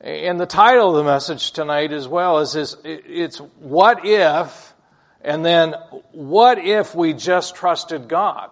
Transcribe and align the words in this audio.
And 0.00 0.38
the 0.38 0.46
title 0.46 0.90
of 0.90 0.96
the 0.96 1.10
message 1.10 1.52
tonight 1.52 1.92
as 1.92 2.06
well 2.06 2.38
is, 2.40 2.54
is 2.54 2.76
it's 2.84 3.38
what 3.38 4.04
if, 4.04 4.74
and 5.22 5.44
then 5.44 5.74
what 6.12 6.58
if 6.58 6.94
we 6.94 7.14
just 7.14 7.54
trusted 7.54 8.08
God? 8.08 8.50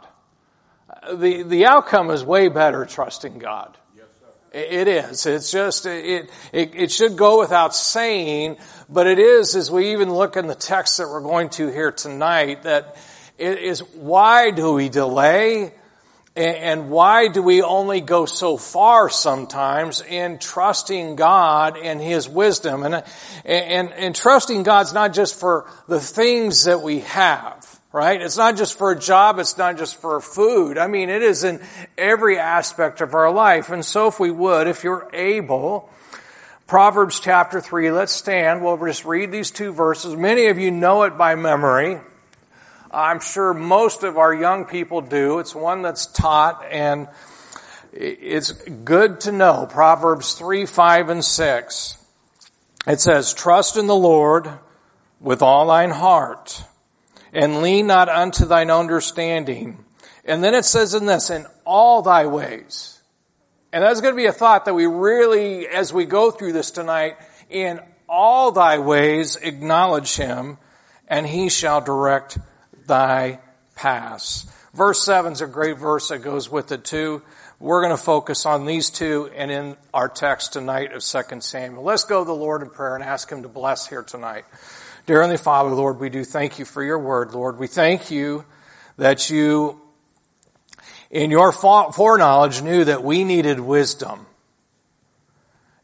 The, 1.12 1.42
the 1.42 1.66
outcome 1.66 2.10
is 2.10 2.24
way 2.24 2.48
better 2.48 2.86
trusting 2.86 3.38
God. 3.38 3.76
It 4.54 4.86
is. 4.86 5.26
It's 5.26 5.50
just, 5.50 5.84
it, 5.84 6.30
it, 6.52 6.74
it 6.76 6.92
should 6.92 7.16
go 7.16 7.40
without 7.40 7.74
saying, 7.74 8.56
but 8.88 9.08
it 9.08 9.18
is 9.18 9.56
as 9.56 9.68
we 9.68 9.92
even 9.92 10.12
look 10.12 10.36
in 10.36 10.46
the 10.46 10.54
text 10.54 10.98
that 10.98 11.08
we're 11.08 11.22
going 11.22 11.48
to 11.50 11.66
here 11.66 11.90
tonight 11.90 12.62
that 12.62 12.96
it 13.36 13.58
is 13.58 13.80
why 13.80 14.52
do 14.52 14.72
we 14.72 14.88
delay? 14.88 15.74
And 16.36 16.90
why 16.90 17.28
do 17.28 17.44
we 17.44 17.62
only 17.62 18.00
go 18.00 18.26
so 18.26 18.56
far 18.56 19.08
sometimes 19.08 20.00
in 20.00 20.38
trusting 20.38 21.14
God 21.14 21.76
and 21.76 22.00
His 22.00 22.28
wisdom? 22.28 22.82
And, 22.82 23.04
and, 23.44 23.92
and 23.92 24.16
trusting 24.16 24.64
God's 24.64 24.92
not 24.92 25.14
just 25.14 25.38
for 25.38 25.70
the 25.86 26.00
things 26.00 26.64
that 26.64 26.82
we 26.82 27.00
have, 27.00 27.80
right? 27.92 28.20
It's 28.20 28.36
not 28.36 28.56
just 28.56 28.76
for 28.76 28.90
a 28.90 28.98
job, 28.98 29.38
it's 29.38 29.56
not 29.56 29.78
just 29.78 30.00
for 30.00 30.20
food. 30.20 30.76
I 30.76 30.88
mean, 30.88 31.08
it 31.08 31.22
is 31.22 31.44
in 31.44 31.60
every 31.96 32.36
aspect 32.36 33.00
of 33.00 33.14
our 33.14 33.30
life. 33.30 33.70
And 33.70 33.84
so 33.84 34.08
if 34.08 34.18
we 34.18 34.32
would, 34.32 34.66
if 34.66 34.82
you're 34.82 35.08
able, 35.12 35.88
Proverbs 36.66 37.20
chapter 37.20 37.60
3, 37.60 37.92
let's 37.92 38.12
stand. 38.12 38.64
We'll 38.64 38.76
just 38.78 39.04
read 39.04 39.30
these 39.30 39.52
two 39.52 39.72
verses. 39.72 40.16
Many 40.16 40.46
of 40.46 40.58
you 40.58 40.72
know 40.72 41.04
it 41.04 41.16
by 41.16 41.36
memory. 41.36 42.00
I'm 42.94 43.18
sure 43.18 43.52
most 43.52 44.04
of 44.04 44.18
our 44.18 44.32
young 44.32 44.66
people 44.66 45.00
do. 45.00 45.40
It's 45.40 45.54
one 45.54 45.82
that's 45.82 46.06
taught 46.06 46.64
and 46.70 47.08
it's 47.92 48.52
good 48.52 49.20
to 49.22 49.32
know. 49.32 49.66
Proverbs 49.68 50.34
3, 50.34 50.64
5, 50.64 51.08
and 51.08 51.24
6. 51.24 52.06
It 52.86 53.00
says, 53.00 53.34
trust 53.34 53.76
in 53.76 53.88
the 53.88 53.96
Lord 53.96 54.48
with 55.20 55.42
all 55.42 55.66
thine 55.66 55.90
heart 55.90 56.62
and 57.32 57.62
lean 57.62 57.88
not 57.88 58.08
unto 58.08 58.44
thine 58.44 58.70
understanding. 58.70 59.84
And 60.24 60.44
then 60.44 60.54
it 60.54 60.64
says 60.64 60.94
in 60.94 61.06
this, 61.06 61.30
in 61.30 61.46
all 61.64 62.00
thy 62.02 62.26
ways. 62.26 63.00
And 63.72 63.82
that's 63.82 64.00
going 64.00 64.14
to 64.14 64.16
be 64.16 64.26
a 64.26 64.32
thought 64.32 64.66
that 64.66 64.74
we 64.74 64.86
really, 64.86 65.66
as 65.66 65.92
we 65.92 66.04
go 66.04 66.30
through 66.30 66.52
this 66.52 66.70
tonight, 66.70 67.16
in 67.50 67.80
all 68.08 68.52
thy 68.52 68.78
ways 68.78 69.34
acknowledge 69.34 70.14
him 70.14 70.58
and 71.08 71.26
he 71.26 71.48
shall 71.48 71.80
direct 71.80 72.38
thy 72.86 73.40
paths. 73.74 74.46
Verse 74.72 75.04
7 75.04 75.32
is 75.32 75.40
a 75.40 75.46
great 75.46 75.78
verse 75.78 76.08
that 76.08 76.18
goes 76.18 76.50
with 76.50 76.72
it 76.72 76.84
too. 76.84 77.22
We're 77.60 77.80
going 77.80 77.96
to 77.96 78.02
focus 78.02 78.46
on 78.46 78.66
these 78.66 78.90
two 78.90 79.30
and 79.34 79.50
in 79.50 79.76
our 79.94 80.08
text 80.08 80.52
tonight 80.52 80.92
of 80.92 81.02
2 81.02 81.40
Samuel. 81.40 81.84
Let's 81.84 82.04
go 82.04 82.24
to 82.24 82.26
the 82.26 82.34
Lord 82.34 82.62
in 82.62 82.70
prayer 82.70 82.94
and 82.94 83.04
ask 83.04 83.30
him 83.30 83.42
to 83.42 83.48
bless 83.48 83.86
here 83.86 84.02
tonight. 84.02 84.44
Dear 85.06 85.20
Heavenly 85.20 85.36
Father, 85.36 85.70
Lord, 85.70 86.00
we 86.00 86.10
do 86.10 86.24
thank 86.24 86.58
you 86.58 86.64
for 86.64 86.82
your 86.82 86.98
word, 86.98 87.32
Lord. 87.32 87.58
We 87.58 87.66
thank 87.66 88.10
you 88.10 88.44
that 88.96 89.30
you, 89.30 89.80
in 91.10 91.30
your 91.30 91.52
foreknowledge, 91.52 92.62
knew 92.62 92.84
that 92.84 93.04
we 93.04 93.22
needed 93.22 93.60
wisdom. 93.60 94.26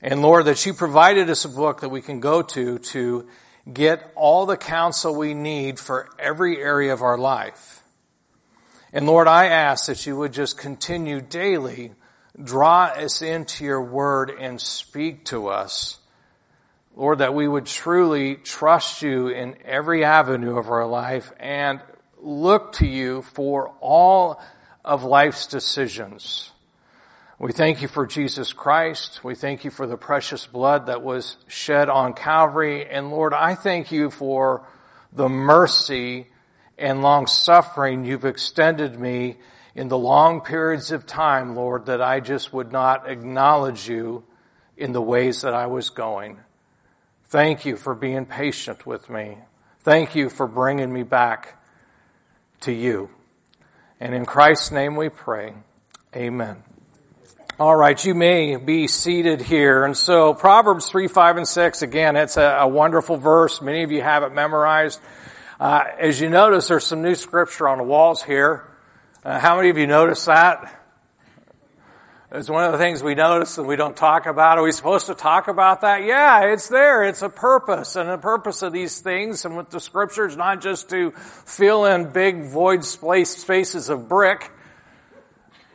And 0.03 0.23
Lord, 0.23 0.47
that 0.47 0.65
you 0.67 0.75
provided 0.75 1.31
us 1.31 1.45
a 1.45 1.49
book 1.49 1.83
that 1.83 1.91
we 1.91 2.01
can 2.01 2.21
go 2.21 2.43
to 2.43 2.79
to 2.79 3.29
get 3.71 4.13
all 4.15 4.47
the 4.47 4.57
counsel 4.57 5.15
we 5.15 5.35
need 5.35 5.79
for 5.79 6.09
every 6.19 6.59
area 6.59 6.93
of 6.93 7.03
our 7.03 7.19
life. 7.19 7.83
And 8.93 9.07
Lord, 9.07 9.29
I 9.29 9.47
ask 9.47 9.87
that 9.87 10.07
you 10.07 10.17
would 10.17 10.33
just 10.33 10.59
continue 10.59 11.21
daily 11.21 11.93
draw 12.43 12.85
us 12.85 13.23
into 13.23 13.65
your 13.65 13.83
word 13.83 14.31
and 14.31 14.61
speak 14.61 15.25
to 15.27 15.49
us. 15.49 15.99
Lord, 16.95 17.19
that 17.19 17.35
we 17.35 17.47
would 17.47 17.67
truly 17.67 18.37
trust 18.37 19.03
you 19.03 19.29
in 19.29 19.57
every 19.65 20.05
avenue 20.05 20.59
of 20.59 20.71
our 20.71 20.87
life 20.87 21.33
and 21.39 21.81
look 22.19 22.73
to 22.75 22.87
you 22.87 23.23
for 23.23 23.75
all 23.81 24.41
of 24.85 25.05
life's 25.05 25.47
decisions. 25.47 26.51
We 27.41 27.53
thank 27.53 27.81
you 27.81 27.89
for 27.89 28.07
Jesus 28.07 28.53
Christ. 28.53 29.25
We 29.25 29.35
thank 29.35 29.65
you 29.65 29.71
for 29.71 29.87
the 29.87 29.97
precious 29.97 30.47
blood 30.47 30.87
that 30.87 31.01
was 31.01 31.39
shed 31.49 31.89
on 31.89 32.13
Calvary. 32.13 32.87
And 32.87 33.11
Lord, 33.11 33.33
I 33.33 33.55
thank 33.55 33.91
you 33.91 34.11
for 34.11 34.69
the 35.11 35.27
mercy 35.27 36.27
and 36.77 37.01
long 37.01 37.27
suffering 37.27 38.05
you've 38.05 38.27
extended 38.27 39.01
me 39.01 39.39
in 39.75 39.89
the 39.89 39.97
long 39.97 40.43
periods 40.43 40.93
of 40.93 41.07
time, 41.07 41.57
Lord, 41.57 41.87
that 41.87 42.03
I 42.03 42.21
just 42.21 42.53
would 42.53 42.73
not 42.73 43.09
acknowledge 43.09 43.89
you 43.89 44.23
in 44.77 44.93
the 44.93 45.01
ways 45.01 45.41
that 45.41 45.55
I 45.55 45.67
was 45.67 45.89
going. 45.89 46.41
Thank 47.29 47.65
you 47.65 47.77
for 47.77 47.95
being 47.95 48.27
patient 48.27 48.85
with 48.85 49.09
me. 49.09 49.39
Thank 49.81 50.15
you 50.15 50.29
for 50.29 50.47
bringing 50.47 50.93
me 50.93 51.05
back 51.05 51.59
to 52.61 52.73
you. 52.73 53.09
And 53.99 54.15
in 54.15 54.27
Christ's 54.27 54.73
name 54.73 54.95
we 54.95 55.09
pray. 55.09 55.55
Amen. 56.15 56.65
All 57.61 57.77
right, 57.77 58.03
you 58.07 58.15
may 58.15 58.57
be 58.57 58.87
seated 58.87 59.43
here. 59.43 59.85
And 59.85 59.95
so 59.95 60.33
Proverbs 60.33 60.89
3, 60.89 61.09
5, 61.09 61.37
and 61.37 61.47
6, 61.47 61.83
again, 61.83 62.17
it's 62.17 62.39
a, 62.39 62.61
a 62.61 62.67
wonderful 62.67 63.19
verse. 63.19 63.61
Many 63.61 63.83
of 63.83 63.93
you 63.93 64.01
have 64.01 64.23
it 64.23 64.33
memorized. 64.33 64.99
Uh, 65.61 65.85
as 65.99 66.19
you 66.23 66.31
notice, 66.31 66.69
there's 66.69 66.87
some 66.87 67.03
new 67.03 67.15
scripture 67.15 67.69
on 67.69 67.77
the 67.77 67.85
walls 67.85 68.23
here. 68.23 68.67
Uh, 69.23 69.39
how 69.39 69.57
many 69.57 69.69
of 69.69 69.77
you 69.77 69.87
noticed 69.87 70.25
that? 70.25 70.75
It's 72.33 72.49
one 72.49 72.65
of 72.65 72.73
the 72.73 72.79
things 72.79 73.03
we 73.03 73.15
notice 73.15 73.59
and 73.59 73.69
we 73.69 73.77
don't 73.77 73.95
talk 73.95 74.25
about. 74.25 74.57
Are 74.57 74.65
we 74.65 74.73
supposed 74.73 75.09
to 75.09 75.15
talk 75.15 75.49
about 75.49 75.83
that? 75.83 76.05
Yeah, 76.05 76.55
it's 76.55 76.69
there. 76.69 77.05
It's 77.05 77.21
a 77.21 77.29
purpose. 77.29 77.95
And 77.95 78.09
the 78.09 78.17
purpose 78.17 78.63
of 78.63 78.73
these 78.73 79.01
things 79.01 79.45
and 79.45 79.59
with 79.59 79.69
the 79.69 79.81
scriptures, 79.81 80.35
not 80.35 80.63
just 80.63 80.89
to 80.89 81.11
fill 81.11 81.85
in 81.85 82.11
big 82.11 82.43
void 82.43 82.87
spaces 82.87 83.91
of 83.91 84.09
brick, 84.09 84.51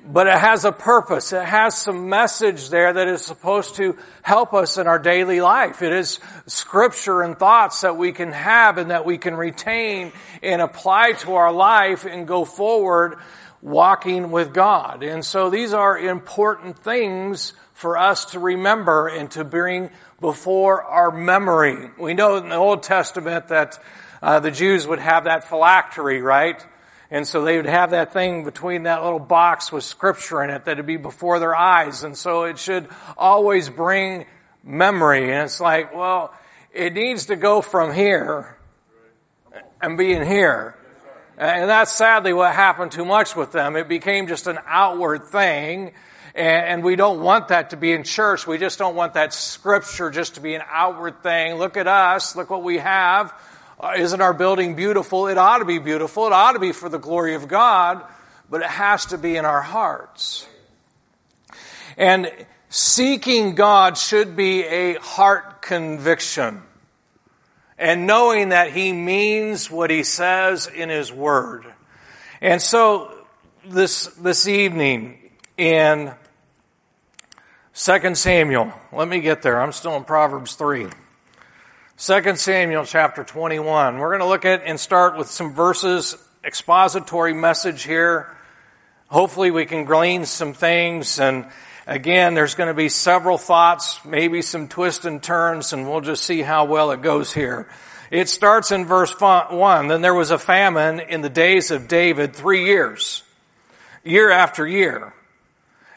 but 0.07 0.27
it 0.27 0.37
has 0.37 0.65
a 0.65 0.71
purpose. 0.71 1.33
It 1.33 1.43
has 1.43 1.75
some 1.75 2.09
message 2.09 2.69
there 2.69 2.93
that 2.93 3.07
is 3.07 3.23
supposed 3.23 3.75
to 3.75 3.97
help 4.21 4.53
us 4.53 4.77
in 4.77 4.87
our 4.87 4.99
daily 4.99 5.41
life. 5.41 5.81
It 5.81 5.93
is 5.93 6.19
scripture 6.45 7.23
and 7.23 7.37
thoughts 7.37 7.81
that 7.81 7.97
we 7.97 8.11
can 8.11 8.31
have 8.31 8.77
and 8.77 8.91
that 8.91 9.05
we 9.05 9.17
can 9.17 9.35
retain 9.35 10.11
and 10.43 10.61
apply 10.61 11.13
to 11.13 11.35
our 11.35 11.51
life 11.51 12.05
and 12.05 12.27
go 12.27 12.45
forward 12.45 13.17
walking 13.61 14.29
with 14.29 14.53
God. 14.53 15.01
And 15.01 15.25
so 15.25 15.49
these 15.49 15.73
are 15.73 15.97
important 15.97 16.77
things 16.77 17.53
for 17.73 17.97
us 17.97 18.25
to 18.25 18.39
remember 18.39 19.07
and 19.07 19.29
to 19.31 19.43
bring 19.43 19.89
before 20.21 20.83
our 20.83 21.11
memory. 21.11 21.89
We 21.99 22.13
know 22.13 22.37
in 22.37 22.49
the 22.49 22.55
Old 22.55 22.83
Testament 22.83 23.47
that 23.47 23.79
uh, 24.21 24.39
the 24.39 24.51
Jews 24.51 24.85
would 24.85 24.99
have 24.99 25.23
that 25.23 25.49
phylactery, 25.49 26.21
right? 26.21 26.63
And 27.15 27.25
so 27.25 27.45
they 27.45 27.55
would 27.55 27.65
have 27.65 27.91
that 27.91 28.11
thing 28.11 28.43
between 28.43 28.83
that 28.83 29.01
little 29.01 29.19
box 29.19 29.71
with 29.71 29.85
scripture 29.85 30.43
in 30.43 30.49
it 30.49 30.65
that 30.65 30.75
would 30.75 30.85
be 30.85 30.97
before 30.97 31.39
their 31.39 31.55
eyes. 31.55 32.03
And 32.03 32.17
so 32.17 32.43
it 32.43 32.59
should 32.59 32.89
always 33.17 33.69
bring 33.69 34.25
memory. 34.65 35.31
And 35.31 35.43
it's 35.43 35.61
like, 35.61 35.95
well, 35.95 36.33
it 36.73 36.91
needs 36.93 37.27
to 37.27 37.37
go 37.37 37.61
from 37.61 37.93
here 37.93 38.57
and 39.81 39.97
be 39.97 40.11
in 40.11 40.27
here. 40.27 40.75
And 41.37 41.69
that's 41.69 41.93
sadly 41.93 42.33
what 42.33 42.53
happened 42.53 42.91
too 42.91 43.05
much 43.05 43.33
with 43.33 43.53
them. 43.53 43.77
It 43.77 43.87
became 43.87 44.27
just 44.27 44.47
an 44.47 44.59
outward 44.67 45.23
thing. 45.27 45.93
And 46.35 46.83
we 46.83 46.97
don't 46.97 47.21
want 47.21 47.47
that 47.47 47.69
to 47.69 47.77
be 47.77 47.93
in 47.93 48.03
church. 48.03 48.45
We 48.45 48.57
just 48.57 48.77
don't 48.77 48.97
want 48.97 49.13
that 49.13 49.33
scripture 49.33 50.09
just 50.09 50.35
to 50.35 50.41
be 50.41 50.53
an 50.53 50.63
outward 50.69 51.23
thing. 51.23 51.55
Look 51.55 51.77
at 51.77 51.87
us. 51.87 52.35
Look 52.35 52.49
what 52.49 52.61
we 52.61 52.79
have. 52.79 53.33
Uh, 53.79 53.93
isn't 53.97 54.21
our 54.21 54.33
building 54.33 54.75
beautiful? 54.75 55.27
It 55.27 55.37
ought 55.37 55.59
to 55.59 55.65
be 55.65 55.79
beautiful. 55.79 56.27
It 56.27 56.33
ought 56.33 56.53
to 56.53 56.59
be 56.59 56.71
for 56.71 56.87
the 56.87 56.97
glory 56.97 57.35
of 57.35 57.47
God, 57.47 58.03
but 58.49 58.61
it 58.61 58.67
has 58.67 59.07
to 59.07 59.17
be 59.17 59.35
in 59.35 59.45
our 59.45 59.61
hearts. 59.61 60.47
And 61.97 62.31
seeking 62.69 63.55
God 63.55 63.97
should 63.97 64.35
be 64.35 64.63
a 64.63 64.95
heart 64.99 65.61
conviction. 65.61 66.61
And 67.77 68.07
knowing 68.07 68.49
that 68.49 68.71
He 68.71 68.93
means 68.93 69.69
what 69.69 69.89
He 69.89 70.03
says 70.03 70.67
in 70.67 70.89
His 70.89 71.11
Word. 71.11 71.65
And 72.41 72.61
so, 72.61 73.11
this, 73.65 74.07
this 74.07 74.47
evening 74.47 75.31
in 75.57 76.13
2 77.73 78.15
Samuel, 78.15 78.71
let 78.93 79.07
me 79.07 79.19
get 79.19 79.41
there. 79.41 79.61
I'm 79.61 79.73
still 79.73 79.97
in 79.97 80.05
Proverbs 80.05 80.55
3. 80.55 80.87
2 82.05 82.35
Samuel 82.35 82.85
chapter 82.85 83.23
21. 83.23 83.97
We're 83.97 84.09
going 84.09 84.19
to 84.19 84.27
look 84.27 84.45
at 84.45 84.61
and 84.63 84.79
start 84.79 85.17
with 85.17 85.27
some 85.27 85.55
verses, 85.55 86.15
expository 86.43 87.33
message 87.33 87.81
here. 87.81 88.29
Hopefully 89.07 89.49
we 89.49 89.65
can 89.65 89.85
glean 89.85 90.25
some 90.25 90.53
things 90.53 91.19
and 91.19 91.47
again, 91.87 92.35
there's 92.35 92.53
going 92.53 92.67
to 92.67 92.75
be 92.75 92.89
several 92.89 93.39
thoughts, 93.39 94.05
maybe 94.05 94.43
some 94.43 94.67
twists 94.67 95.05
and 95.05 95.23
turns 95.23 95.73
and 95.73 95.89
we'll 95.89 96.01
just 96.01 96.23
see 96.23 96.43
how 96.43 96.65
well 96.65 96.91
it 96.91 97.01
goes 97.01 97.33
here. 97.33 97.67
It 98.11 98.29
starts 98.29 98.71
in 98.71 98.85
verse 98.85 99.19
1. 99.19 99.87
Then 99.87 100.03
there 100.03 100.13
was 100.13 100.29
a 100.29 100.37
famine 100.37 100.99
in 100.99 101.21
the 101.21 101.29
days 101.29 101.71
of 101.71 101.87
David 101.87 102.35
three 102.35 102.65
years, 102.65 103.23
year 104.03 104.29
after 104.29 104.67
year. 104.67 105.11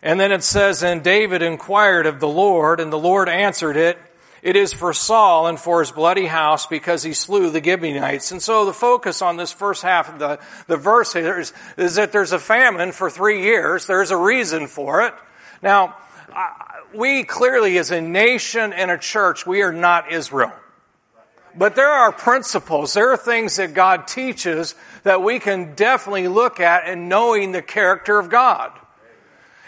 And 0.02 0.18
then 0.18 0.32
it 0.32 0.42
says, 0.42 0.82
And 0.82 1.02
David 1.02 1.42
inquired 1.42 2.06
of 2.06 2.18
the 2.18 2.28
Lord, 2.28 2.80
and 2.80 2.90
the 2.90 2.98
Lord 2.98 3.28
answered 3.28 3.76
it, 3.76 3.98
It 4.42 4.56
is 4.56 4.72
for 4.72 4.92
Saul 4.92 5.46
and 5.48 5.58
for 5.58 5.80
his 5.80 5.90
bloody 5.90 6.26
house, 6.26 6.66
because 6.66 7.02
he 7.02 7.12
slew 7.12 7.50
the 7.50 7.62
Gibeonites. 7.62 8.30
And 8.30 8.40
so 8.40 8.64
the 8.64 8.72
focus 8.72 9.20
on 9.20 9.36
this 9.36 9.52
first 9.52 9.82
half 9.82 10.12
of 10.12 10.18
the, 10.18 10.38
the 10.66 10.76
verse 10.76 11.12
here 11.12 11.40
is, 11.40 11.52
is 11.76 11.96
that 11.96 12.12
there's 12.12 12.32
a 12.32 12.38
famine 12.38 12.92
for 12.92 13.10
three 13.10 13.42
years. 13.42 13.86
There's 13.86 14.10
a 14.10 14.16
reason 14.16 14.68
for 14.68 15.02
it. 15.02 15.14
Now, 15.62 15.96
we 16.94 17.24
clearly 17.24 17.78
as 17.78 17.90
a 17.90 18.00
nation 18.00 18.72
and 18.72 18.90
a 18.90 18.98
church, 18.98 19.46
we 19.46 19.62
are 19.62 19.72
not 19.72 20.12
Israel. 20.12 20.52
But 21.56 21.74
there 21.74 21.90
are 21.90 22.12
principles, 22.12 22.94
there 22.94 23.10
are 23.10 23.16
things 23.16 23.56
that 23.56 23.74
God 23.74 24.06
teaches 24.06 24.76
that 25.02 25.22
we 25.22 25.40
can 25.40 25.74
definitely 25.74 26.28
look 26.28 26.60
at 26.60 26.86
in 26.88 27.08
knowing 27.08 27.50
the 27.50 27.62
character 27.62 28.18
of 28.18 28.30
God. 28.30 28.70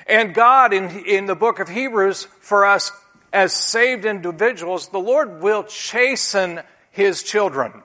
And 0.07 0.35
God, 0.35 0.73
in, 0.73 1.05
in 1.05 1.27
the 1.27 1.35
book 1.35 1.59
of 1.59 1.69
Hebrews, 1.69 2.25
for 2.41 2.67
us 2.67 2.93
as 3.33 3.53
saved 3.53 4.05
individuals, 4.05 4.89
the 4.89 4.99
Lord 4.99 5.41
will 5.41 5.65
chasten 5.65 6.61
His 6.91 7.23
children. 7.23 7.83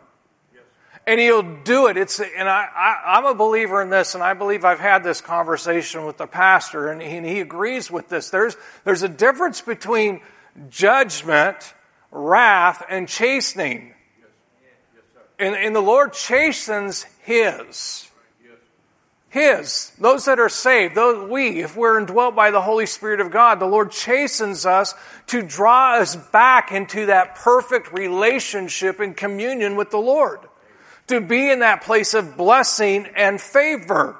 And 1.07 1.19
He'll 1.19 1.43
do 1.63 1.87
it. 1.87 1.97
It's, 1.97 2.19
and 2.19 2.49
I, 2.49 2.67
I, 2.75 3.17
am 3.19 3.25
a 3.25 3.35
believer 3.35 3.81
in 3.81 3.89
this, 3.89 4.15
and 4.15 4.23
I 4.23 4.33
believe 4.33 4.65
I've 4.65 4.79
had 4.79 5.03
this 5.03 5.21
conversation 5.21 6.05
with 6.05 6.17
the 6.17 6.25
pastor, 6.25 6.87
and 6.87 7.01
he, 7.01 7.17
and 7.17 7.25
he 7.25 7.41
agrees 7.41 7.91
with 7.91 8.09
this. 8.09 8.29
There's, 8.29 8.57
there's 8.83 9.03
a 9.03 9.09
difference 9.09 9.61
between 9.61 10.21
judgment, 10.69 11.73
wrath, 12.11 12.83
and 12.89 13.07
chastening. 13.07 13.93
And, 15.37 15.55
and 15.55 15.75
the 15.75 15.81
Lord 15.81 16.13
chastens 16.13 17.03
His. 17.21 18.09
His. 19.35 19.91
Those 19.99 20.23
that 20.25 20.39
are 20.39 20.47
saved, 20.47 20.95
those 20.95 21.29
we, 21.29 21.61
if 21.61 21.75
we're 21.75 21.99
indwelt 21.99 22.37
by 22.37 22.51
the 22.51 22.61
Holy 22.61 22.85
Spirit 22.85 23.19
of 23.19 23.31
God, 23.31 23.59
the 23.59 23.65
Lord 23.65 23.91
chastens 23.91 24.65
us 24.65 24.93
to 25.27 25.41
draw 25.41 25.95
us 25.95 26.15
back 26.15 26.71
into 26.71 27.07
that 27.07 27.35
perfect 27.35 27.91
relationship 27.91 29.01
and 29.01 29.15
communion 29.15 29.75
with 29.75 29.91
the 29.91 29.97
Lord. 29.97 30.39
To 31.07 31.19
be 31.19 31.51
in 31.51 31.59
that 31.59 31.81
place 31.83 32.13
of 32.13 32.37
blessing 32.37 33.07
and 33.13 33.41
favor. 33.41 34.15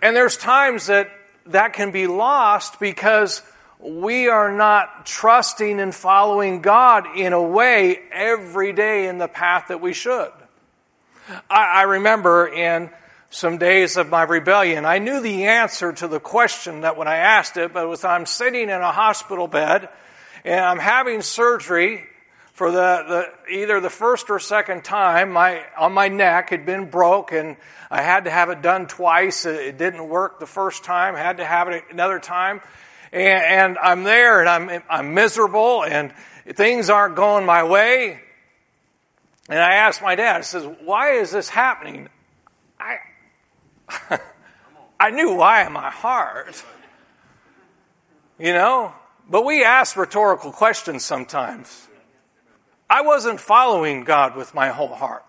And 0.00 0.16
there's 0.16 0.38
times 0.38 0.86
that 0.86 1.10
that 1.44 1.74
can 1.74 1.90
be 1.90 2.06
lost 2.06 2.80
because 2.80 3.42
we 3.78 4.28
are 4.28 4.50
not 4.50 5.04
trusting 5.04 5.78
and 5.78 5.94
following 5.94 6.62
God 6.62 7.18
in 7.18 7.34
a 7.34 7.42
way 7.42 7.98
every 8.12 8.72
day 8.72 9.08
in 9.08 9.18
the 9.18 9.28
path 9.28 9.66
that 9.68 9.82
we 9.82 9.92
should. 9.92 10.32
I, 11.50 11.80
I 11.80 11.82
remember 11.82 12.48
in 12.48 12.88
some 13.30 13.58
days 13.58 13.96
of 13.96 14.08
my 14.08 14.24
rebellion. 14.24 14.84
I 14.84 14.98
knew 14.98 15.20
the 15.20 15.44
answer 15.44 15.92
to 15.92 16.08
the 16.08 16.18
question 16.18 16.80
that 16.80 16.96
when 16.96 17.06
I 17.06 17.16
asked 17.18 17.56
it, 17.56 17.72
but 17.72 17.84
it 17.84 17.86
was 17.86 18.04
I'm 18.04 18.26
sitting 18.26 18.64
in 18.64 18.70
a 18.70 18.90
hospital 18.90 19.46
bed 19.46 19.88
and 20.44 20.60
I'm 20.60 20.80
having 20.80 21.22
surgery 21.22 22.04
for 22.52 22.72
the, 22.72 23.32
the 23.46 23.52
either 23.54 23.80
the 23.80 23.88
first 23.88 24.30
or 24.30 24.40
second 24.40 24.82
time. 24.84 25.30
My 25.30 25.62
on 25.78 25.92
my 25.92 26.08
neck 26.08 26.50
had 26.50 26.66
been 26.66 26.90
broke 26.90 27.30
and 27.32 27.56
I 27.88 28.02
had 28.02 28.24
to 28.24 28.30
have 28.30 28.50
it 28.50 28.62
done 28.62 28.88
twice. 28.88 29.46
It 29.46 29.78
didn't 29.78 30.08
work 30.08 30.40
the 30.40 30.46
first 30.46 30.82
time. 30.82 31.14
Had 31.14 31.36
to 31.36 31.44
have 31.44 31.68
it 31.68 31.84
another 31.90 32.18
time. 32.18 32.60
And, 33.12 33.44
and 33.44 33.78
I'm 33.78 34.02
there 34.02 34.40
and 34.40 34.48
I'm 34.48 34.82
I'm 34.90 35.14
miserable 35.14 35.84
and 35.84 36.12
things 36.52 36.90
aren't 36.90 37.14
going 37.14 37.46
my 37.46 37.62
way. 37.62 38.20
And 39.48 39.58
I 39.58 39.74
asked 39.74 40.02
my 40.02 40.16
dad, 40.16 40.36
I 40.36 40.40
says, 40.42 40.64
why 40.84 41.12
is 41.12 41.30
this 41.30 41.48
happening? 41.48 42.08
I, 45.00 45.10
knew 45.10 45.34
why 45.34 45.66
in 45.66 45.72
my 45.72 45.90
heart. 45.90 46.62
You 48.38 48.52
know? 48.52 48.94
But 49.28 49.44
we 49.44 49.64
ask 49.64 49.96
rhetorical 49.96 50.52
questions 50.52 51.04
sometimes. 51.04 51.88
I 52.88 53.02
wasn't 53.02 53.40
following 53.40 54.04
God 54.04 54.36
with 54.36 54.54
my 54.54 54.68
whole 54.70 54.94
heart. 54.94 55.24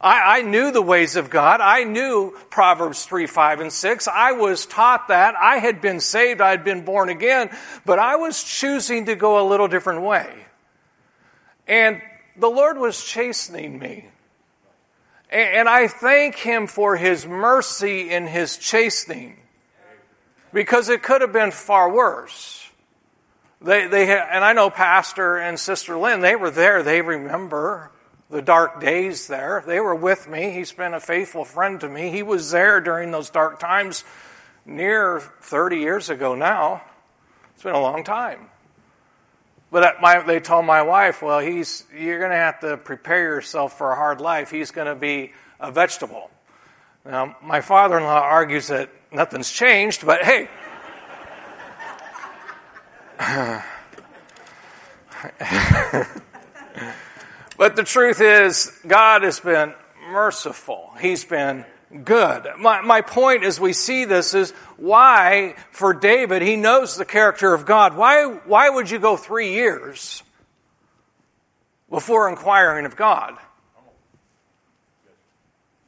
I, 0.00 0.38
I, 0.38 0.42
knew 0.42 0.70
the 0.70 0.82
ways 0.82 1.16
of 1.16 1.28
God. 1.28 1.60
I 1.60 1.82
knew 1.82 2.36
Proverbs 2.50 3.04
3, 3.04 3.26
5, 3.26 3.60
and 3.60 3.72
6. 3.72 4.06
I 4.06 4.32
was 4.32 4.64
taught 4.64 5.08
that. 5.08 5.34
I 5.34 5.56
had 5.56 5.80
been 5.80 5.98
saved. 5.98 6.40
I 6.40 6.50
had 6.50 6.62
been 6.62 6.84
born 6.84 7.08
again. 7.08 7.50
But 7.84 7.98
I 7.98 8.14
was 8.14 8.42
choosing 8.44 9.06
to 9.06 9.16
go 9.16 9.44
a 9.44 9.48
little 9.48 9.66
different 9.66 10.02
way. 10.02 10.32
And 11.66 12.00
the 12.36 12.48
Lord 12.48 12.78
was 12.78 13.04
chastening 13.04 13.80
me. 13.80 14.06
And 15.30 15.68
I 15.68 15.88
thank 15.88 16.36
Him 16.36 16.66
for 16.66 16.96
His 16.96 17.26
mercy 17.26 18.10
in 18.10 18.26
His 18.26 18.56
chastening. 18.56 19.36
Because 20.52 20.88
it 20.88 21.02
could 21.02 21.20
have 21.20 21.32
been 21.32 21.50
far 21.50 21.92
worse. 21.92 22.66
They, 23.60 23.86
they, 23.88 24.18
and 24.18 24.44
I 24.44 24.52
know 24.52 24.70
Pastor 24.70 25.36
and 25.36 25.58
Sister 25.58 25.98
Lynn, 25.98 26.20
they 26.20 26.36
were 26.36 26.50
there. 26.50 26.82
They 26.82 27.02
remember 27.02 27.90
the 28.30 28.40
dark 28.40 28.80
days 28.80 29.26
there. 29.26 29.62
They 29.66 29.80
were 29.80 29.94
with 29.94 30.28
me. 30.28 30.50
He's 30.50 30.72
been 30.72 30.94
a 30.94 31.00
faithful 31.00 31.44
friend 31.44 31.80
to 31.80 31.88
me. 31.88 32.10
He 32.10 32.22
was 32.22 32.50
there 32.50 32.80
during 32.80 33.10
those 33.10 33.30
dark 33.30 33.58
times 33.58 34.04
near 34.64 35.20
30 35.42 35.78
years 35.78 36.08
ago 36.08 36.34
now. 36.34 36.82
It's 37.54 37.62
been 37.62 37.74
a 37.74 37.80
long 37.80 38.04
time. 38.04 38.48
But 39.70 40.00
my, 40.00 40.20
they 40.22 40.40
told 40.40 40.64
my 40.64 40.82
wife, 40.82 41.20
well, 41.20 41.40
he's, 41.40 41.84
you're 41.96 42.18
going 42.18 42.30
to 42.30 42.36
have 42.36 42.60
to 42.60 42.76
prepare 42.78 43.22
yourself 43.22 43.76
for 43.76 43.92
a 43.92 43.96
hard 43.96 44.20
life. 44.20 44.50
He's 44.50 44.70
going 44.70 44.86
to 44.86 44.94
be 44.94 45.32
a 45.60 45.70
vegetable. 45.70 46.30
Now, 47.04 47.36
my 47.42 47.60
father 47.60 47.98
in 47.98 48.04
law 48.04 48.20
argues 48.20 48.68
that 48.68 48.90
nothing's 49.12 49.50
changed, 49.50 50.06
but 50.06 50.22
hey. 50.24 50.48
but 57.58 57.76
the 57.76 57.82
truth 57.84 58.20
is, 58.20 58.72
God 58.86 59.22
has 59.22 59.40
been 59.40 59.74
merciful. 60.10 60.92
He's 61.00 61.24
been 61.24 61.64
good. 62.04 62.46
My, 62.58 62.80
my 62.82 63.00
point 63.00 63.44
as 63.44 63.58
we 63.58 63.72
see 63.72 64.04
this 64.04 64.34
is 64.34 64.50
why, 64.76 65.54
for 65.70 65.94
David, 65.94 66.42
he 66.42 66.56
knows 66.56 66.96
the 66.96 67.04
character 67.04 67.54
of 67.54 67.66
God. 67.66 67.96
Why, 67.96 68.24
why 68.24 68.68
would 68.68 68.90
you 68.90 68.98
go 68.98 69.16
three 69.16 69.52
years 69.52 70.22
before 71.90 72.28
inquiring 72.28 72.86
of 72.86 72.96
God? 72.96 73.36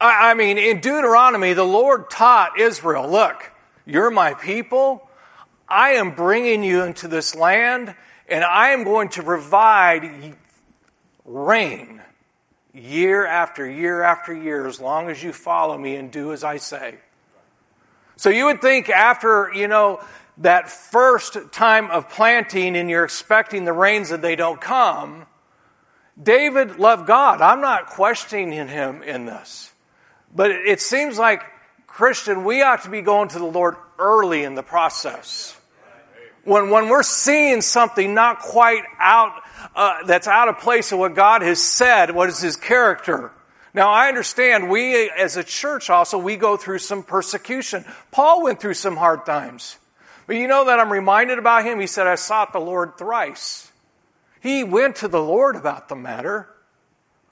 I, 0.00 0.30
I 0.30 0.34
mean, 0.34 0.58
in 0.58 0.80
Deuteronomy, 0.80 1.52
the 1.52 1.64
Lord 1.64 2.10
taught 2.10 2.58
Israel, 2.58 3.08
look, 3.10 3.50
you're 3.84 4.10
my 4.10 4.34
people. 4.34 5.08
I 5.68 5.90
am 5.92 6.14
bringing 6.14 6.64
you 6.64 6.82
into 6.82 7.06
this 7.06 7.34
land 7.34 7.94
and 8.28 8.44
I 8.44 8.70
am 8.70 8.84
going 8.84 9.08
to 9.10 9.22
provide 9.22 10.36
rain 11.24 12.00
year 12.72 13.26
after 13.26 13.68
year 13.68 14.02
after 14.02 14.34
year 14.34 14.66
as 14.66 14.80
long 14.80 15.08
as 15.10 15.22
you 15.22 15.32
follow 15.32 15.76
me 15.76 15.96
and 15.96 16.10
do 16.10 16.32
as 16.32 16.44
I 16.44 16.58
say. 16.58 16.98
So 18.16 18.30
you 18.30 18.46
would 18.46 18.60
think 18.60 18.90
after, 18.90 19.50
you 19.54 19.66
know, 19.66 20.04
that 20.38 20.70
first 20.70 21.36
time 21.52 21.90
of 21.90 22.08
planting 22.08 22.76
and 22.76 22.88
you're 22.88 23.04
expecting 23.04 23.64
the 23.64 23.72
rains 23.72 24.10
and 24.10 24.22
they 24.22 24.36
don't 24.36 24.60
come, 24.60 25.26
David 26.22 26.78
loved 26.78 27.06
God. 27.06 27.40
I'm 27.40 27.60
not 27.60 27.86
questioning 27.86 28.68
him 28.68 29.02
in 29.02 29.26
this. 29.26 29.72
But 30.34 30.50
it 30.50 30.80
seems 30.80 31.18
like, 31.18 31.42
Christian, 31.86 32.44
we 32.44 32.62
ought 32.62 32.82
to 32.82 32.90
be 32.90 33.00
going 33.00 33.28
to 33.28 33.38
the 33.38 33.44
Lord 33.44 33.76
early 33.98 34.44
in 34.44 34.54
the 34.54 34.62
process. 34.62 35.56
When, 36.44 36.70
when 36.70 36.88
we're 36.88 37.02
seeing 37.02 37.60
something 37.60 38.14
not 38.14 38.40
quite 38.40 38.84
out 38.98 39.42
uh, 39.74 40.04
that's 40.04 40.28
out 40.28 40.48
of 40.48 40.58
place 40.58 40.92
of 40.92 40.98
what 40.98 41.14
God 41.14 41.42
has 41.42 41.62
said, 41.62 42.10
what 42.10 42.28
is 42.28 42.40
His 42.40 42.56
character. 42.56 43.32
Now 43.72 43.90
I 43.90 44.08
understand 44.08 44.68
we 44.68 45.10
as 45.10 45.36
a 45.36 45.44
church 45.44 45.90
also, 45.90 46.18
we 46.18 46.36
go 46.36 46.56
through 46.56 46.78
some 46.78 47.02
persecution. 47.02 47.84
Paul 48.10 48.42
went 48.42 48.60
through 48.60 48.74
some 48.74 48.96
hard 48.96 49.24
times. 49.26 49.78
But 50.26 50.36
you 50.36 50.46
know 50.46 50.66
that 50.66 50.78
I'm 50.78 50.92
reminded 50.92 51.38
about 51.38 51.64
him? 51.64 51.80
He 51.80 51.88
said, 51.88 52.06
I 52.06 52.14
sought 52.14 52.52
the 52.52 52.60
Lord 52.60 52.96
thrice. 52.96 53.70
He 54.40 54.64
went 54.64 54.96
to 54.96 55.08
the 55.08 55.20
Lord 55.20 55.56
about 55.56 55.88
the 55.88 55.96
matter. 55.96 56.48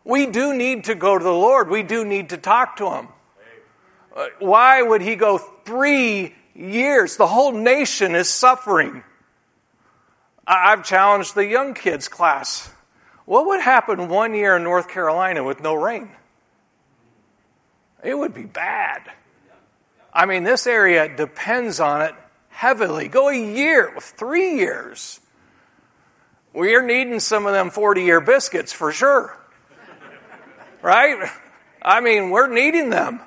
We 0.05 0.27
do 0.27 0.55
need 0.55 0.85
to 0.85 0.95
go 0.95 1.17
to 1.17 1.23
the 1.23 1.31
Lord. 1.31 1.71
We 1.71 1.83
do 1.83 2.05
need 2.05 2.31
to 2.31 2.37
talk 2.37 2.77
to 2.79 2.91
Him. 2.91 3.09
Uh, 4.17 4.27
why 4.39 4.83
would 4.83 5.01
He 5.01 5.17
go 5.17 5.39
three 5.39 6.35
years? 6.55 7.17
The 7.17 7.27
whole 7.27 7.53
nation 7.53 8.15
is 8.15 8.29
suffering. 8.29 9.05
I've 10.49 10.83
challenged 10.83 11.35
the 11.35 11.47
young 11.47 11.75
kids 11.75 12.09
class. 12.09 12.71
What 13.27 13.47
would 13.47 13.61
happen 13.61 14.09
one 14.09 14.35
year 14.35 14.57
in 14.57 14.63
North 14.63 14.89
Carolina 14.89 15.45
with 15.45 15.61
no 15.61 15.75
rain? 15.75 16.11
It 18.03 18.17
would 18.17 18.33
be 18.33 18.45
bad. 18.45 19.03
I 20.13 20.25
mean, 20.25 20.45
this 20.45 20.67
area 20.67 21.15
depends 21.15 21.81
on 21.81 22.01
it 22.01 22.15
heavily. 22.49 23.09
Go 23.09 23.29
a 23.29 23.37
year, 23.37 23.93
three 24.01 24.57
years. 24.57 25.21
We're 26.55 26.83
needing 26.83 27.21
some 27.21 27.45
of 27.45 27.53
them 27.53 27.69
40 27.69 28.03
year 28.03 28.23
biscuits 28.23 28.73
for 28.73 28.91
sure. 28.91 29.37
Right? 30.81 31.31
I 31.83 32.01
mean, 32.01 32.31
we're 32.31 32.53
needing 32.53 32.89
them 32.89 33.21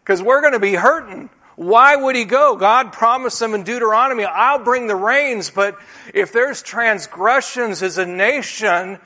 because 0.00 0.22
we're 0.22 0.40
going 0.40 0.52
to 0.52 0.60
be 0.60 0.74
hurting. 0.74 1.28
Why 1.56 1.96
would 1.96 2.16
he 2.16 2.26
go? 2.26 2.54
God 2.56 2.92
promised 2.92 3.40
them 3.40 3.54
in 3.54 3.62
Deuteronomy, 3.62 4.24
I'll 4.24 4.62
bring 4.62 4.86
the 4.86 4.96
rains, 4.96 5.50
but 5.50 5.78
if 6.12 6.30
there's 6.30 6.62
transgressions 6.62 7.82
as 7.82 7.96
a 7.96 8.04
nation, 8.04 8.98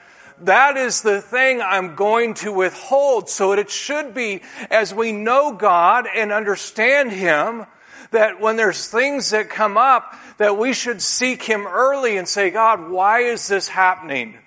that 0.43 0.77
is 0.77 1.03
the 1.03 1.21
thing 1.21 1.61
I'm 1.61 1.95
going 1.95 2.35
to 2.35 2.53
withhold. 2.53 3.31
So 3.31 3.53
it 3.53 3.71
should 3.71 4.15
be 4.15 4.43
as 4.69 4.93
we 4.93 5.13
know 5.13 5.53
God 5.53 6.07
and 6.13 6.33
understand 6.33 7.13
Him, 7.13 7.67
that 8.11 8.41
when 8.41 8.57
there's 8.57 8.89
things 8.89 9.31
that 9.31 9.49
come 9.49 9.77
up, 9.77 10.17
that 10.39 10.59
we 10.59 10.73
should 10.73 11.01
seek 11.01 11.45
Him 11.45 11.69
early 11.69 12.17
and 12.17 12.27
say, 12.27 12.51
God, 12.51 12.91
why 12.91 13.21
is 13.21 13.47
this 13.47 13.69
happening? 13.69 14.40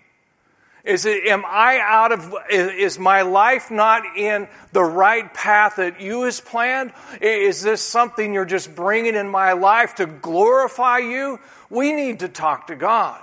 Is 0.83 1.05
it, 1.05 1.25
am 1.27 1.45
I 1.45 1.79
out 1.81 2.11
of, 2.11 2.35
is 2.49 2.99
my 2.99 3.21
life 3.21 3.71
not 3.71 4.17
in 4.17 4.49
the 4.73 4.83
right 4.83 5.33
path 5.33 5.77
that 5.77 6.01
you 6.01 6.23
has 6.23 6.41
planned? 6.41 6.91
Is 7.21 7.61
this 7.61 7.81
something 7.81 8.33
you're 8.33 8.43
just 8.43 8.75
bringing 8.75 9.15
in 9.15 9.29
my 9.29 9.53
life 9.53 9.95
to 9.95 10.05
glorify 10.05 10.97
you? 10.97 11.39
We 11.69 11.93
need 11.93 12.19
to 12.19 12.27
talk 12.27 12.67
to 12.67 12.75
God. 12.75 13.21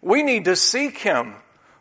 We 0.00 0.22
need 0.22 0.46
to 0.46 0.56
seek 0.56 0.96
Him. 0.96 1.34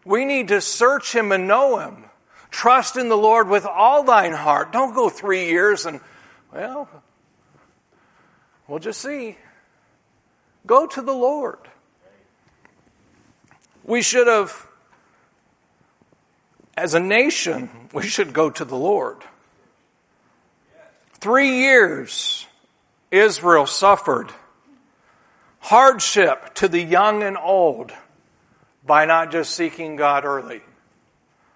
We 0.03 0.25
need 0.25 0.49
to 0.49 0.59
search 0.59 1.15
Him 1.15 1.31
and 1.31 1.47
know 1.47 1.79
Him. 1.79 2.03
Trust 2.51 2.97
in 2.97 3.07
the 3.07 3.17
Lord 3.17 3.47
with 3.47 3.65
all 3.65 4.03
thine 4.03 4.33
heart. 4.33 4.73
Don't 4.73 4.93
go 4.93 5.07
three 5.07 5.47
years 5.47 5.85
and, 5.85 6.01
well, 6.53 6.89
we'll 8.67 8.79
just 8.79 9.01
see. 9.01 9.37
Go 10.67 10.87
to 10.87 11.01
the 11.01 11.13
Lord. 11.13 11.59
We 13.85 14.01
should 14.01 14.27
have 14.27 14.68
as 16.79 16.93
a 16.93 16.99
nation, 16.99 17.69
we 17.93 18.03
should 18.03 18.33
go 18.33 18.49
to 18.49 18.65
the 18.65 18.75
Lord. 18.75 19.17
Three 21.19 21.59
years 21.59 22.45
Israel 23.11 23.65
suffered 23.65 24.31
hardship 25.59 26.53
to 26.55 26.67
the 26.67 26.81
young 26.81 27.23
and 27.23 27.37
old 27.37 27.91
by 28.85 29.05
not 29.05 29.31
just 29.31 29.53
seeking 29.53 29.95
God 29.95 30.25
early. 30.25 30.61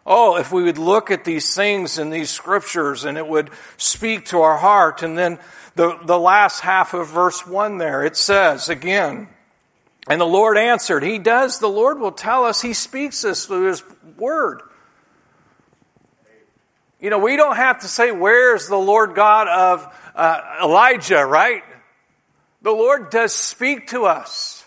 Oh, 0.06 0.36
if 0.36 0.52
we 0.52 0.64
would 0.64 0.78
look 0.78 1.12
at 1.12 1.24
these 1.24 1.56
things 1.56 1.98
in 1.98 2.10
these 2.10 2.30
scriptures 2.30 3.06
and 3.06 3.18
it 3.18 3.26
would 3.26 3.50
speak 3.78 4.26
to 4.26 4.42
our 4.42 4.58
heart. 4.58 5.02
And 5.02 5.18
then 5.18 5.40
the, 5.76 5.98
the 6.04 6.20
last 6.20 6.60
half 6.60 6.94
of 6.94 7.08
verse 7.08 7.48
one 7.48 7.78
there, 7.78 8.04
it 8.04 8.18
says 8.18 8.68
again, 8.68 9.30
and 10.08 10.20
the 10.20 10.26
Lord 10.26 10.58
answered. 10.58 11.04
He 11.04 11.18
does. 11.18 11.60
The 11.60 11.70
Lord 11.70 12.00
will 12.00 12.12
tell 12.12 12.44
us. 12.44 12.62
He 12.62 12.74
speaks 12.74 13.22
this 13.22 13.46
through 13.46 13.68
His 13.68 13.84
Word. 14.18 14.62
You 17.04 17.10
know, 17.10 17.20
we 17.20 17.36
don't 17.36 17.58
have 17.58 17.82
to 17.82 17.90
say, 17.90 18.14
Where's 18.14 18.70
the 18.70 18.78
Lord 18.78 19.14
God 19.14 19.50
of 19.50 19.94
uh, 20.16 20.40
Elijah, 20.64 21.26
right? 21.26 21.62
The 22.62 22.72
Lord 22.72 23.10
does 23.10 23.34
speak 23.34 23.88
to 23.88 24.06
us. 24.06 24.64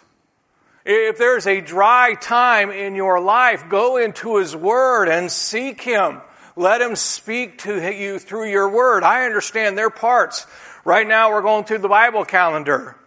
If 0.84 1.16
there's 1.16 1.46
a 1.46 1.62
dry 1.62 2.12
time 2.12 2.70
in 2.70 2.94
your 2.94 3.20
life, 3.20 3.70
go 3.70 3.96
into 3.96 4.36
His 4.36 4.54
Word 4.54 5.08
and 5.08 5.32
seek 5.32 5.80
Him. 5.80 6.20
Let 6.56 6.82
Him 6.82 6.94
speak 6.94 7.60
to 7.60 7.90
you 7.90 8.18
through 8.18 8.50
your 8.50 8.68
Word. 8.68 9.02
I 9.02 9.24
understand 9.24 9.78
their 9.78 9.88
parts. 9.88 10.46
Right 10.84 11.08
now, 11.08 11.30
we're 11.30 11.40
going 11.40 11.64
through 11.64 11.78
the 11.78 11.88
Bible 11.88 12.26
calendar. 12.26 12.98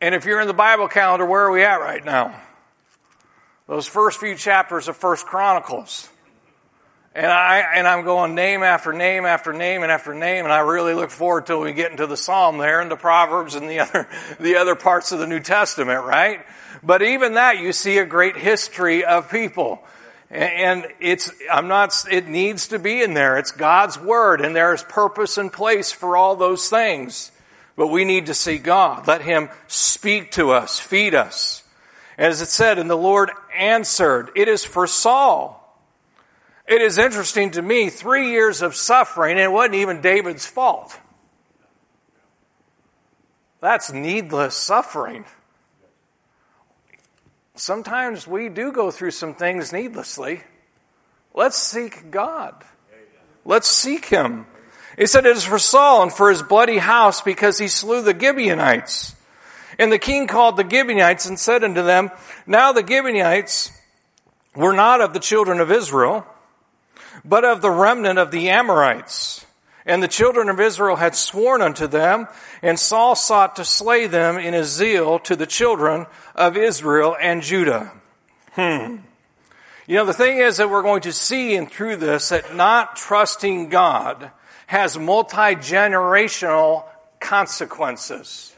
And 0.00 0.14
if 0.14 0.26
you're 0.26 0.40
in 0.40 0.46
the 0.46 0.54
Bible 0.54 0.86
calendar, 0.86 1.26
where 1.26 1.42
are 1.42 1.50
we 1.50 1.64
at 1.64 1.80
right 1.80 2.04
now? 2.04 2.40
Those 3.66 3.88
first 3.88 4.20
few 4.20 4.36
chapters 4.36 4.86
of 4.86 4.96
First 4.96 5.26
Chronicles. 5.26 6.08
And 7.16 7.32
I 7.32 7.60
and 7.74 7.88
I'm 7.88 8.04
going 8.04 8.34
name 8.34 8.62
after 8.62 8.92
name 8.92 9.24
after 9.24 9.54
name 9.54 9.82
and 9.82 9.90
after 9.90 10.12
name, 10.12 10.44
and 10.44 10.52
I 10.52 10.58
really 10.58 10.92
look 10.92 11.10
forward 11.10 11.46
till 11.46 11.62
we 11.62 11.72
get 11.72 11.90
into 11.90 12.06
the 12.06 12.16
Psalm 12.16 12.58
there 12.58 12.82
and 12.82 12.90
the 12.90 12.96
Proverbs 12.96 13.54
and 13.54 13.70
the 13.70 13.78
other 13.80 14.06
the 14.38 14.56
other 14.56 14.74
parts 14.74 15.12
of 15.12 15.18
the 15.18 15.26
New 15.26 15.40
Testament, 15.40 16.04
right? 16.04 16.44
But 16.82 17.00
even 17.00 17.32
that, 17.34 17.56
you 17.58 17.72
see 17.72 17.96
a 17.96 18.04
great 18.04 18.36
history 18.36 19.02
of 19.02 19.30
people. 19.30 19.82
And 20.28 20.86
it's, 21.00 21.30
I'm 21.50 21.68
not, 21.68 21.94
it 22.10 22.28
needs 22.28 22.68
to 22.68 22.78
be 22.78 23.00
in 23.00 23.14
there. 23.14 23.38
It's 23.38 23.52
God's 23.52 23.98
Word, 23.98 24.42
and 24.42 24.54
there 24.54 24.74
is 24.74 24.82
purpose 24.82 25.38
and 25.38 25.50
place 25.50 25.92
for 25.92 26.18
all 26.18 26.36
those 26.36 26.68
things. 26.68 27.32
But 27.76 27.86
we 27.86 28.04
need 28.04 28.26
to 28.26 28.34
see 28.34 28.58
God. 28.58 29.06
Let 29.06 29.22
Him 29.22 29.48
speak 29.68 30.32
to 30.32 30.50
us, 30.50 30.78
feed 30.78 31.14
us. 31.14 31.62
As 32.18 32.42
it 32.42 32.48
said, 32.48 32.78
and 32.78 32.90
the 32.90 32.96
Lord 32.96 33.30
answered, 33.56 34.32
it 34.36 34.48
is 34.48 34.66
for 34.66 34.86
Saul 34.86 35.62
it 36.66 36.82
is 36.82 36.98
interesting 36.98 37.52
to 37.52 37.62
me, 37.62 37.90
three 37.90 38.30
years 38.30 38.62
of 38.62 38.74
suffering, 38.74 39.32
and 39.32 39.40
it 39.40 39.52
wasn't 39.52 39.76
even 39.76 40.00
David's 40.00 40.46
fault. 40.46 40.98
That's 43.60 43.92
needless 43.92 44.54
suffering. 44.54 45.24
Sometimes 47.54 48.26
we 48.26 48.48
do 48.48 48.70
go 48.70 48.90
through 48.90 49.12
some 49.12 49.34
things 49.34 49.72
needlessly. 49.72 50.42
Let's 51.34 51.56
seek 51.56 52.10
God. 52.10 52.54
Let's 53.44 53.68
seek 53.68 54.06
Him. 54.06 54.46
He 54.98 55.06
said 55.06 55.26
it 55.26 55.36
is 55.36 55.44
for 55.44 55.58
Saul 55.58 56.02
and 56.02 56.12
for 56.12 56.30
his 56.30 56.42
bloody 56.42 56.78
house 56.78 57.20
because 57.20 57.58
he 57.58 57.68
slew 57.68 58.02
the 58.02 58.18
Gibeonites. 58.18 59.14
And 59.78 59.92
the 59.92 59.98
king 59.98 60.26
called 60.26 60.56
the 60.56 60.68
Gibeonites 60.68 61.26
and 61.26 61.38
said 61.38 61.62
unto 61.62 61.82
them, 61.82 62.10
Now 62.46 62.72
the 62.72 62.86
Gibeonites 62.86 63.70
were 64.54 64.72
not 64.72 65.02
of 65.02 65.12
the 65.12 65.20
children 65.20 65.60
of 65.60 65.70
Israel, 65.70 66.26
but 67.28 67.44
of 67.44 67.60
the 67.60 67.70
remnant 67.70 68.18
of 68.18 68.30
the 68.30 68.50
Amorites. 68.50 69.44
And 69.84 70.02
the 70.02 70.08
children 70.08 70.48
of 70.48 70.58
Israel 70.58 70.96
had 70.96 71.14
sworn 71.14 71.62
unto 71.62 71.86
them, 71.86 72.26
and 72.60 72.78
Saul 72.78 73.14
sought 73.14 73.56
to 73.56 73.64
slay 73.64 74.08
them 74.08 74.36
in 74.36 74.52
his 74.52 74.72
zeal 74.72 75.20
to 75.20 75.36
the 75.36 75.46
children 75.46 76.06
of 76.34 76.56
Israel 76.56 77.16
and 77.20 77.40
Judah. 77.40 77.92
Hmm. 78.52 78.96
You 79.86 79.94
know, 79.94 80.04
the 80.04 80.12
thing 80.12 80.38
is 80.38 80.56
that 80.56 80.70
we're 80.70 80.82
going 80.82 81.02
to 81.02 81.12
see 81.12 81.54
and 81.54 81.70
through 81.70 81.96
this 81.96 82.30
that 82.30 82.56
not 82.56 82.96
trusting 82.96 83.68
God 83.68 84.32
has 84.66 84.98
multi-generational 84.98 86.84
consequences. 87.20 88.52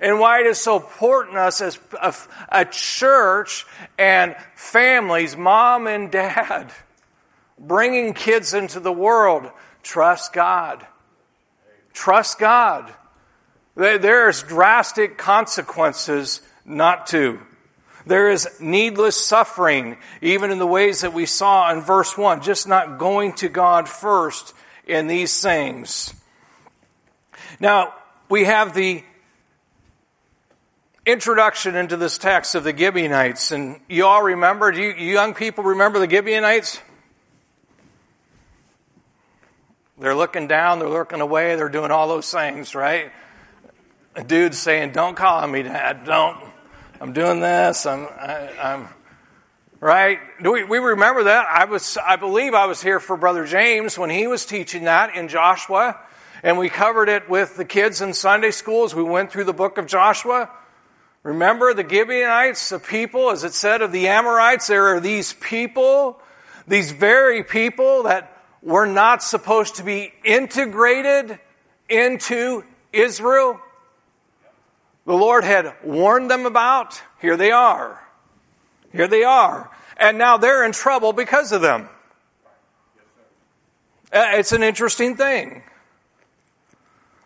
And 0.00 0.20
why 0.20 0.40
it 0.40 0.46
is 0.46 0.58
so 0.58 0.76
important 0.76 1.34
to 1.34 1.40
us 1.40 1.60
as 1.60 1.78
a 2.48 2.64
church 2.64 3.66
and 3.98 4.36
families, 4.54 5.36
mom 5.36 5.88
and 5.88 6.10
dad, 6.10 6.70
bringing 7.60 8.14
kids 8.14 8.54
into 8.54 8.80
the 8.80 8.92
world, 8.92 9.50
trust 9.82 10.32
God. 10.32 10.84
Trust 11.92 12.38
God. 12.38 12.92
There's 13.76 14.42
drastic 14.42 15.18
consequences 15.18 16.40
not 16.64 17.06
to. 17.08 17.40
There 18.06 18.30
is 18.30 18.48
needless 18.60 19.16
suffering, 19.16 19.98
even 20.22 20.50
in 20.50 20.58
the 20.58 20.66
ways 20.66 21.02
that 21.02 21.12
we 21.12 21.26
saw 21.26 21.70
in 21.72 21.82
verse 21.82 22.16
1, 22.16 22.40
just 22.40 22.66
not 22.66 22.98
going 22.98 23.34
to 23.34 23.48
God 23.48 23.88
first 23.88 24.54
in 24.86 25.06
these 25.06 25.40
things. 25.40 26.14
Now, 27.60 27.94
we 28.28 28.44
have 28.44 28.74
the 28.74 29.04
introduction 31.04 31.76
into 31.76 31.96
this 31.96 32.18
text 32.18 32.54
of 32.54 32.64
the 32.64 32.76
Gibeonites, 32.76 33.52
and 33.52 33.80
you 33.88 34.06
all 34.06 34.22
remember, 34.22 34.72
do 34.72 34.80
you, 34.80 34.92
you 34.92 35.12
young 35.12 35.34
people 35.34 35.64
remember 35.64 35.98
the 35.98 36.08
Gibeonites? 36.10 36.80
They're 40.00 40.14
looking 40.14 40.46
down, 40.46 40.78
they're 40.78 40.88
looking 40.88 41.20
away, 41.20 41.56
they're 41.56 41.68
doing 41.68 41.90
all 41.90 42.08
those 42.08 42.30
things, 42.32 42.74
right? 42.74 43.12
A 44.16 44.24
dude's 44.24 44.58
saying, 44.58 44.92
Don't 44.92 45.14
call 45.14 45.46
me 45.46 45.62
dad, 45.62 46.06
don't. 46.06 46.38
I'm 47.02 47.12
doing 47.12 47.40
this, 47.40 47.84
I'm, 47.84 48.06
I, 48.06 48.48
am 48.58 48.88
right? 49.78 50.18
Do 50.42 50.52
we, 50.52 50.64
we 50.64 50.78
remember 50.78 51.24
that? 51.24 51.46
I 51.46 51.66
was, 51.66 51.98
I 51.98 52.16
believe 52.16 52.54
I 52.54 52.64
was 52.64 52.82
here 52.82 52.98
for 52.98 53.18
Brother 53.18 53.44
James 53.44 53.98
when 53.98 54.08
he 54.08 54.26
was 54.26 54.46
teaching 54.46 54.84
that 54.84 55.14
in 55.14 55.28
Joshua, 55.28 56.00
and 56.42 56.56
we 56.56 56.70
covered 56.70 57.10
it 57.10 57.28
with 57.28 57.58
the 57.58 57.66
kids 57.66 58.00
in 58.00 58.14
Sunday 58.14 58.52
school 58.52 58.84
as 58.84 58.94
we 58.94 59.02
went 59.02 59.30
through 59.30 59.44
the 59.44 59.52
book 59.52 59.76
of 59.76 59.86
Joshua. 59.86 60.48
Remember 61.22 61.74
the 61.74 61.86
Gibeonites, 61.86 62.70
the 62.70 62.78
people, 62.78 63.30
as 63.30 63.44
it 63.44 63.52
said 63.52 63.82
of 63.82 63.92
the 63.92 64.08
Amorites, 64.08 64.66
there 64.66 64.94
are 64.94 65.00
these 65.00 65.34
people, 65.34 66.18
these 66.66 66.90
very 66.90 67.44
people 67.44 68.04
that 68.04 68.39
were 68.62 68.86
not 68.86 69.22
supposed 69.22 69.76
to 69.76 69.84
be 69.84 70.12
integrated 70.24 71.38
into 71.88 72.64
Israel. 72.92 73.60
The 75.06 75.14
Lord 75.14 75.44
had 75.44 75.74
warned 75.82 76.30
them 76.30 76.46
about. 76.46 77.00
Here 77.20 77.36
they 77.36 77.50
are. 77.50 78.00
Here 78.92 79.08
they 79.08 79.24
are. 79.24 79.70
And 79.96 80.18
now 80.18 80.36
they're 80.36 80.64
in 80.64 80.72
trouble 80.72 81.12
because 81.12 81.52
of 81.52 81.62
them. 81.62 81.88
Uh, 84.12 84.32
it's 84.32 84.52
an 84.52 84.62
interesting 84.62 85.16
thing. 85.16 85.62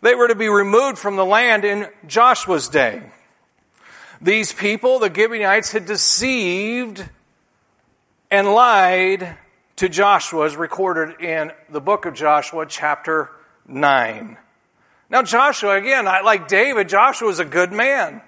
They 0.02 0.14
were 0.14 0.28
to 0.28 0.34
be 0.34 0.48
removed 0.48 0.98
from 0.98 1.16
the 1.16 1.24
land 1.24 1.64
in 1.64 1.88
Joshua's 2.06 2.68
day. 2.68 3.10
These 4.20 4.52
people, 4.52 4.98
the 4.98 5.12
Gibeonites, 5.12 5.72
had 5.72 5.86
deceived 5.86 7.08
and 8.30 8.52
lied 8.52 9.36
to 9.76 9.88
Joshua 9.88 10.46
is 10.46 10.56
recorded 10.56 11.20
in 11.20 11.52
the 11.68 11.80
book 11.80 12.06
of 12.06 12.14
Joshua, 12.14 12.64
chapter 12.66 13.30
9. 13.66 14.36
Now, 15.10 15.22
Joshua, 15.22 15.76
again, 15.76 16.04
like 16.04 16.48
David, 16.48 16.88
Joshua 16.88 17.28
was 17.28 17.40
a 17.40 17.44
good 17.44 17.72
man. 17.72 18.22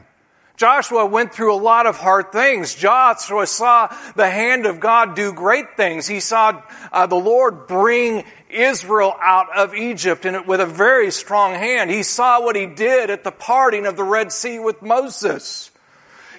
Joshua 0.56 1.04
went 1.04 1.34
through 1.34 1.54
a 1.54 1.60
lot 1.60 1.86
of 1.86 1.98
hard 1.98 2.32
things. 2.32 2.74
Joshua 2.74 3.46
saw 3.46 3.94
the 4.16 4.28
hand 4.28 4.64
of 4.66 4.80
God 4.80 5.14
do 5.14 5.32
great 5.32 5.76
things. 5.76 6.06
He 6.06 6.20
saw 6.20 6.62
uh, 6.90 7.06
the 7.06 7.14
Lord 7.14 7.66
bring 7.66 8.24
Israel 8.48 9.14
out 9.20 9.54
of 9.54 9.74
Egypt 9.74 10.24
and 10.24 10.46
with 10.46 10.60
a 10.60 10.66
very 10.66 11.10
strong 11.10 11.52
hand. 11.52 11.90
He 11.90 12.02
saw 12.02 12.42
what 12.42 12.56
he 12.56 12.66
did 12.66 13.10
at 13.10 13.22
the 13.22 13.32
parting 13.32 13.86
of 13.86 13.96
the 13.96 14.04
Red 14.04 14.32
Sea 14.32 14.58
with 14.58 14.80
Moses. 14.80 15.70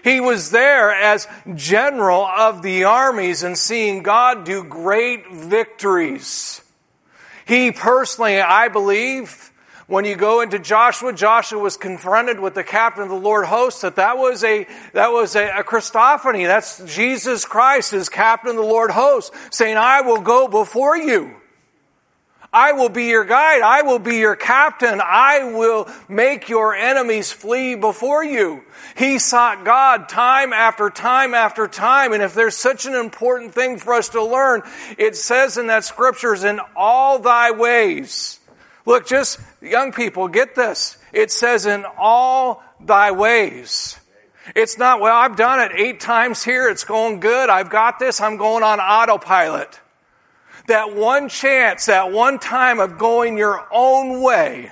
He 0.04 0.20
was 0.20 0.52
there 0.52 0.92
as 0.92 1.28
general 1.56 2.26
of 2.26 2.62
the 2.62 2.86
armies 2.86 3.44
and 3.44 3.58
seeing 3.58 4.04
God 4.04 4.44
do 4.44 4.64
great 4.64 5.32
victories. 5.32 6.62
He 7.46 7.72
personally, 7.72 8.42
I 8.42 8.68
believe, 8.68 9.52
when 9.88 10.04
you 10.04 10.18
go 10.18 10.42
into 10.42 10.60
Joshua, 10.60 11.14
Joshua 11.14 11.60
was 11.60 11.78
confronted 11.78 12.40
with 12.40 12.54
the 12.54 12.64
captain 12.64 13.04
of 13.04 13.10
the 13.10 13.16
Lord 13.16 13.46
host 13.46 13.84
that 13.84 13.96
that 13.96 14.18
was 14.18 14.44
a, 14.44 14.68
that 14.94 15.14
was 15.14 15.36
a, 15.36 15.60
a 15.60 15.64
Christophany. 15.64 16.46
That's 16.46 16.84
Jesus 16.94 17.46
Christ 17.46 17.94
as 17.94 18.10
captain 18.10 18.52
of 18.52 18.58
the 18.58 18.62
Lord 18.64 18.92
host 18.92 19.34
saying, 19.50 19.78
I 19.78 20.02
will 20.02 20.20
go 20.20 20.50
before 20.50 20.98
you. 20.98 21.36
I 22.52 22.72
will 22.72 22.90
be 22.90 23.06
your 23.06 23.26
guide. 23.26 23.62
I 23.62 23.82
will 23.82 24.00
be 24.00 24.18
your 24.18 24.36
captain. 24.36 25.02
I 25.04 25.52
will 25.54 25.90
make 26.08 26.48
your 26.48 26.74
enemies 26.74 27.32
flee 27.32 27.76
before 27.76 28.24
you. 28.24 28.64
He 28.96 29.20
sought 29.20 29.66
God 29.66 30.08
time 30.08 30.54
after 30.54 30.90
time 30.90 31.34
after 31.34 31.68
time. 31.68 32.14
And 32.14 32.24
if 32.24 32.34
there's 32.34 32.56
such 32.56 32.86
an 32.86 32.96
important 32.96 33.54
thing 33.54 33.78
for 33.78 33.94
us 33.94 34.10
to 34.10 34.24
learn, 34.24 34.64
it 34.98 35.16
says 35.16 35.58
in 35.58 35.68
that 35.68 35.84
scriptures, 35.84 36.44
in 36.44 36.60
all 36.76 37.20
thy 37.20 37.52
ways. 37.52 38.40
Look, 38.86 39.08
just 39.08 39.40
young 39.62 39.92
people, 39.92 40.30
get 40.30 40.56
this. 40.56 40.98
It 41.12 41.32
says 41.32 41.66
in 41.66 41.86
all 41.98 42.64
thy 42.80 43.12
ways. 43.12 44.00
It's 44.56 44.78
not, 44.78 45.02
well, 45.02 45.16
I've 45.16 45.36
done 45.36 45.60
it 45.60 45.74
eight 45.76 46.00
times 46.00 46.44
here. 46.44 46.70
It's 46.70 46.86
going 46.86 47.20
good. 47.20 47.50
I've 47.50 47.70
got 47.70 48.00
this. 48.00 48.22
I'm 48.22 48.38
going 48.38 48.64
on 48.64 48.80
autopilot 48.80 49.82
that 50.68 50.96
one 50.96 51.30
chance, 51.30 51.88
that 51.88 52.12
one 52.12 52.40
time 52.40 52.80
of 52.80 52.98
going 52.98 53.38
your 53.38 53.66
own 53.72 54.22
way, 54.22 54.72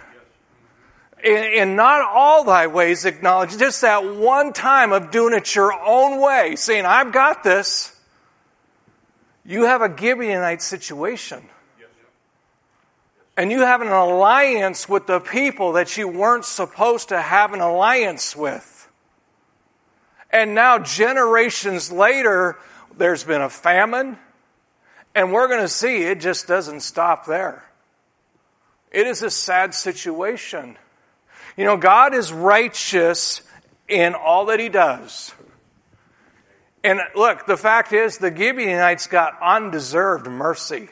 and 1.23 1.75
not 1.75 2.07
all 2.07 2.43
thy 2.43 2.67
ways 2.67 3.05
acknowledge, 3.05 3.57
just 3.57 3.81
that 3.81 4.05
one 4.15 4.53
time 4.53 4.91
of 4.91 5.09
doing 5.09 5.33
it 5.33 5.55
your 5.55 5.73
own 5.73 6.21
way, 6.21 6.55
saying, 6.55 6.85
I've 6.85 7.11
got 7.11 7.43
this, 7.43 7.97
you 9.43 9.63
have 9.63 9.81
a 9.81 9.89
Gibeonite 9.89 10.61
situation. 10.61 11.41
And 13.37 13.51
you 13.51 13.61
have 13.61 13.81
an 13.81 13.89
alliance 13.89 14.87
with 14.87 15.07
the 15.07 15.19
people 15.19 15.73
that 15.73 15.97
you 15.97 16.07
weren't 16.07 16.45
supposed 16.45 17.09
to 17.09 17.21
have 17.21 17.53
an 17.53 17.59
alliance 17.59 18.33
with. 18.35 18.89
And 20.31 20.55
now, 20.55 20.79
generations 20.79 21.91
later, 21.91 22.57
there's 22.97 23.23
been 23.23 23.41
a 23.41 23.49
famine, 23.49 24.17
and 25.15 25.31
we're 25.31 25.47
going 25.47 25.61
to 25.61 25.69
see 25.69 26.03
it 26.03 26.19
just 26.19 26.45
doesn't 26.45 26.81
stop 26.81 27.25
there. 27.25 27.63
It 28.91 29.07
is 29.07 29.23
a 29.23 29.31
sad 29.31 29.73
situation. 29.73 30.77
You 31.57 31.63
know, 31.63 31.77
God 31.77 32.13
is 32.13 32.33
righteous 32.33 33.41
in 33.87 34.13
all 34.13 34.47
that 34.47 34.59
He 34.59 34.67
does. 34.67 35.33
And 36.83 36.99
look, 37.15 37.47
the 37.47 37.57
fact 37.57 37.93
is, 37.93 38.17
the 38.17 38.35
Gibeonites 38.35 39.07
got 39.07 39.41
undeserved 39.41 40.27
mercy. 40.27 40.89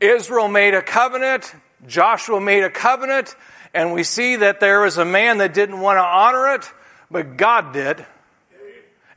Israel 0.00 0.48
made 0.48 0.74
a 0.74 0.82
covenant, 0.82 1.54
Joshua 1.86 2.40
made 2.40 2.62
a 2.62 2.70
covenant, 2.70 3.34
and 3.74 3.92
we 3.92 4.02
see 4.02 4.36
that 4.36 4.60
there 4.60 4.80
was 4.80 4.98
a 4.98 5.04
man 5.04 5.38
that 5.38 5.54
didn't 5.54 5.80
want 5.80 5.96
to 5.96 6.02
honor 6.02 6.54
it, 6.54 6.70
but 7.10 7.36
God 7.36 7.72
did 7.72 8.06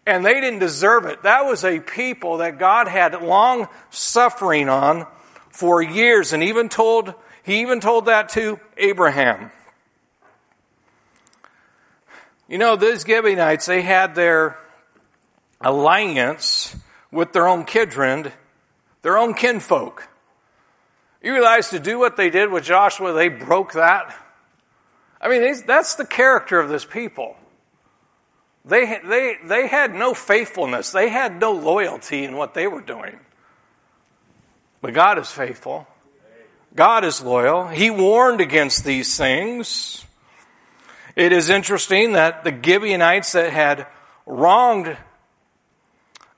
and 0.05 0.25
they 0.25 0.39
didn't 0.41 0.59
deserve 0.59 1.05
it. 1.05 1.23
That 1.23 1.45
was 1.45 1.63
a 1.63 1.79
people 1.79 2.37
that 2.37 2.59
God 2.59 2.87
had 2.87 3.21
long 3.21 3.67
suffering 3.89 4.69
on 4.69 5.05
for 5.49 5.81
years, 5.81 6.33
and 6.33 6.43
even 6.43 6.69
told 6.69 7.13
he 7.43 7.61
even 7.61 7.79
told 7.79 8.05
that 8.05 8.29
to 8.29 8.59
Abraham. 8.77 9.51
You 12.47 12.57
know, 12.57 12.75
these 12.75 13.05
Gibeonites, 13.05 13.65
they 13.65 13.81
had 13.81 14.15
their 14.15 14.57
alliance 15.61 16.75
with 17.11 17.33
their 17.33 17.47
own 17.47 17.65
kindred, 17.65 18.31
their 19.01 19.17
own 19.17 19.33
kinfolk. 19.33 20.07
You 21.21 21.33
realize 21.33 21.69
to 21.69 21.79
do 21.79 21.99
what 21.99 22.17
they 22.17 22.29
did 22.29 22.51
with 22.51 22.63
Joshua, 22.63 23.13
they 23.13 23.29
broke 23.29 23.73
that. 23.73 24.15
I 25.21 25.27
mean, 25.27 25.55
that's 25.65 25.95
the 25.95 26.05
character 26.05 26.59
of 26.59 26.69
this 26.69 26.85
people. 26.85 27.35
They, 28.69 28.99
they, 29.03 29.35
they 29.43 29.67
had 29.67 29.93
no 29.93 30.13
faithfulness. 30.13 30.91
They 30.91 31.09
had 31.09 31.39
no 31.39 31.51
loyalty 31.51 32.23
in 32.23 32.35
what 32.35 32.53
they 32.53 32.67
were 32.67 32.81
doing. 32.81 33.19
But 34.81 34.93
God 34.93 35.17
is 35.17 35.29
faithful. 35.29 35.87
God 36.75 37.03
is 37.03 37.21
loyal. 37.21 37.67
He 37.67 37.89
warned 37.89 38.41
against 38.41 38.85
these 38.85 39.17
things. 39.17 40.05
It 41.15 41.31
is 41.31 41.49
interesting 41.49 42.13
that 42.13 42.43
the 42.43 42.51
Gibeonites 42.51 43.31
that 43.31 43.51
had 43.51 43.87
wronged 44.25 44.95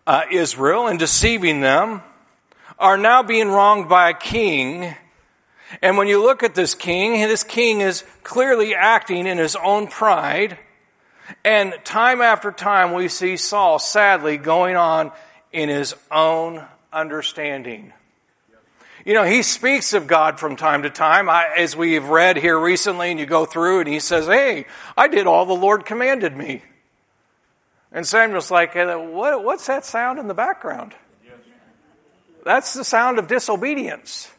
uh, 0.08 0.24
Israel 0.32 0.88
and 0.88 0.98
deceiving 0.98 1.60
them 1.60 2.02
are 2.80 2.98
now 2.98 3.22
being 3.22 3.50
wronged 3.50 3.90
by 3.90 4.10
a 4.10 4.14
king. 4.14 4.96
And 5.82 5.98
when 5.98 6.08
you 6.08 6.24
look 6.24 6.44
at 6.44 6.56
this 6.56 6.74
king, 6.74 7.14
this 7.28 7.44
king 7.44 7.82
is 7.82 8.04
clearly 8.24 8.74
acting 8.74 9.28
in 9.28 9.38
his 9.38 9.56
own 9.56 9.88
pride 9.88 10.58
and 11.44 11.74
time 11.84 12.22
after 12.22 12.52
time, 12.52 12.94
we 12.94 13.08
see 13.08 13.38
Saul 13.38 13.80
sadly 13.80 14.38
going 14.38 14.76
on 14.76 15.12
in 15.52 15.70
his 15.70 15.96
own 16.12 16.66
understanding. 16.92 17.94
You 19.06 19.16
know, 19.16 19.24
he 19.24 19.42
speaks 19.42 19.94
of 19.94 20.06
God 20.06 20.40
from 20.40 20.56
time 20.56 20.84
to 20.84 20.90
time, 20.90 21.28
I, 21.28 21.56
as 21.58 21.76
we've 21.76 22.06
read 22.06 22.38
here 22.38 22.60
recently, 22.60 23.10
and 23.10 23.20
you 23.20 23.26
go 23.26 23.46
through, 23.46 23.80
and 23.80 23.88
he 23.88 24.00
says, 24.00 24.28
Hey, 24.28 24.66
I 24.96 25.08
did 25.08 25.26
all 25.26 25.46
the 25.46 25.54
Lord 25.54 25.86
commanded 25.86 26.36
me. 26.36 26.62
And 27.92 28.06
Samuel's 28.06 28.52
like, 28.52 28.76
what, 28.76 29.44
What's 29.44 29.68
that 29.68 29.86
sound 29.86 30.20
in 30.20 30.28
the 30.28 30.34
background? 30.34 30.94
That's 32.44 32.74
the 32.74 32.84
sound 32.84 33.20
of 33.20 33.28
disobedience. 33.28 34.30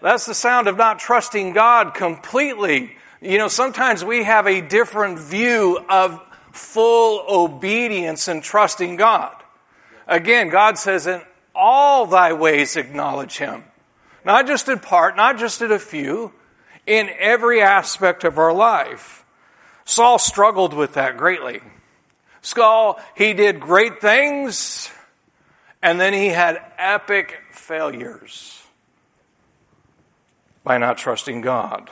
That's 0.00 0.26
the 0.26 0.34
sound 0.34 0.68
of 0.68 0.76
not 0.76 0.98
trusting 0.98 1.54
God 1.54 1.94
completely. 1.94 2.96
You 3.24 3.38
know, 3.38 3.48
sometimes 3.48 4.04
we 4.04 4.24
have 4.24 4.46
a 4.46 4.60
different 4.60 5.18
view 5.18 5.82
of 5.88 6.20
full 6.52 7.24
obedience 7.26 8.28
and 8.28 8.42
trusting 8.42 8.96
God. 8.96 9.34
Again, 10.06 10.50
God 10.50 10.76
says, 10.76 11.06
in 11.06 11.22
all 11.54 12.04
thy 12.04 12.34
ways 12.34 12.76
acknowledge 12.76 13.38
him. 13.38 13.64
Not 14.26 14.46
just 14.46 14.68
in 14.68 14.78
part, 14.78 15.16
not 15.16 15.38
just 15.38 15.62
in 15.62 15.72
a 15.72 15.78
few, 15.78 16.34
in 16.86 17.08
every 17.18 17.62
aspect 17.62 18.24
of 18.24 18.36
our 18.36 18.52
life. 18.52 19.24
Saul 19.86 20.18
struggled 20.18 20.74
with 20.74 20.92
that 20.92 21.16
greatly. 21.16 21.62
Saul, 22.42 23.00
he 23.16 23.32
did 23.32 23.58
great 23.58 24.02
things, 24.02 24.90
and 25.82 25.98
then 25.98 26.12
he 26.12 26.28
had 26.28 26.60
epic 26.76 27.38
failures 27.52 28.62
by 30.62 30.76
not 30.76 30.98
trusting 30.98 31.40
God. 31.40 31.90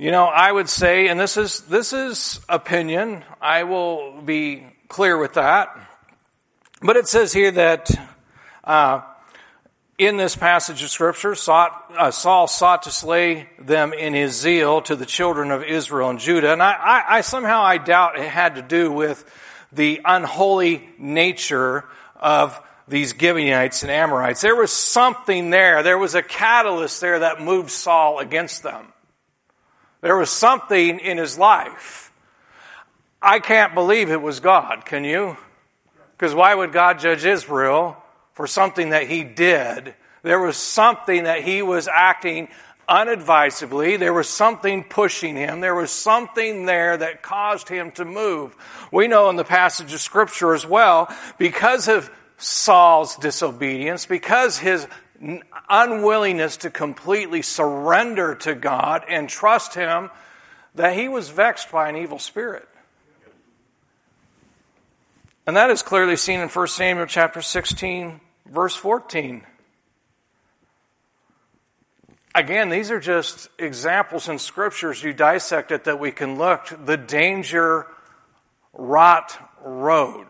You 0.00 0.10
know, 0.10 0.24
I 0.24 0.50
would 0.50 0.70
say, 0.70 1.08
and 1.08 1.20
this 1.20 1.36
is, 1.36 1.60
this 1.60 1.92
is 1.92 2.40
opinion. 2.48 3.22
I 3.38 3.64
will 3.64 4.22
be 4.22 4.64
clear 4.88 5.18
with 5.18 5.34
that. 5.34 5.78
But 6.80 6.96
it 6.96 7.06
says 7.06 7.34
here 7.34 7.50
that, 7.50 7.90
uh, 8.64 9.02
in 9.98 10.16
this 10.16 10.34
passage 10.34 10.82
of 10.82 10.88
scripture, 10.88 11.34
sought, 11.34 11.92
uh, 11.98 12.10
Saul 12.12 12.46
sought 12.46 12.84
to 12.84 12.90
slay 12.90 13.50
them 13.58 13.92
in 13.92 14.14
his 14.14 14.40
zeal 14.40 14.80
to 14.80 14.96
the 14.96 15.04
children 15.04 15.50
of 15.50 15.64
Israel 15.64 16.08
and 16.08 16.18
Judah. 16.18 16.54
And 16.54 16.62
I, 16.62 16.72
I, 16.72 17.04
I 17.18 17.20
somehow 17.20 17.60
I 17.60 17.76
doubt 17.76 18.18
it 18.18 18.26
had 18.26 18.54
to 18.54 18.62
do 18.62 18.90
with 18.90 19.22
the 19.70 20.00
unholy 20.02 20.88
nature 20.96 21.84
of 22.16 22.58
these 22.88 23.10
Gibeonites 23.12 23.82
and 23.82 23.92
Amorites. 23.92 24.40
There 24.40 24.56
was 24.56 24.72
something 24.72 25.50
there. 25.50 25.82
There 25.82 25.98
was 25.98 26.14
a 26.14 26.22
catalyst 26.22 27.02
there 27.02 27.18
that 27.18 27.42
moved 27.42 27.70
Saul 27.70 28.18
against 28.18 28.62
them. 28.62 28.94
There 30.00 30.16
was 30.16 30.30
something 30.30 30.98
in 30.98 31.18
his 31.18 31.38
life. 31.38 32.12
I 33.22 33.38
can't 33.38 33.74
believe 33.74 34.10
it 34.10 34.22
was 34.22 34.40
God, 34.40 34.84
can 34.86 35.04
you? 35.04 35.36
Because 36.16 36.34
why 36.34 36.54
would 36.54 36.72
God 36.72 36.98
judge 36.98 37.24
Israel 37.24 37.96
for 38.32 38.46
something 38.46 38.90
that 38.90 39.08
he 39.08 39.24
did? 39.24 39.94
There 40.22 40.40
was 40.40 40.56
something 40.56 41.24
that 41.24 41.42
he 41.42 41.62
was 41.62 41.88
acting 41.88 42.48
unadvisably. 42.88 43.96
There 43.96 44.12
was 44.12 44.28
something 44.28 44.84
pushing 44.84 45.36
him. 45.36 45.60
There 45.60 45.74
was 45.74 45.90
something 45.90 46.66
there 46.66 46.96
that 46.96 47.22
caused 47.22 47.68
him 47.68 47.90
to 47.92 48.04
move. 48.04 48.56
We 48.90 49.06
know 49.06 49.30
in 49.30 49.36
the 49.36 49.44
passage 49.44 49.92
of 49.92 50.00
scripture 50.00 50.54
as 50.54 50.66
well, 50.66 51.14
because 51.38 51.88
of 51.88 52.10
Saul's 52.36 53.16
disobedience, 53.16 54.06
because 54.06 54.58
his 54.58 54.86
unwillingness 55.68 56.58
to 56.58 56.70
completely 56.70 57.42
surrender 57.42 58.34
to 58.36 58.54
God 58.54 59.04
and 59.08 59.28
trust 59.28 59.74
Him 59.74 60.10
that 60.74 60.94
he 60.94 61.08
was 61.08 61.28
vexed 61.28 61.70
by 61.70 61.88
an 61.88 61.96
evil 61.96 62.18
spirit. 62.18 62.68
And 65.46 65.56
that 65.56 65.70
is 65.70 65.82
clearly 65.82 66.16
seen 66.16 66.40
in 66.40 66.48
1 66.48 66.68
Samuel 66.68 67.06
chapter 67.06 67.42
16, 67.42 68.20
verse 68.46 68.76
14. 68.76 69.42
Again, 72.34 72.68
these 72.68 72.92
are 72.92 73.00
just 73.00 73.48
examples 73.58 74.28
in 74.28 74.38
scriptures 74.38 75.02
you 75.02 75.12
dissect 75.12 75.72
it 75.72 75.84
that 75.84 75.98
we 75.98 76.12
can 76.12 76.38
look. 76.38 76.72
The 76.84 76.96
danger 76.96 77.86
rot 78.72 79.36
road 79.64 80.28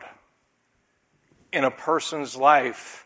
in 1.52 1.64
a 1.64 1.70
person's 1.70 2.34
life 2.34 3.04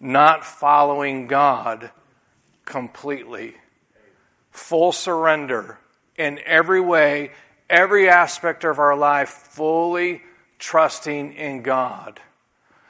not 0.00 0.44
following 0.44 1.26
God 1.26 1.90
completely. 2.64 3.54
Full 4.50 4.92
surrender 4.92 5.78
in 6.16 6.40
every 6.44 6.80
way, 6.80 7.32
every 7.68 8.08
aspect 8.08 8.64
of 8.64 8.78
our 8.78 8.96
life, 8.96 9.28
fully 9.28 10.22
trusting 10.58 11.34
in 11.34 11.62
God. 11.62 12.20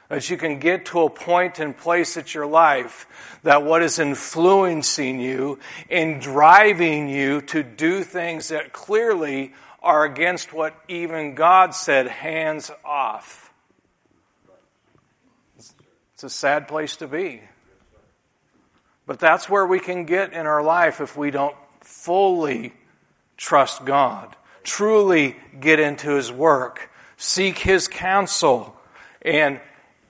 That 0.09 0.29
you 0.29 0.37
can 0.37 0.59
get 0.59 0.85
to 0.87 1.01
a 1.01 1.09
point 1.09 1.59
and 1.59 1.77
place 1.77 2.15
at 2.15 2.33
your 2.33 2.45
life 2.45 3.07
that 3.43 3.63
what 3.63 3.83
is 3.83 3.99
influencing 3.99 5.19
you 5.19 5.59
and 5.89 6.21
driving 6.21 7.09
you 7.09 7.41
to 7.41 7.61
do 7.63 8.03
things 8.03 8.49
that 8.49 8.71
clearly 8.71 9.53
are 9.81 10.05
against 10.05 10.53
what 10.53 10.75
even 10.87 11.35
God 11.35 11.75
said, 11.75 12.07
hands 12.07 12.71
off. 12.85 13.46
It's 16.17 16.23
a 16.23 16.29
sad 16.31 16.67
place 16.67 16.95
to 16.95 17.07
be. 17.07 17.41
But 19.05 19.19
that's 19.19 19.47
where 19.47 19.67
we 19.67 19.79
can 19.79 20.05
get 20.05 20.33
in 20.33 20.47
our 20.47 20.63
life 20.63 20.99
if 20.99 21.15
we 21.15 21.29
don't 21.29 21.55
fully 21.81 22.73
trust 23.37 23.85
God, 23.85 24.35
truly 24.63 25.35
get 25.59 25.79
into 25.79 26.15
His 26.15 26.31
work, 26.31 26.89
seek 27.17 27.59
His 27.59 27.87
counsel, 27.87 28.75
and 29.21 29.59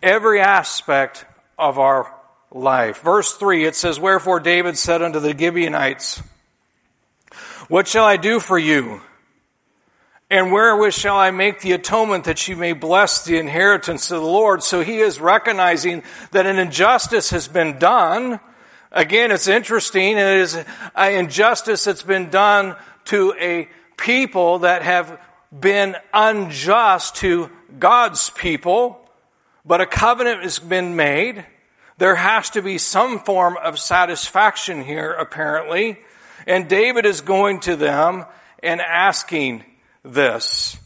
every 0.01 0.39
aspect 0.39 1.25
of 1.59 1.77
our 1.77 2.15
life. 2.51 3.01
Verse 3.01 3.33
3, 3.33 3.65
it 3.65 3.75
says, 3.75 3.99
Wherefore 3.99 4.39
David 4.39 4.77
said 4.77 5.01
unto 5.01 5.19
the 5.19 5.37
Gibeonites, 5.37 6.23
What 7.67 7.85
shall 7.85 8.05
I 8.05 8.15
do 8.15 8.39
for 8.39 8.57
you? 8.57 9.01
And 10.29 10.51
wherewith 10.51 10.93
shall 10.93 11.15
I 11.17 11.31
make 11.31 11.61
the 11.61 11.71
atonement 11.71 12.25
that 12.25 12.47
you 12.47 12.57
may 12.57 12.73
bless 12.73 13.23
the 13.23 13.37
inheritance 13.37 14.11
of 14.11 14.21
the 14.21 14.27
Lord? 14.27 14.61
So 14.61 14.81
he 14.81 14.99
is 14.99 15.21
recognizing 15.21 16.03
that 16.31 16.45
an 16.45 16.59
injustice 16.59 17.29
has 17.29 17.47
been 17.47 17.79
done. 17.79 18.41
Again, 18.91 19.31
it's 19.31 19.47
interesting. 19.47 20.17
It 20.17 20.37
is 20.37 20.55
an 20.95 21.13
injustice 21.13 21.85
that's 21.85 22.03
been 22.03 22.29
done 22.29 22.75
to 23.05 23.33
a 23.39 23.69
people 23.95 24.59
that 24.59 24.81
have 24.81 25.17
been 25.57 25.95
unjust 26.13 27.15
to 27.17 27.49
God's 27.79 28.29
people, 28.31 28.99
but 29.65 29.79
a 29.79 29.85
covenant 29.85 30.43
has 30.43 30.59
been 30.59 30.97
made. 30.97 31.45
There 31.99 32.15
has 32.15 32.49
to 32.51 32.61
be 32.61 32.77
some 32.77 33.19
form 33.19 33.57
of 33.57 33.79
satisfaction 33.79 34.83
here, 34.83 35.13
apparently. 35.13 35.99
And 36.45 36.67
David 36.67 37.05
is 37.05 37.21
going 37.21 37.61
to 37.61 37.77
them 37.77 38.25
and 38.61 38.81
asking 38.81 39.63
this. 40.13 40.77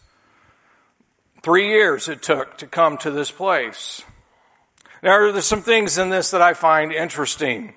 Three 1.43 1.69
years 1.69 2.07
it 2.07 2.21
took 2.21 2.57
to 2.57 2.67
come 2.67 2.97
to 2.99 3.11
this 3.11 3.31
place. 3.31 4.03
Now, 5.03 5.31
there's 5.31 5.45
some 5.45 5.63
things 5.63 5.97
in 5.97 6.09
this 6.09 6.31
that 6.31 6.41
I 6.41 6.53
find 6.53 6.91
interesting. 6.91 7.73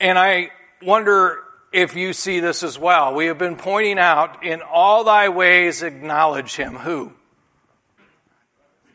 And 0.00 0.18
I 0.18 0.50
wonder 0.82 1.40
if 1.72 1.94
you 1.94 2.12
see 2.12 2.40
this 2.40 2.62
as 2.62 2.78
well. 2.78 3.14
We 3.14 3.26
have 3.26 3.38
been 3.38 3.56
pointing 3.56 3.98
out 3.98 4.44
in 4.44 4.62
all 4.62 5.04
thy 5.04 5.28
ways 5.28 5.82
acknowledge 5.82 6.56
him. 6.56 6.76
Who? 6.76 7.12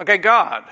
Okay, 0.02 0.18
God. 0.18 0.64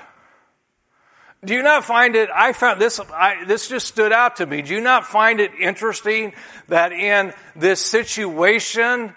Do 1.44 1.54
you 1.54 1.62
not 1.62 1.84
find 1.84 2.16
it, 2.16 2.28
I 2.34 2.52
found 2.52 2.80
this, 2.80 2.98
I, 2.98 3.44
this 3.44 3.68
just 3.68 3.86
stood 3.86 4.12
out 4.12 4.36
to 4.36 4.46
me. 4.46 4.62
Do 4.62 4.74
you 4.74 4.80
not 4.80 5.06
find 5.06 5.38
it 5.38 5.52
interesting 5.60 6.32
that 6.68 6.92
in 6.92 7.32
this 7.54 7.84
situation 7.84 9.14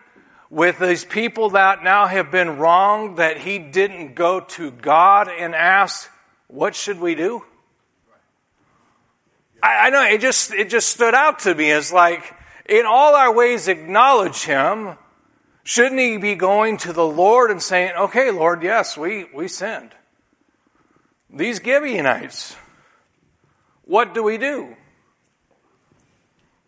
with 0.50 0.80
these 0.80 1.06
people 1.06 1.52
that 1.52 1.84
now 1.84 2.08
have 2.08 2.32
been 2.32 2.58
wronged, 2.58 3.18
that 3.18 3.38
he 3.38 3.60
didn't 3.60 4.16
go 4.16 4.40
to 4.40 4.72
God 4.72 5.28
and 5.28 5.54
ask, 5.54 6.10
what 6.48 6.76
should 6.76 7.00
we 7.00 7.16
do? 7.16 7.44
I, 9.62 9.88
I 9.88 9.90
know, 9.90 10.04
it 10.04 10.22
just, 10.22 10.54
it 10.54 10.70
just 10.70 10.90
stood 10.90 11.14
out 11.14 11.40
to 11.40 11.54
me 11.54 11.72
as 11.72 11.92
like, 11.92 12.36
in 12.70 12.86
all 12.86 13.16
our 13.16 13.34
ways 13.34 13.68
acknowledge 13.68 14.44
Him, 14.44 14.96
shouldn't 15.64 16.00
He 16.00 16.18
be 16.18 16.36
going 16.36 16.78
to 16.78 16.94
the 16.94 17.06
Lord 17.06 17.52
and 17.52 17.62
saying, 17.62 17.94
okay, 17.98 18.32
Lord, 18.32 18.64
yes, 18.64 18.98
we, 18.98 19.26
we 19.34 19.48
sinned. 19.48 19.92
These 21.32 21.62
Gibeonites, 21.64 22.56
what 23.86 24.14
do 24.14 24.24
we 24.24 24.38
do? 24.38 24.76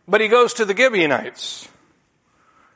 But 0.07 0.21
He 0.21 0.27
goes 0.27 0.55
to 0.55 0.65
the 0.65 0.75
Gibeonites. 0.75 1.67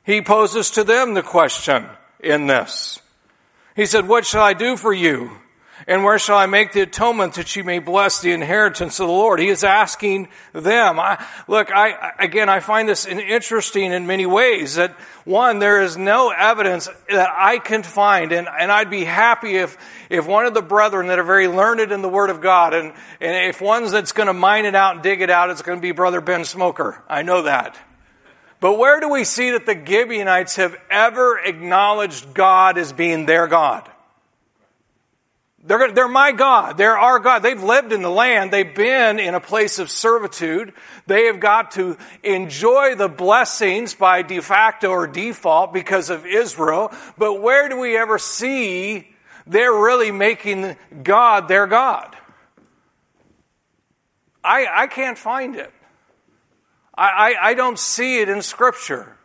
He 0.06 0.22
poses 0.22 0.72
to 0.72 0.84
them 0.84 1.14
the 1.14 1.24
question 1.24 1.88
in 2.20 2.48
this. 2.48 3.02
He 3.76 3.86
said, 3.86 4.08
what 4.08 4.26
shall 4.26 4.44
I 4.44 4.54
do 4.54 4.78
for 4.78 4.94
you? 4.94 5.32
And 5.88 6.04
where 6.04 6.18
shall 6.18 6.38
I 6.38 6.46
make 6.46 6.72
the 6.72 6.82
atonement 6.82 7.34
that 7.34 7.56
you 7.56 7.64
may 7.64 7.80
bless 7.80 8.22
the 8.22 8.32
inheritance 8.32 9.00
of 9.00 9.08
the 9.08 9.14
Lord? 9.14 9.40
He 9.40 9.50
is 9.50 9.64
asking 9.64 10.30
them. 10.54 11.00
I, 11.00 11.24
look, 11.48 11.70
I, 11.70 12.14
again, 12.18 12.50
I 12.50 12.60
find 12.62 12.88
this 12.88 13.06
interesting 13.06 13.92
in 13.92 14.08
many 14.08 14.26
ways 14.26 14.76
that 14.76 14.94
one, 15.26 15.60
there 15.60 15.82
is 15.82 15.98
no 15.98 16.32
evidence 16.32 16.88
that 17.10 17.30
I 17.36 17.60
can 17.60 17.84
find, 17.84 18.32
and, 18.32 18.48
and 18.48 18.72
I'd 18.72 18.90
be 18.90 19.04
happy 19.04 19.58
if, 19.58 19.78
if 20.10 20.26
one 20.26 20.46
of 20.46 20.54
the 20.54 20.62
brethren 20.62 21.08
that 21.08 21.20
are 21.20 21.24
very 21.24 21.48
learned 21.48 21.92
in 21.92 22.02
the 22.02 22.10
Word 22.10 22.30
of 22.30 22.42
God, 22.42 22.74
and, 22.74 22.94
and 23.20 23.50
if 23.50 23.62
one's 23.62 23.92
that's 23.92 24.14
going 24.14 24.28
to 24.28 24.34
mine 24.34 24.66
it 24.66 24.76
out 24.76 24.96
and 24.96 25.04
dig 25.04 25.22
it 25.22 25.30
out, 25.30 25.50
it's 25.50 25.62
going 25.62 25.78
to 25.78 25.82
be 25.84 25.92
Brother 25.92 26.22
Ben 26.22 26.46
Smoker. 26.46 27.04
I 27.10 27.22
know 27.22 27.44
that. 27.44 27.78
But 28.60 28.78
where 28.78 29.00
do 29.00 29.10
we 29.10 29.24
see 29.24 29.52
that 29.52 29.66
the 29.66 29.76
Gibeonites 29.76 30.56
have 30.56 30.76
ever 30.90 31.38
acknowledged 31.38 32.34
God 32.34 32.78
as 32.78 32.94
being 32.94 33.26
their 33.26 33.48
God? 33.48 33.90
They're, 35.66 35.92
they're 35.92 36.08
my 36.08 36.32
God. 36.32 36.78
They're 36.78 36.98
our 36.98 37.18
God. 37.18 37.40
They've 37.40 37.62
lived 37.62 37.92
in 37.92 38.04
the 38.04 38.10
land. 38.10 38.52
They've 38.52 38.76
been 38.76 39.20
in 39.20 39.34
a 39.34 39.40
place 39.40 39.80
of 39.80 39.90
servitude. 39.90 40.74
They 41.08 41.26
have 41.26 41.40
got 41.40 41.72
to 41.72 41.98
enjoy 42.24 42.94
the 42.94 43.10
blessings 43.10 43.96
by 43.96 44.22
de 44.22 44.42
facto 44.42 44.90
or 44.90 45.08
default 45.08 45.74
because 45.74 46.12
of 46.12 46.26
Israel. 46.26 46.94
But 47.18 47.42
where 47.42 47.68
do 47.68 47.80
we 47.80 47.98
ever 47.98 48.20
see 48.20 49.08
they're 49.48 49.74
really 49.74 50.12
making 50.12 50.76
God 51.02 51.48
their 51.48 51.66
God? 51.66 52.16
I, 54.44 54.68
I 54.72 54.88
can't 54.88 55.18
find 55.18 55.56
it. 55.56 55.74
I, 56.98 57.34
I, 57.34 57.50
I 57.50 57.54
don't 57.54 57.78
see 57.78 58.20
it 58.20 58.30
in 58.30 58.42
Scripture. 58.42 59.18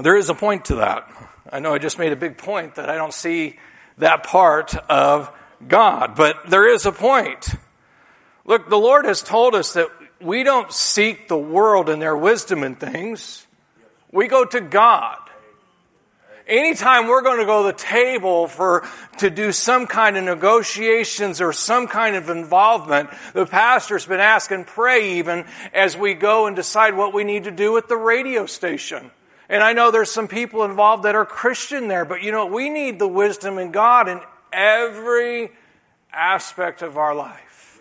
There 0.00 0.16
is 0.16 0.28
a 0.28 0.34
point 0.34 0.66
to 0.66 0.76
that. 0.76 1.08
I 1.50 1.60
know 1.60 1.74
I 1.74 1.78
just 1.78 1.98
made 1.98 2.12
a 2.12 2.16
big 2.16 2.38
point 2.38 2.76
that 2.76 2.88
I 2.88 2.96
don't 2.96 3.12
see 3.12 3.58
that 3.98 4.24
part 4.24 4.74
of 4.74 5.30
God. 5.66 6.14
But 6.16 6.48
there 6.48 6.72
is 6.72 6.86
a 6.86 6.92
point. 6.92 7.48
Look, 8.44 8.68
the 8.68 8.78
Lord 8.78 9.04
has 9.04 9.22
told 9.22 9.54
us 9.54 9.74
that 9.74 9.88
we 10.20 10.44
don't 10.44 10.72
seek 10.72 11.28
the 11.28 11.38
world 11.38 11.88
and 11.88 12.00
their 12.00 12.16
wisdom 12.16 12.62
and 12.62 12.78
things. 12.78 13.46
We 14.10 14.28
go 14.28 14.44
to 14.44 14.60
God. 14.60 15.18
Anytime 16.52 17.06
we're 17.06 17.22
going 17.22 17.38
to 17.38 17.46
go 17.46 17.62
to 17.62 17.72
the 17.74 17.82
table 17.82 18.46
for, 18.46 18.86
to 19.16 19.30
do 19.30 19.52
some 19.52 19.86
kind 19.86 20.18
of 20.18 20.24
negotiations 20.24 21.40
or 21.40 21.50
some 21.54 21.86
kind 21.86 22.14
of 22.14 22.28
involvement, 22.28 23.08
the 23.32 23.46
pastor's 23.46 24.04
been 24.04 24.20
asking, 24.20 24.64
pray 24.64 25.16
even 25.16 25.46
as 25.72 25.96
we 25.96 26.12
go 26.12 26.46
and 26.46 26.54
decide 26.54 26.94
what 26.94 27.14
we 27.14 27.24
need 27.24 27.44
to 27.44 27.50
do 27.50 27.72
with 27.72 27.88
the 27.88 27.96
radio 27.96 28.44
station. 28.44 29.10
And 29.48 29.62
I 29.62 29.72
know 29.72 29.90
there's 29.90 30.10
some 30.10 30.28
people 30.28 30.62
involved 30.64 31.04
that 31.04 31.14
are 31.14 31.24
Christian 31.24 31.88
there, 31.88 32.04
but 32.04 32.22
you 32.22 32.32
know, 32.32 32.44
we 32.44 32.68
need 32.68 32.98
the 32.98 33.08
wisdom 33.08 33.56
in 33.56 33.72
God 33.72 34.10
in 34.10 34.20
every 34.52 35.52
aspect 36.12 36.82
of 36.82 36.98
our 36.98 37.14
life. 37.14 37.80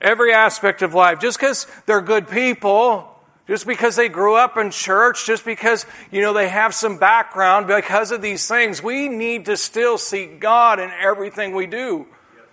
Every 0.00 0.32
aspect 0.32 0.82
of 0.82 0.94
life. 0.94 1.18
Just 1.18 1.40
because 1.40 1.66
they're 1.86 2.00
good 2.00 2.28
people, 2.28 3.09
just 3.50 3.66
because 3.66 3.96
they 3.96 4.08
grew 4.08 4.36
up 4.36 4.56
in 4.56 4.70
church, 4.70 5.26
just 5.26 5.44
because, 5.44 5.84
you 6.12 6.20
know, 6.20 6.32
they 6.32 6.48
have 6.48 6.72
some 6.72 6.98
background 6.98 7.66
because 7.66 8.12
of 8.12 8.22
these 8.22 8.46
things, 8.46 8.80
we 8.80 9.08
need 9.08 9.46
to 9.46 9.56
still 9.56 9.98
seek 9.98 10.38
God 10.38 10.78
in 10.78 10.88
everything 10.88 11.52
we 11.52 11.66
do. 11.66 12.06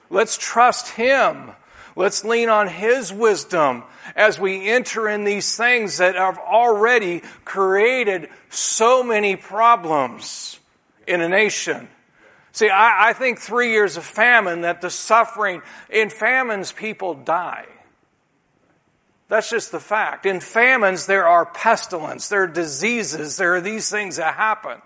Let's 0.10 0.40
trust 0.40 0.88
Him. 0.88 1.52
Let's 1.96 2.26
lean 2.26 2.50
on 2.50 2.68
His 2.68 3.14
wisdom 3.14 3.84
as 4.16 4.40
we 4.40 4.68
enter 4.68 5.08
in 5.08 5.24
these 5.24 5.56
things 5.56 6.00
that 6.00 6.16
have 6.16 6.40
already 6.40 7.22
created 7.46 8.30
so 8.50 9.04
many 9.04 9.36
problems 9.36 10.60
in 11.06 11.22
a 11.22 11.30
nation. 11.30 11.90
See, 12.54 12.70
I, 12.70 13.10
I 13.10 13.14
think 13.14 13.38
three 13.38 13.72
years 13.72 13.98
of 13.98 14.04
famine, 14.04 14.62
that 14.62 14.82
the 14.82 14.90
suffering, 14.90 15.62
in 15.92 16.10
famines, 16.10 16.72
people 16.72 17.14
die. 17.14 17.68
That's 19.30 19.50
just 19.50 19.72
the 19.72 19.80
fact. 19.80 20.26
In 20.26 20.40
famines, 20.40 21.06
there 21.06 21.28
are 21.28 21.46
pestilence, 21.46 22.30
there 22.30 22.44
are 22.44 22.48
diseases, 22.48 23.38
there 23.38 23.56
are 23.56 23.62
these 23.62 23.90
things 23.90 24.18
that 24.18 24.36
happen. 24.36 24.82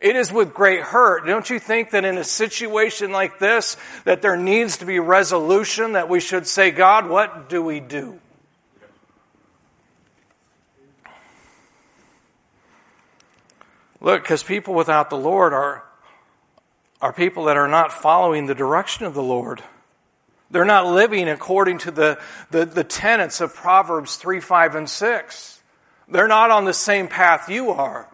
It 0.00 0.14
is 0.14 0.30
with 0.30 0.52
great 0.52 0.82
hurt. 0.82 1.26
Don't 1.26 1.48
you 1.48 1.58
think 1.58 1.90
that 1.90 2.04
in 2.04 2.18
a 2.18 2.24
situation 2.24 3.12
like 3.12 3.38
this, 3.38 3.76
that 4.04 4.20
there 4.20 4.36
needs 4.36 4.78
to 4.78 4.84
be 4.84 4.98
resolution, 4.98 5.92
that 5.92 6.08
we 6.08 6.20
should 6.20 6.46
say, 6.46 6.70
God, 6.70 7.08
what 7.08 7.48
do 7.48 7.62
we 7.62 7.80
do? 7.80 8.18
Look, 14.00 14.22
because 14.22 14.42
people 14.42 14.74
without 14.74 15.08
the 15.08 15.16
Lord 15.16 15.54
are, 15.54 15.82
are 17.00 17.12
people 17.12 17.44
that 17.44 17.56
are 17.56 17.68
not 17.68 17.92
following 17.92 18.46
the 18.46 18.54
direction 18.54 19.06
of 19.06 19.14
the 19.14 19.22
Lord. 19.22 19.62
They're 20.50 20.64
not 20.64 20.86
living 20.86 21.28
according 21.28 21.78
to 21.78 21.90
the, 21.90 22.20
the, 22.50 22.64
the 22.64 22.84
tenets 22.84 23.40
of 23.40 23.54
Proverbs 23.54 24.16
3, 24.16 24.40
5, 24.40 24.74
and 24.76 24.88
6. 24.88 25.62
They're 26.08 26.28
not 26.28 26.50
on 26.50 26.64
the 26.64 26.74
same 26.74 27.08
path 27.08 27.48
you 27.48 27.70
are. 27.70 28.08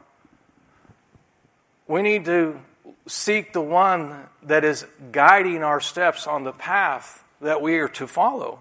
We 1.87 2.01
need 2.01 2.25
to 2.25 2.59
seek 3.07 3.53
the 3.53 3.61
one 3.61 4.27
that 4.45 4.65
is 4.65 4.87
guiding 5.11 5.63
our 5.63 5.81
steps 5.81 6.27
on 6.27 6.45
the 6.45 6.53
path 6.53 7.23
that 7.41 7.61
we 7.61 7.79
are 7.79 7.89
to 7.89 8.07
follow. 8.07 8.59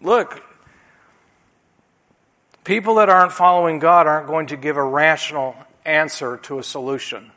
Look, 0.00 0.42
people 2.64 2.96
that 2.96 3.08
aren't 3.08 3.32
following 3.32 3.78
God 3.78 4.06
aren't 4.06 4.26
going 4.26 4.48
to 4.48 4.56
give 4.56 4.76
a 4.76 4.82
rational 4.82 5.54
answer 5.84 6.38
to 6.38 6.58
a 6.58 6.62
solution. 6.62 7.30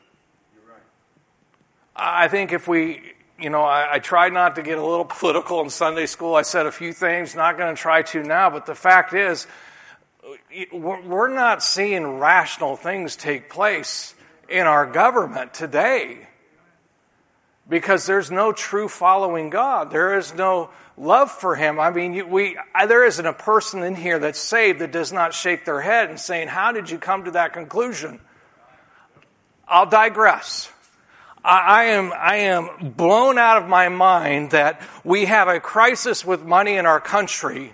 I 1.96 2.28
think 2.28 2.52
if 2.52 2.68
we 2.68 3.15
you 3.40 3.50
know, 3.50 3.64
I, 3.64 3.96
I, 3.96 4.00
tried 4.00 4.34
not 4.34 4.56
to 4.56 4.64
get 4.64 4.78
a 4.78 4.86
little 4.86 5.06
political 5.06 5.62
in 5.62 5.70
Sunday 5.70 6.06
school. 6.06 6.36
I 6.36 6.44
said 6.44 6.66
a 6.66 6.72
few 6.72 6.94
things, 6.94 7.36
not 7.36 7.58
going 7.58 7.76
to 7.76 7.82
try 7.82 8.02
to 8.02 8.24
now, 8.24 8.50
but 8.50 8.66
the 8.66 8.76
fact 8.76 9.14
is, 9.14 9.46
we're 10.72 11.34
not 11.34 11.62
seeing 11.62 12.20
rational 12.20 12.76
things 12.76 13.16
take 13.16 13.50
place 13.50 14.16
in 14.50 14.66
our 14.66 14.86
government 14.86 15.54
today 15.54 16.28
because 17.68 18.06
there's 18.06 18.32
no 18.32 18.52
true 18.52 18.88
following 18.88 19.50
God. 19.50 19.92
There 19.92 20.18
is 20.18 20.34
no 20.34 20.70
love 20.98 21.32
for 21.32 21.56
Him. 21.56 21.80
I 21.80 21.92
mean, 21.92 22.30
we, 22.30 22.58
there 22.88 23.06
isn't 23.06 23.26
a 23.26 23.34
person 23.34 23.84
in 23.84 23.96
here 23.96 24.20
that's 24.20 24.40
saved 24.40 24.80
that 24.80 24.92
does 24.92 25.12
not 25.12 25.34
shake 25.34 25.66
their 25.66 25.82
head 25.82 26.10
and 26.10 26.20
saying, 26.20 26.48
How 26.48 26.72
did 26.72 26.90
you 26.90 26.98
come 26.98 27.26
to 27.26 27.32
that 27.32 27.54
conclusion? 27.54 28.20
I'll 29.68 29.90
digress. 29.90 30.72
I 31.46 31.84
am, 31.86 32.12
I 32.12 32.38
am 32.38 32.94
blown 32.96 33.38
out 33.38 33.62
of 33.62 33.70
my 33.70 33.90
mind 33.90 34.52
that 34.52 34.82
we 35.04 35.26
have 35.26 35.48
a 35.48 35.60
crisis 35.60 36.26
with 36.26 36.44
money 36.44 36.76
in 36.76 36.86
our 36.88 37.00
country, 37.00 37.74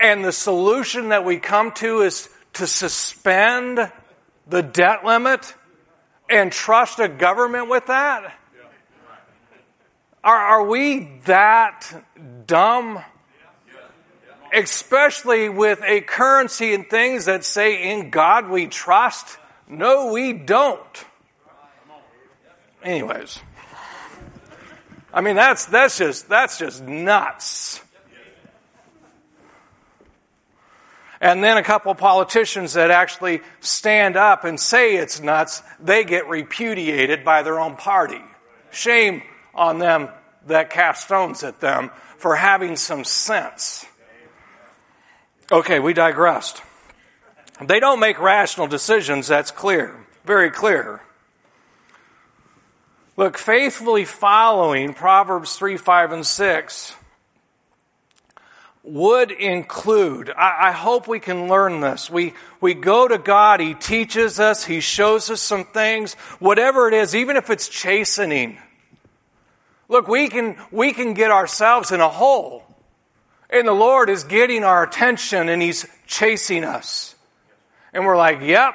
and 0.00 0.24
the 0.24 0.32
solution 0.32 1.10
that 1.10 1.24
we 1.24 1.38
come 1.38 1.72
to 1.72 2.00
is 2.00 2.28
to 2.54 2.66
suspend 2.66 3.92
the 4.48 4.62
debt 4.62 5.04
limit 5.04 5.54
and 6.30 6.50
trust 6.50 6.98
a 6.98 7.08
government 7.08 7.68
with 7.68 7.86
that? 7.86 8.34
Are, 10.24 10.36
are 10.36 10.66
we 10.66 11.10
that 11.26 12.04
dumb? 12.46 13.00
Especially 14.54 15.48
with 15.48 15.80
a 15.82 16.00
currency 16.02 16.74
and 16.74 16.88
things 16.88 17.24
that 17.24 17.44
say, 17.44 17.90
in 17.90 18.10
God 18.10 18.48
we 18.48 18.66
trust? 18.66 19.38
No, 19.68 20.12
we 20.12 20.32
don't. 20.32 21.04
Anyways. 22.82 23.40
I 25.14 25.20
mean, 25.20 25.36
that's, 25.36 25.66
that's 25.66 25.98
just, 25.98 26.28
that's 26.28 26.58
just 26.58 26.82
nuts. 26.82 27.80
And 31.20 31.44
then 31.44 31.56
a 31.56 31.62
couple 31.62 31.94
politicians 31.94 32.72
that 32.72 32.90
actually 32.90 33.42
stand 33.60 34.16
up 34.16 34.44
and 34.44 34.58
say 34.58 34.96
it's 34.96 35.20
nuts, 35.20 35.62
they 35.78 36.02
get 36.02 36.28
repudiated 36.28 37.24
by 37.24 37.42
their 37.42 37.60
own 37.60 37.76
party. 37.76 38.20
Shame 38.72 39.22
on 39.54 39.78
them 39.78 40.08
that 40.48 40.70
cast 40.70 41.04
stones 41.04 41.44
at 41.44 41.60
them 41.60 41.92
for 42.16 42.34
having 42.34 42.74
some 42.74 43.04
sense. 43.04 43.86
Okay, 45.52 45.78
we 45.78 45.92
digressed. 45.92 46.62
They 47.60 47.78
don't 47.78 48.00
make 48.00 48.18
rational 48.18 48.66
decisions, 48.66 49.28
that's 49.28 49.52
clear. 49.52 49.94
Very 50.24 50.50
clear. 50.50 51.02
Look, 53.16 53.36
faithfully 53.36 54.06
following 54.06 54.94
Proverbs 54.94 55.56
3, 55.56 55.76
5, 55.76 56.12
and 56.12 56.26
6 56.26 56.94
would 58.84 59.30
include, 59.30 60.30
I, 60.30 60.68
I, 60.68 60.72
hope 60.72 61.06
we 61.06 61.20
can 61.20 61.46
learn 61.46 61.80
this. 61.80 62.10
We, 62.10 62.34
we 62.60 62.74
go 62.74 63.06
to 63.06 63.18
God, 63.18 63.60
He 63.60 63.74
teaches 63.74 64.40
us, 64.40 64.64
He 64.64 64.80
shows 64.80 65.30
us 65.30 65.40
some 65.40 65.64
things, 65.64 66.14
whatever 66.40 66.88
it 66.88 66.94
is, 66.94 67.14
even 67.14 67.36
if 67.36 67.48
it's 67.48 67.68
chastening. 67.68 68.58
Look, 69.88 70.08
we 70.08 70.28
can, 70.28 70.56
we 70.72 70.92
can 70.92 71.14
get 71.14 71.30
ourselves 71.30 71.92
in 71.92 72.00
a 72.00 72.08
hole. 72.08 72.64
And 73.50 73.68
the 73.68 73.72
Lord 73.72 74.08
is 74.08 74.24
getting 74.24 74.64
our 74.64 74.82
attention 74.82 75.48
and 75.50 75.60
He's 75.60 75.86
chasing 76.06 76.64
us. 76.64 77.14
And 77.92 78.06
we're 78.06 78.16
like, 78.16 78.40
yep, 78.40 78.74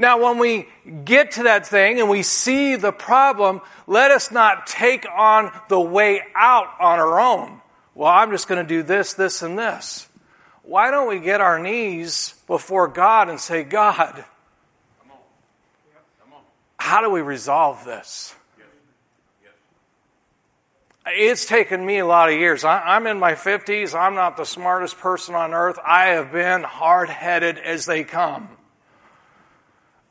now, 0.00 0.22
when 0.22 0.38
we 0.38 0.68
get 1.04 1.32
to 1.32 1.42
that 1.42 1.66
thing 1.66 1.98
and 1.98 2.08
we 2.08 2.22
see 2.22 2.76
the 2.76 2.92
problem, 2.92 3.60
let 3.88 4.12
us 4.12 4.30
not 4.30 4.68
take 4.68 5.04
on 5.12 5.50
the 5.68 5.80
way 5.80 6.22
out 6.36 6.68
on 6.78 7.00
our 7.00 7.18
own. 7.18 7.60
Well, 7.96 8.08
I'm 8.08 8.30
just 8.30 8.46
going 8.46 8.64
to 8.64 8.68
do 8.68 8.84
this, 8.84 9.14
this, 9.14 9.42
and 9.42 9.58
this. 9.58 10.08
Why 10.62 10.92
don't 10.92 11.08
we 11.08 11.18
get 11.18 11.40
our 11.40 11.58
knees 11.58 12.34
before 12.46 12.86
God 12.86 13.28
and 13.28 13.40
say, 13.40 13.64
God, 13.64 14.24
how 16.78 17.00
do 17.00 17.10
we 17.10 17.20
resolve 17.20 17.84
this? 17.84 18.36
It's 21.06 21.46
taken 21.46 21.84
me 21.84 21.98
a 21.98 22.06
lot 22.06 22.28
of 22.28 22.38
years. 22.38 22.64
I'm 22.64 23.08
in 23.08 23.18
my 23.18 23.32
50s. 23.32 23.98
I'm 23.98 24.14
not 24.14 24.36
the 24.36 24.44
smartest 24.44 24.98
person 24.98 25.34
on 25.34 25.54
earth. 25.54 25.78
I 25.84 26.10
have 26.10 26.30
been 26.30 26.62
hard 26.62 27.08
headed 27.08 27.58
as 27.58 27.84
they 27.84 28.04
come. 28.04 28.48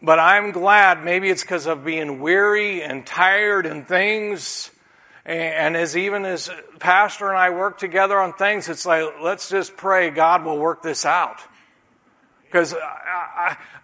But 0.01 0.19
I'm 0.19 0.51
glad, 0.51 1.03
maybe 1.03 1.29
it's 1.29 1.41
because 1.41 1.65
of 1.65 1.83
being 1.83 2.19
weary 2.19 2.83
and 2.83 3.05
tired 3.05 3.65
and 3.65 3.87
things. 3.87 4.69
And 5.25 5.75
as 5.75 5.97
even 5.97 6.23
as 6.23 6.49
Pastor 6.79 7.27
and 7.29 7.37
I 7.37 7.49
work 7.49 7.79
together 7.79 8.17
on 8.19 8.33
things, 8.33 8.69
it's 8.69 8.85
like, 8.85 9.05
let's 9.21 9.49
just 9.49 9.75
pray 9.75 10.09
God 10.09 10.45
will 10.45 10.57
work 10.57 10.81
this 10.83 11.05
out. 11.05 11.41
Because 12.45 12.75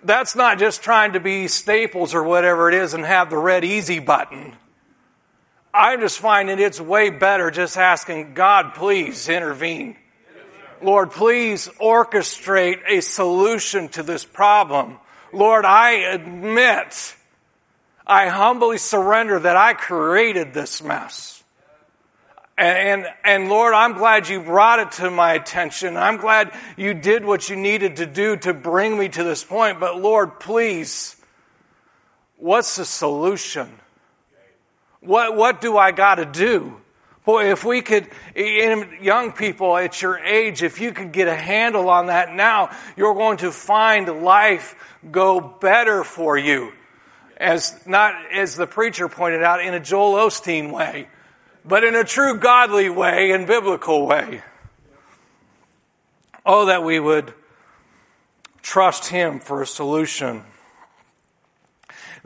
that's 0.04 0.36
not 0.36 0.60
just 0.60 0.84
trying 0.84 1.14
to 1.14 1.20
be 1.20 1.48
Staples 1.50 2.16
or 2.16 2.24
whatever 2.24 2.70
it 2.70 2.76
is 2.76 2.94
and 2.94 3.04
have 3.04 3.30
the 3.30 3.38
red 3.38 3.66
easy 3.66 4.00
button. 4.00 4.56
I'm 5.74 6.00
just 6.00 6.20
finding 6.20 6.60
it's 6.60 6.80
way 6.80 7.10
better 7.10 7.50
just 7.50 7.76
asking 7.76 8.36
God, 8.36 8.76
please 8.76 9.28
intervene. 9.28 9.98
Lord, 10.82 11.12
please 11.12 11.68
orchestrate 11.82 12.82
a 12.88 13.02
solution 13.02 13.90
to 13.90 14.04
this 14.04 14.24
problem. 14.24 15.00
Lord, 15.34 15.66
I 15.66 15.92
admit, 15.92 17.16
I 18.06 18.28
humbly 18.28 18.78
surrender 18.78 19.40
that 19.40 19.56
I 19.56 19.74
created 19.74 20.54
this 20.54 20.84
mess. 20.84 21.44
And, 22.58 23.04
and, 23.04 23.14
and, 23.24 23.50
Lord, 23.50 23.74
I'm 23.74 23.94
glad 23.94 24.30
you 24.30 24.40
brought 24.40 24.80
it 24.80 24.92
to 24.94 25.10
my 25.10 25.34
attention. 25.34 25.98
I'm 25.98 26.18
glad 26.18 26.52
you 26.78 26.94
did 26.94 27.26
what 27.26 27.50
you 27.50 27.56
needed 27.56 27.96
to 27.96 28.06
do 28.06 28.38
to 28.38 28.54
bring 28.54 28.98
me 28.98 29.10
to 29.10 29.24
this 29.24 29.44
point. 29.44 29.80
But 29.80 30.00
Lord, 30.00 30.40
please, 30.40 31.16
what's 32.38 32.76
the 32.76 32.86
solution? 32.86 33.72
What, 35.00 35.36
what 35.36 35.62
do 35.62 35.78
I 35.78 35.92
got 35.92 36.16
to 36.16 36.26
do? 36.26 36.80
Boy, 37.26 37.52
if 37.52 37.64
we 37.64 37.82
could, 37.82 38.10
young 38.36 39.32
people 39.32 39.78
at 39.78 40.02
your 40.02 40.18
age, 40.18 40.62
if 40.62 40.82
you 40.82 40.92
could 40.92 41.14
get 41.14 41.30
a 41.30 41.36
handle 41.36 41.90
on 41.90 42.08
that 42.08 42.34
now, 42.34 42.70
you're 42.98 43.14
going 43.14 43.38
to 43.38 43.52
find 43.52 44.24
life 44.24 44.76
go 45.10 45.40
better 45.40 46.04
for 46.04 46.38
you. 46.38 46.74
As 47.38 47.88
not, 47.88 48.14
as 48.34 48.56
the 48.56 48.68
preacher 48.68 49.08
pointed 49.08 49.42
out, 49.42 49.62
in 49.62 49.74
a 49.74 49.80
Joel 49.80 50.16
Osteen 50.16 50.72
way, 50.72 51.08
but 51.64 51.86
in 51.86 51.96
a 51.96 52.04
true 52.04 52.38
godly 52.38 52.90
way 52.90 53.32
and 53.32 53.48
biblical 53.48 54.06
way. 54.06 54.42
Oh, 56.46 56.66
that 56.66 56.84
we 56.84 57.00
would 57.00 57.34
trust 58.62 59.08
Him 59.08 59.40
for 59.40 59.62
a 59.62 59.68
solution. 59.68 60.44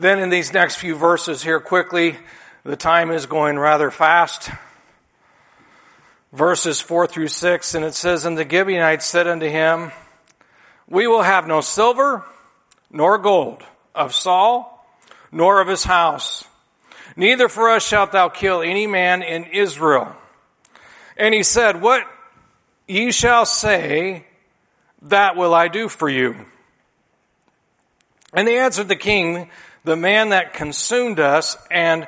Then 0.00 0.18
in 0.18 0.28
these 0.28 0.52
next 0.52 0.76
few 0.76 0.96
verses 0.96 1.42
here 1.42 1.60
quickly, 1.60 2.16
the 2.64 2.76
time 2.76 3.12
is 3.12 3.26
going 3.26 3.58
rather 3.58 3.92
fast 3.92 4.50
verses 6.32 6.80
4 6.80 7.06
through 7.06 7.28
6, 7.28 7.74
and 7.74 7.84
it 7.84 7.94
says, 7.94 8.24
And 8.24 8.36
the 8.36 8.48
Gibeonites 8.48 9.06
said 9.06 9.26
unto 9.26 9.46
him, 9.48 9.92
We 10.88 11.06
will 11.06 11.22
have 11.22 11.46
no 11.46 11.60
silver, 11.60 12.24
nor 12.90 13.18
gold 13.18 13.62
of 13.94 14.14
Saul, 14.14 14.86
nor 15.32 15.60
of 15.60 15.68
his 15.68 15.84
house. 15.84 16.44
Neither 17.16 17.48
for 17.48 17.70
us 17.70 17.86
shalt 17.86 18.12
thou 18.12 18.28
kill 18.28 18.62
any 18.62 18.86
man 18.86 19.22
in 19.22 19.44
Israel. 19.44 20.14
And 21.16 21.34
he 21.34 21.42
said, 21.42 21.80
What 21.80 22.02
ye 22.86 23.10
shall 23.10 23.44
say, 23.44 24.24
that 25.02 25.36
will 25.36 25.54
I 25.54 25.68
do 25.68 25.88
for 25.88 26.08
you. 26.08 26.46
And 28.32 28.46
they 28.46 28.58
answered 28.58 28.88
the 28.88 28.96
king, 28.96 29.50
The 29.84 29.96
man 29.96 30.30
that 30.30 30.52
consumed 30.52 31.18
us 31.18 31.56
and 31.70 32.06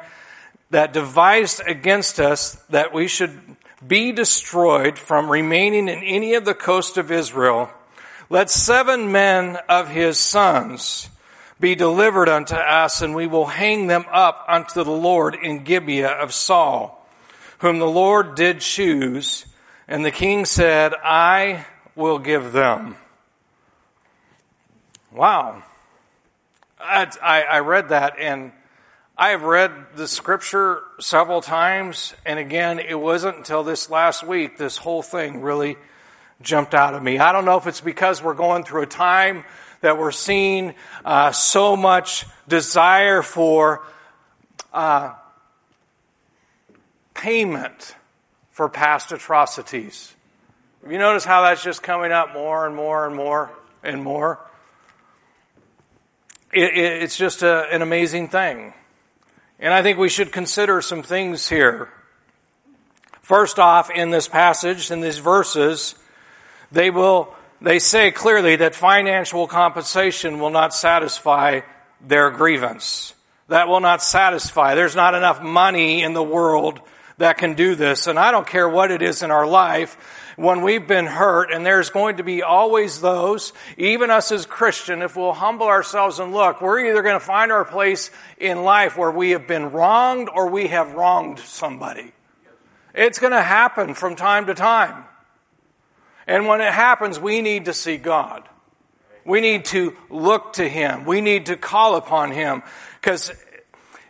that 0.70 0.92
devised 0.92 1.62
against 1.66 2.20
us 2.20 2.54
that 2.70 2.92
we 2.92 3.08
should 3.08 3.49
be 3.86 4.12
destroyed 4.12 4.98
from 4.98 5.30
remaining 5.30 5.88
in 5.88 6.02
any 6.02 6.34
of 6.34 6.44
the 6.44 6.54
coast 6.54 6.96
of 6.96 7.10
Israel, 7.10 7.70
let 8.28 8.50
seven 8.50 9.10
men 9.10 9.58
of 9.68 9.88
his 9.88 10.18
sons 10.18 11.08
be 11.58 11.74
delivered 11.74 12.28
unto 12.28 12.54
us, 12.54 13.02
and 13.02 13.14
we 13.14 13.26
will 13.26 13.46
hang 13.46 13.86
them 13.86 14.04
up 14.10 14.44
unto 14.48 14.82
the 14.82 14.90
Lord 14.90 15.34
in 15.34 15.64
Gibeah 15.64 16.08
of 16.08 16.32
Saul, 16.32 17.06
whom 17.58 17.78
the 17.78 17.86
Lord 17.86 18.34
did 18.34 18.60
choose. 18.60 19.44
And 19.86 20.04
the 20.04 20.10
king 20.10 20.46
said, 20.46 20.94
I 20.94 21.66
will 21.94 22.18
give 22.18 22.52
them. 22.52 22.96
Wow. 25.12 25.62
I, 26.78 27.08
I, 27.22 27.58
read 27.58 27.90
that 27.90 28.18
and 28.18 28.52
I 29.20 29.32
have 29.32 29.42
read 29.42 29.70
the 29.96 30.08
scripture 30.08 30.80
several 30.98 31.42
times, 31.42 32.14
and 32.24 32.38
again, 32.38 32.78
it 32.78 32.98
wasn't 32.98 33.36
until 33.36 33.62
this 33.62 33.90
last 33.90 34.26
week 34.26 34.56
this 34.56 34.78
whole 34.78 35.02
thing 35.02 35.42
really 35.42 35.76
jumped 36.40 36.72
out 36.72 36.94
of 36.94 37.02
me. 37.02 37.18
I 37.18 37.32
don't 37.32 37.44
know 37.44 37.58
if 37.58 37.66
it's 37.66 37.82
because 37.82 38.22
we're 38.22 38.32
going 38.32 38.64
through 38.64 38.84
a 38.84 38.86
time 38.86 39.44
that 39.82 39.98
we're 39.98 40.10
seeing 40.10 40.74
uh, 41.04 41.32
so 41.32 41.76
much 41.76 42.24
desire 42.48 43.20
for 43.20 43.84
uh, 44.72 45.12
payment 47.12 47.94
for 48.52 48.70
past 48.70 49.12
atrocities. 49.12 50.14
You 50.88 50.96
notice 50.96 51.26
how 51.26 51.42
that's 51.42 51.62
just 51.62 51.82
coming 51.82 52.10
up 52.10 52.32
more 52.32 52.66
and 52.66 52.74
more 52.74 53.06
and 53.06 53.14
more 53.14 53.50
and 53.82 54.02
more? 54.02 54.40
It, 56.54 56.72
it, 56.74 57.02
it's 57.02 57.18
just 57.18 57.42
a, 57.42 57.66
an 57.70 57.82
amazing 57.82 58.28
thing. 58.28 58.72
And 59.60 59.74
I 59.74 59.82
think 59.82 59.98
we 59.98 60.08
should 60.08 60.32
consider 60.32 60.80
some 60.80 61.02
things 61.02 61.48
here. 61.48 61.92
First 63.20 63.58
off, 63.58 63.90
in 63.90 64.10
this 64.10 64.26
passage, 64.26 64.90
in 64.90 65.02
these 65.02 65.18
verses, 65.18 65.94
they 66.72 66.90
will, 66.90 67.34
they 67.60 67.78
say 67.78 68.10
clearly 68.10 68.56
that 68.56 68.74
financial 68.74 69.46
compensation 69.46 70.40
will 70.40 70.50
not 70.50 70.72
satisfy 70.72 71.60
their 72.00 72.30
grievance. 72.30 73.14
That 73.48 73.68
will 73.68 73.80
not 73.80 74.02
satisfy. 74.02 74.74
There's 74.74 74.96
not 74.96 75.14
enough 75.14 75.42
money 75.42 76.02
in 76.02 76.14
the 76.14 76.22
world 76.22 76.80
that 77.20 77.38
can 77.38 77.54
do 77.54 77.74
this. 77.74 78.06
And 78.06 78.18
I 78.18 78.30
don't 78.30 78.46
care 78.46 78.68
what 78.68 78.90
it 78.90 79.02
is 79.02 79.22
in 79.22 79.30
our 79.30 79.46
life 79.46 79.96
when 80.36 80.62
we've 80.62 80.86
been 80.86 81.06
hurt, 81.06 81.52
and 81.52 81.64
there's 81.66 81.90
going 81.90 82.16
to 82.16 82.22
be 82.22 82.42
always 82.42 83.00
those, 83.00 83.52
even 83.76 84.10
us 84.10 84.32
as 84.32 84.46
Christian, 84.46 85.02
if 85.02 85.14
we'll 85.14 85.34
humble 85.34 85.66
ourselves 85.66 86.18
and 86.18 86.32
look, 86.32 86.62
we're 86.62 86.80
either 86.86 87.02
going 87.02 87.18
to 87.18 87.24
find 87.24 87.52
our 87.52 87.64
place 87.64 88.10
in 88.38 88.64
life 88.64 88.96
where 88.96 89.10
we 89.10 89.30
have 89.30 89.46
been 89.46 89.70
wronged 89.70 90.30
or 90.34 90.48
we 90.48 90.68
have 90.68 90.94
wronged 90.94 91.38
somebody. 91.40 92.12
It's 92.94 93.18
going 93.18 93.32
to 93.32 93.42
happen 93.42 93.92
from 93.92 94.16
time 94.16 94.46
to 94.46 94.54
time. 94.54 95.04
And 96.26 96.46
when 96.46 96.62
it 96.62 96.72
happens, 96.72 97.20
we 97.20 97.42
need 97.42 97.66
to 97.66 97.74
see 97.74 97.98
God. 97.98 98.48
We 99.26 99.42
need 99.42 99.66
to 99.66 99.94
look 100.08 100.54
to 100.54 100.66
Him. 100.66 101.04
We 101.04 101.20
need 101.20 101.46
to 101.46 101.56
call 101.56 101.96
upon 101.96 102.30
Him. 102.30 102.62
Because 103.00 103.30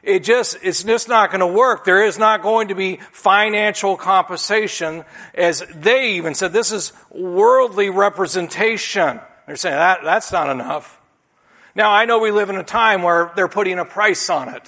it 0.02 0.24
just, 0.24 0.56
it's 0.62 0.82
just 0.82 1.08
not 1.08 1.30
going 1.30 1.40
to 1.40 1.46
work. 1.46 1.84
There 1.84 2.04
is 2.04 2.18
not 2.18 2.42
going 2.42 2.68
to 2.68 2.74
be 2.74 2.96
financial 3.12 3.96
compensation 3.96 5.04
as 5.34 5.62
they 5.74 6.12
even 6.12 6.34
said, 6.34 6.52
this 6.52 6.72
is 6.72 6.92
worldly 7.10 7.90
representation. 7.90 9.20
They're 9.46 9.56
saying 9.56 9.76
that, 9.76 10.00
that's 10.02 10.32
not 10.32 10.48
enough. 10.48 10.98
Now 11.74 11.90
I 11.90 12.04
know 12.04 12.18
we 12.18 12.30
live 12.30 12.50
in 12.50 12.56
a 12.56 12.64
time 12.64 13.02
where 13.02 13.32
they're 13.36 13.48
putting 13.48 13.78
a 13.78 13.84
price 13.84 14.30
on 14.30 14.48
it. 14.48 14.62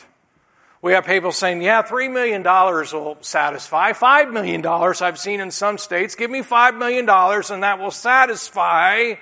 We 0.82 0.92
have 0.92 1.06
people 1.06 1.30
saying, 1.30 1.62
yeah, 1.62 1.82
$3 1.82 2.12
million 2.12 2.42
will 2.42 3.16
satisfy. 3.20 3.92
$5 3.92 4.32
million 4.32 4.66
I've 4.66 5.18
seen 5.18 5.40
in 5.40 5.52
some 5.52 5.78
states. 5.78 6.16
Give 6.16 6.30
me 6.30 6.42
$5 6.42 6.76
million 6.76 7.08
and 7.08 7.62
that 7.62 7.78
will 7.78 7.92
satisfy 7.92 9.14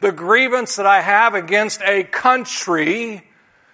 the 0.00 0.12
grievance 0.12 0.76
that 0.76 0.86
I 0.86 1.00
have 1.00 1.34
against 1.34 1.80
a 1.82 2.04
country 2.04 3.27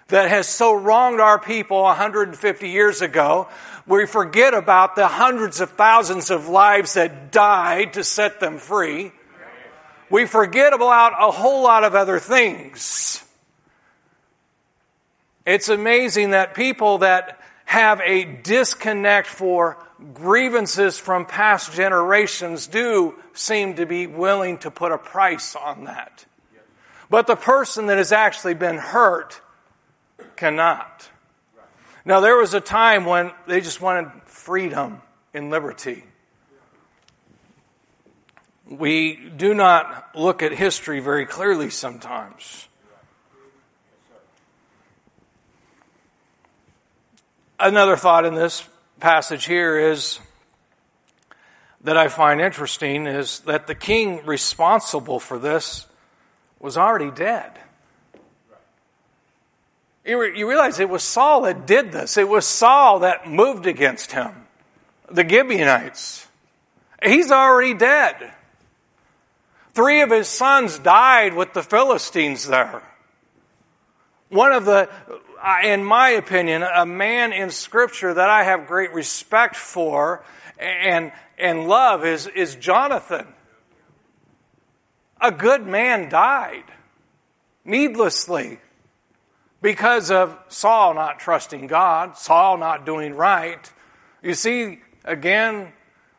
that 0.07 0.29
has 0.29 0.47
so 0.47 0.73
wronged 0.73 1.19
our 1.19 1.39
people 1.39 1.81
150 1.83 2.69
years 2.69 3.01
ago, 3.01 3.47
we 3.87 4.05
forget 4.05 4.53
about 4.53 4.95
the 4.95 5.07
hundreds 5.07 5.61
of 5.61 5.71
thousands 5.71 6.29
of 6.29 6.47
lives 6.47 6.93
that 6.93 7.31
died 7.31 7.93
to 7.93 8.03
set 8.03 8.39
them 8.39 8.57
free. 8.57 9.11
We 10.09 10.25
forget 10.25 10.73
about 10.73 11.13
a 11.19 11.31
whole 11.31 11.63
lot 11.63 11.83
of 11.83 11.95
other 11.95 12.19
things. 12.19 13.23
It's 15.45 15.69
amazing 15.69 16.31
that 16.31 16.55
people 16.55 16.99
that 16.99 17.39
have 17.65 17.99
a 18.01 18.25
disconnect 18.25 19.27
for 19.27 19.77
grievances 20.13 20.99
from 20.99 21.25
past 21.25 21.73
generations 21.73 22.67
do 22.67 23.15
seem 23.33 23.75
to 23.75 23.85
be 23.85 24.05
willing 24.07 24.59
to 24.59 24.69
put 24.69 24.91
a 24.91 24.97
price 24.97 25.55
on 25.55 25.85
that. 25.85 26.25
But 27.09 27.27
the 27.27 27.35
person 27.35 27.87
that 27.87 27.97
has 27.97 28.11
actually 28.11 28.55
been 28.55 28.77
hurt 28.77 29.41
cannot. 30.35 31.09
Now, 32.03 32.19
there 32.19 32.35
was 32.35 32.53
a 32.53 32.61
time 32.61 33.05
when 33.05 33.31
they 33.47 33.61
just 33.61 33.81
wanted 33.81 34.11
freedom 34.25 35.01
and 35.33 35.49
liberty. 35.49 36.03
We 38.69 39.15
do 39.15 39.53
not 39.53 40.15
look 40.15 40.43
at 40.43 40.51
history 40.51 40.99
very 40.99 41.25
clearly 41.25 41.69
sometimes. 41.69 42.67
Another 47.59 47.95
thought 47.95 48.25
in 48.25 48.35
this 48.35 48.67
passage 48.99 49.45
here 49.45 49.91
is 49.91 50.19
that 51.81 51.97
I 51.97 52.07
find 52.07 52.41
interesting 52.41 53.07
is 53.07 53.39
that 53.41 53.67
the 53.67 53.75
king 53.75 54.25
responsible 54.25 55.19
for 55.19 55.39
this 55.39 55.87
was 56.59 56.77
already 56.77 57.11
dead. 57.11 57.51
You 60.05 60.47
realize 60.47 60.79
it 60.79 60.89
was 60.89 61.03
Saul 61.03 61.41
that 61.41 61.65
did 61.65 61.91
this. 61.91 62.17
It 62.17 62.29
was 62.29 62.45
Saul 62.45 62.99
that 62.99 63.27
moved 63.27 63.65
against 63.65 64.11
him. 64.11 64.31
The 65.09 65.27
Gibeonites. 65.27 66.27
He's 67.03 67.31
already 67.31 67.73
dead. 67.73 68.31
Three 69.73 70.01
of 70.01 70.11
his 70.11 70.27
sons 70.27 70.77
died 70.77 71.33
with 71.33 71.53
the 71.53 71.63
Philistines 71.63 72.47
there. 72.47 72.83
One 74.29 74.51
of 74.51 74.65
the, 74.65 74.89
uh, 75.43 75.57
in 75.63 75.83
my 75.83 76.09
opinion, 76.09 76.63
a 76.63 76.85
man 76.85 77.33
in 77.33 77.49
scripture 77.49 78.13
that 78.13 78.29
I 78.29 78.43
have 78.43 78.67
great 78.67 78.93
respect 78.93 79.55
for 79.55 80.23
and, 80.59 81.11
and 81.37 81.67
love 81.67 82.05
is, 82.05 82.27
is 82.27 82.55
Jonathan. 82.55 83.27
A 85.19 85.31
good 85.31 85.65
man 85.65 86.09
died 86.09 86.65
needlessly 87.63 88.59
because 89.65 90.11
of 90.11 90.37
Saul 90.47 90.93
not 90.93 91.19
trusting 91.19 91.65
God, 91.65 92.19
Saul 92.19 92.59
not 92.59 92.85
doing 92.85 93.15
right. 93.15 93.71
You 94.21 94.35
see, 94.35 94.77
again, 95.03 95.73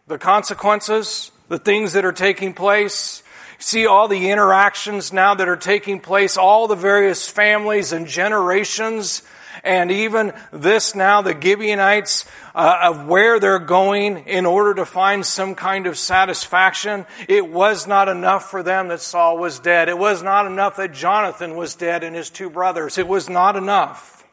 the 0.08 0.18
consequences, 0.18 1.30
the 1.48 1.60
things 1.60 1.92
that 1.92 2.04
are 2.04 2.10
taking 2.10 2.54
place. 2.54 3.22
See 3.60 3.86
all 3.86 4.08
the 4.08 4.30
interactions 4.30 5.12
now 5.12 5.36
that 5.36 5.48
are 5.48 5.56
taking 5.56 6.00
place, 6.00 6.36
all 6.36 6.66
the 6.66 6.74
various 6.74 7.28
families 7.28 7.92
and 7.92 8.08
generations 8.08 9.22
and 9.64 9.90
even 9.90 10.32
this 10.52 10.94
now, 10.94 11.22
the 11.22 11.38
Gibeonites, 11.38 12.24
uh, 12.54 12.78
of 12.84 13.06
where 13.06 13.38
they're 13.38 13.58
going 13.58 14.18
in 14.26 14.46
order 14.46 14.74
to 14.74 14.84
find 14.84 15.24
some 15.24 15.54
kind 15.54 15.86
of 15.86 15.98
satisfaction. 15.98 17.06
It 17.28 17.50
was 17.50 17.86
not 17.86 18.08
enough 18.08 18.50
for 18.50 18.62
them 18.62 18.88
that 18.88 19.00
Saul 19.00 19.38
was 19.38 19.58
dead. 19.58 19.88
It 19.88 19.98
was 19.98 20.22
not 20.22 20.46
enough 20.46 20.76
that 20.76 20.92
Jonathan 20.92 21.56
was 21.56 21.74
dead 21.74 22.04
and 22.04 22.14
his 22.16 22.30
two 22.30 22.50
brothers. 22.50 22.98
It 22.98 23.08
was 23.08 23.28
not 23.28 23.56
enough. 23.56 24.24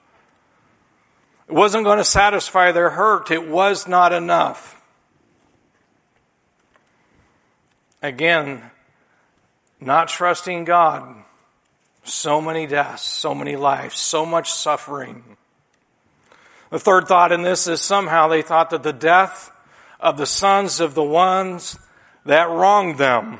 It 1.47 1.53
wasn't 1.53 1.83
going 1.83 1.97
to 1.97 2.03
satisfy 2.03 2.71
their 2.71 2.91
hurt. 2.91 3.29
It 3.29 3.47
was 3.47 3.87
not 3.87 4.13
enough. 4.13 4.81
Again, 8.01 8.61
not 9.79 10.07
trusting 10.07 10.65
God 10.65 11.22
so 12.03 12.41
many 12.41 12.67
deaths, 12.67 13.03
so 13.03 13.33
many 13.33 13.55
lives, 13.55 13.97
so 13.97 14.25
much 14.25 14.51
suffering. 14.51 15.23
The 16.69 16.79
third 16.79 17.07
thought 17.07 17.31
in 17.31 17.43
this 17.43 17.67
is 17.67 17.81
somehow 17.81 18.27
they 18.27 18.41
thought 18.41 18.71
that 18.71 18.83
the 18.83 18.93
death 18.93 19.51
of 19.99 20.17
the 20.17 20.25
sons 20.25 20.79
of 20.79 20.95
the 20.95 21.03
ones 21.03 21.77
that 22.25 22.49
wronged 22.49 22.97
them 22.97 23.39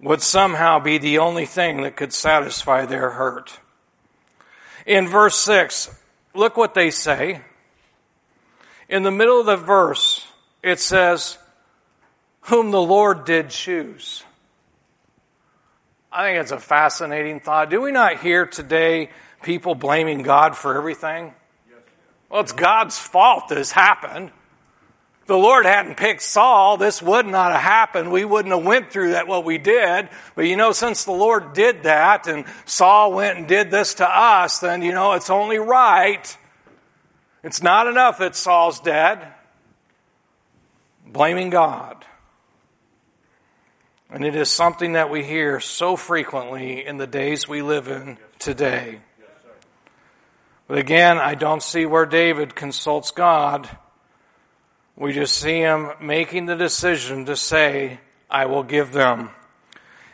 would 0.00 0.22
somehow 0.22 0.78
be 0.78 0.98
the 0.98 1.18
only 1.18 1.46
thing 1.46 1.82
that 1.82 1.96
could 1.96 2.12
satisfy 2.12 2.86
their 2.86 3.10
hurt. 3.10 3.58
In 4.86 5.06
verse 5.08 5.36
6, 5.40 5.90
look 6.34 6.56
what 6.56 6.74
they 6.74 6.90
say. 6.90 7.42
In 8.88 9.02
the 9.02 9.10
middle 9.10 9.40
of 9.40 9.46
the 9.46 9.56
verse, 9.56 10.26
it 10.62 10.80
says, 10.80 11.38
Whom 12.42 12.70
the 12.70 12.80
Lord 12.80 13.24
did 13.24 13.50
choose. 13.50 14.24
I 16.12 16.24
think 16.24 16.40
it's 16.40 16.52
a 16.52 16.58
fascinating 16.58 17.40
thought. 17.40 17.70
Do 17.70 17.80
we 17.80 17.92
not 17.92 18.18
hear 18.18 18.46
today 18.46 19.10
people 19.42 19.74
blaming 19.74 20.22
God 20.22 20.56
for 20.56 20.76
everything? 20.76 21.34
Well, 22.28 22.42
it's 22.42 22.52
God's 22.52 22.98
fault 22.98 23.48
this 23.48 23.72
happened 23.72 24.32
the 25.30 25.38
Lord 25.38 25.64
hadn't 25.64 25.96
picked 25.96 26.22
Saul, 26.22 26.76
this 26.76 27.00
would 27.00 27.24
not 27.24 27.52
have 27.52 27.60
happened. 27.60 28.10
We 28.10 28.24
wouldn't 28.24 28.52
have 28.52 28.64
went 28.64 28.90
through 28.90 29.12
that 29.12 29.28
what 29.28 29.44
we 29.44 29.58
did. 29.58 30.08
But 30.34 30.46
you 30.46 30.56
know, 30.56 30.72
since 30.72 31.04
the 31.04 31.12
Lord 31.12 31.52
did 31.52 31.84
that 31.84 32.26
and 32.26 32.44
Saul 32.64 33.12
went 33.12 33.38
and 33.38 33.46
did 33.46 33.70
this 33.70 33.94
to 33.94 34.08
us, 34.08 34.58
then 34.58 34.82
you 34.82 34.90
know, 34.90 35.12
it's 35.12 35.30
only 35.30 35.58
right. 35.58 36.36
It's 37.44 37.62
not 37.62 37.86
enough 37.86 38.18
that 38.18 38.34
Saul's 38.34 38.80
dead. 38.80 39.24
Blaming 41.06 41.50
God. 41.50 41.99
And 44.12 44.24
it 44.24 44.34
is 44.34 44.50
something 44.50 44.94
that 44.94 45.10
we 45.10 45.24
hear 45.24 45.60
so 45.60 45.96
frequently 45.96 46.84
in 46.84 46.96
the 46.96 47.06
days 47.06 47.48
we 47.48 47.62
live 47.62 47.88
in 47.88 48.18
today. 48.38 49.00
But 50.66 50.78
again, 50.78 51.18
I 51.18 51.34
don't 51.34 51.62
see 51.62 51.86
where 51.86 52.06
David 52.06 52.54
consults 52.54 53.10
God 53.10 53.68
we 55.00 55.14
just 55.14 55.38
see 55.38 55.60
him 55.60 55.92
making 55.98 56.44
the 56.44 56.56
decision 56.56 57.24
to 57.24 57.34
say, 57.34 58.00
I 58.28 58.44
will 58.44 58.62
give 58.62 58.92
them. 58.92 59.30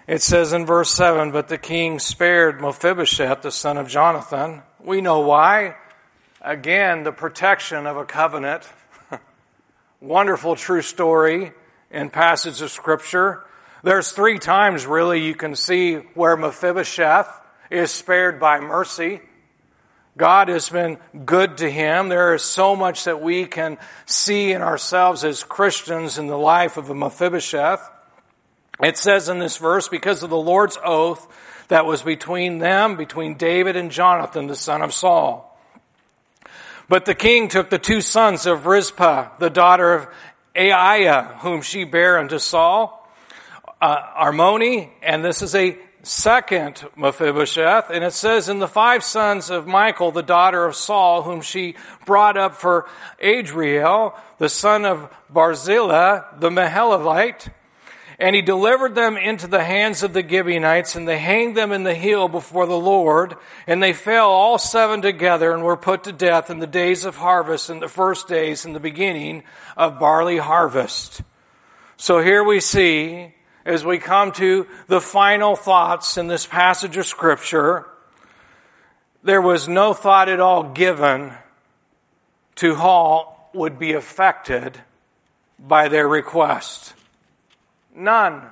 It 0.06 0.22
says 0.22 0.52
in 0.52 0.64
verse 0.64 0.92
7, 0.92 1.32
but 1.32 1.48
the 1.48 1.58
king 1.58 1.98
spared 1.98 2.60
Mephibosheth, 2.60 3.42
the 3.42 3.50
son 3.50 3.78
of 3.78 3.88
Jonathan. 3.88 4.62
We 4.78 5.00
know 5.00 5.22
why. 5.22 5.74
Again, 6.40 7.02
the 7.02 7.10
protection 7.10 7.84
of 7.88 7.96
a 7.96 8.04
covenant. 8.04 8.62
Wonderful 10.00 10.54
true 10.54 10.82
story 10.82 11.50
in 11.90 12.08
passage 12.08 12.62
of 12.62 12.70
scripture. 12.70 13.42
There's 13.86 14.10
three 14.10 14.40
times 14.40 14.84
really 14.84 15.24
you 15.24 15.36
can 15.36 15.54
see 15.54 15.94
where 16.14 16.36
Mephibosheth 16.36 17.28
is 17.70 17.92
spared 17.92 18.40
by 18.40 18.58
mercy. 18.58 19.20
God 20.16 20.48
has 20.48 20.68
been 20.68 20.98
good 21.24 21.58
to 21.58 21.70
him. 21.70 22.08
There 22.08 22.34
is 22.34 22.42
so 22.42 22.74
much 22.74 23.04
that 23.04 23.22
we 23.22 23.44
can 23.46 23.78
see 24.04 24.50
in 24.50 24.60
ourselves 24.60 25.22
as 25.22 25.44
Christians 25.44 26.18
in 26.18 26.26
the 26.26 26.36
life 26.36 26.76
of 26.76 26.90
a 26.90 26.96
Mephibosheth. 26.96 27.88
It 28.82 28.98
says 28.98 29.28
in 29.28 29.38
this 29.38 29.56
verse, 29.56 29.86
because 29.88 30.24
of 30.24 30.30
the 30.30 30.36
Lord's 30.36 30.78
oath 30.84 31.24
that 31.68 31.86
was 31.86 32.02
between 32.02 32.58
them, 32.58 32.96
between 32.96 33.36
David 33.36 33.76
and 33.76 33.92
Jonathan, 33.92 34.48
the 34.48 34.56
son 34.56 34.82
of 34.82 34.92
Saul. 34.92 35.56
But 36.88 37.04
the 37.04 37.14
king 37.14 37.46
took 37.46 37.70
the 37.70 37.78
two 37.78 38.00
sons 38.00 38.46
of 38.46 38.66
Rizpah, 38.66 39.38
the 39.38 39.48
daughter 39.48 39.94
of 39.94 40.08
Aiah, 40.56 41.38
whom 41.38 41.62
she 41.62 41.84
bare 41.84 42.18
unto 42.18 42.40
Saul, 42.40 42.95
uh, 43.80 44.24
Armoni, 44.24 44.90
and 45.02 45.24
this 45.24 45.42
is 45.42 45.54
a 45.54 45.78
second 46.02 46.86
Mephibosheth, 46.96 47.90
and 47.90 48.04
it 48.04 48.12
says, 48.12 48.48
in 48.48 48.58
the 48.58 48.68
five 48.68 49.02
sons 49.02 49.50
of 49.50 49.66
Michal, 49.66 50.12
the 50.12 50.22
daughter 50.22 50.64
of 50.64 50.76
Saul, 50.76 51.22
whom 51.22 51.40
she 51.40 51.74
brought 52.04 52.36
up 52.36 52.54
for 52.54 52.86
Adriel, 53.20 54.14
the 54.38 54.48
son 54.48 54.84
of 54.84 55.12
Barzillai, 55.28 56.20
the 56.38 56.50
Meholathite, 56.50 57.50
and 58.18 58.34
he 58.34 58.40
delivered 58.40 58.94
them 58.94 59.18
into 59.18 59.46
the 59.46 59.64
hands 59.64 60.02
of 60.02 60.14
the 60.14 60.26
Gibeonites, 60.26 60.94
and 60.94 61.06
they 61.06 61.18
hanged 61.18 61.56
them 61.56 61.72
in 61.72 61.82
the 61.82 61.94
hill 61.94 62.28
before 62.28 62.66
the 62.66 62.78
Lord, 62.78 63.36
and 63.66 63.82
they 63.82 63.92
fell 63.92 64.30
all 64.30 64.58
seven 64.58 65.02
together 65.02 65.52
and 65.52 65.62
were 65.62 65.76
put 65.76 66.04
to 66.04 66.12
death 66.12 66.48
in 66.48 66.60
the 66.60 66.66
days 66.66 67.04
of 67.04 67.16
harvest, 67.16 67.68
in 67.68 67.80
the 67.80 67.88
first 67.88 68.26
days, 68.26 68.64
in 68.64 68.72
the 68.72 68.80
beginning 68.80 69.42
of 69.76 69.98
barley 69.98 70.38
harvest. 70.38 71.20
So 71.98 72.20
here 72.20 72.42
we 72.42 72.60
see 72.60 73.34
as 73.66 73.84
we 73.84 73.98
come 73.98 74.30
to 74.30 74.66
the 74.86 75.00
final 75.00 75.56
thoughts 75.56 76.16
in 76.16 76.28
this 76.28 76.46
passage 76.46 76.96
of 76.96 77.04
Scripture, 77.04 77.84
there 79.24 79.42
was 79.42 79.68
no 79.68 79.92
thought 79.92 80.28
at 80.28 80.38
all 80.38 80.62
given 80.62 81.32
to 82.54 82.76
how 82.76 83.36
would 83.52 83.76
be 83.78 83.92
affected 83.92 84.80
by 85.58 85.88
their 85.88 86.06
request. 86.06 86.94
None. 87.92 88.42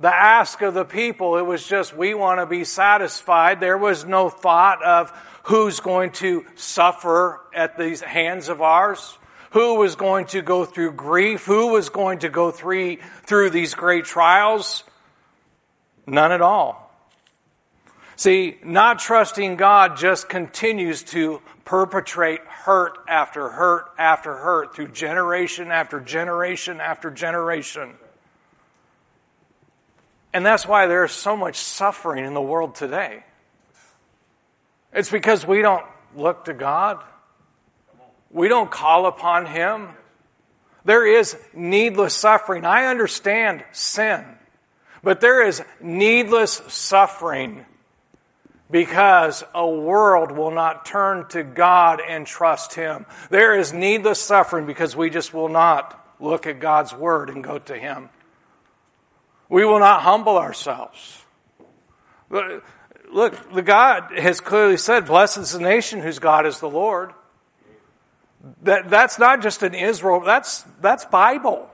The 0.00 0.12
ask 0.12 0.60
of 0.60 0.74
the 0.74 0.84
people, 0.84 1.36
it 1.36 1.46
was 1.46 1.64
just, 1.64 1.96
we 1.96 2.14
want 2.14 2.40
to 2.40 2.46
be 2.46 2.64
satisfied. 2.64 3.60
There 3.60 3.78
was 3.78 4.04
no 4.04 4.28
thought 4.28 4.82
of 4.82 5.12
who's 5.44 5.78
going 5.78 6.10
to 6.12 6.44
suffer 6.56 7.40
at 7.54 7.78
these 7.78 8.00
hands 8.00 8.48
of 8.48 8.60
ours 8.60 9.18
who 9.54 9.76
was 9.76 9.94
going 9.94 10.26
to 10.26 10.42
go 10.42 10.64
through 10.64 10.90
grief, 10.90 11.44
who 11.44 11.68
was 11.68 11.88
going 11.88 12.18
to 12.18 12.28
go 12.28 12.50
through, 12.50 12.96
through 13.22 13.50
these 13.50 13.74
great 13.74 14.04
trials. 14.04 14.82
None 16.08 16.32
at 16.32 16.40
all. 16.42 16.92
See, 18.16 18.58
not 18.64 18.98
trusting 18.98 19.54
God 19.54 19.96
just 19.96 20.28
continues 20.28 21.04
to 21.04 21.40
perpetrate 21.64 22.40
hurt 22.40 22.98
after 23.08 23.48
hurt 23.48 23.86
after 23.96 24.34
hurt 24.34 24.74
through 24.74 24.88
generation 24.88 25.70
after 25.70 26.00
generation 26.00 26.80
after 26.80 27.12
generation. 27.12 27.94
And 30.32 30.44
that's 30.44 30.66
why 30.66 30.86
there's 30.86 31.12
so 31.12 31.36
much 31.36 31.58
suffering 31.58 32.24
in 32.24 32.34
the 32.34 32.42
world 32.42 32.74
today. 32.74 33.22
It's 34.92 35.12
because 35.12 35.46
we 35.46 35.62
don't 35.62 35.86
look 36.16 36.46
to 36.46 36.54
God. 36.54 37.04
We 38.34 38.48
don't 38.48 38.70
call 38.70 39.06
upon 39.06 39.46
Him. 39.46 39.88
There 40.84 41.06
is 41.06 41.36
needless 41.54 42.14
suffering. 42.14 42.66
I 42.66 42.86
understand 42.86 43.64
sin, 43.70 44.24
but 45.02 45.20
there 45.20 45.46
is 45.46 45.62
needless 45.80 46.60
suffering 46.68 47.64
because 48.70 49.44
a 49.54 49.66
world 49.66 50.32
will 50.32 50.50
not 50.50 50.84
turn 50.84 51.28
to 51.28 51.44
God 51.44 52.00
and 52.06 52.26
trust 52.26 52.74
Him. 52.74 53.06
There 53.30 53.56
is 53.56 53.72
needless 53.72 54.20
suffering 54.20 54.66
because 54.66 54.96
we 54.96 55.10
just 55.10 55.32
will 55.32 55.48
not 55.48 56.04
look 56.18 56.48
at 56.48 56.58
God's 56.58 56.92
Word 56.92 57.30
and 57.30 57.42
go 57.42 57.60
to 57.60 57.78
Him. 57.78 58.08
We 59.48 59.64
will 59.64 59.78
not 59.78 60.02
humble 60.02 60.38
ourselves. 60.38 61.22
Look, 62.28 63.52
the 63.54 63.62
God 63.62 64.10
has 64.18 64.40
clearly 64.40 64.76
said, 64.76 65.06
Blessed 65.06 65.38
is 65.38 65.52
the 65.52 65.60
nation 65.60 66.00
whose 66.00 66.18
God 66.18 66.46
is 66.46 66.58
the 66.58 66.68
Lord. 66.68 67.12
That, 68.62 68.90
that's 68.90 69.18
not 69.18 69.42
just 69.42 69.62
in 69.62 69.74
Israel, 69.74 70.20
that's, 70.20 70.62
that's 70.80 71.04
Bible. 71.06 71.68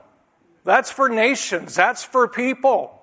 That's 0.63 0.91
for 0.91 1.09
nations, 1.09 1.75
that's 1.75 2.03
for 2.03 2.27
people. 2.27 2.97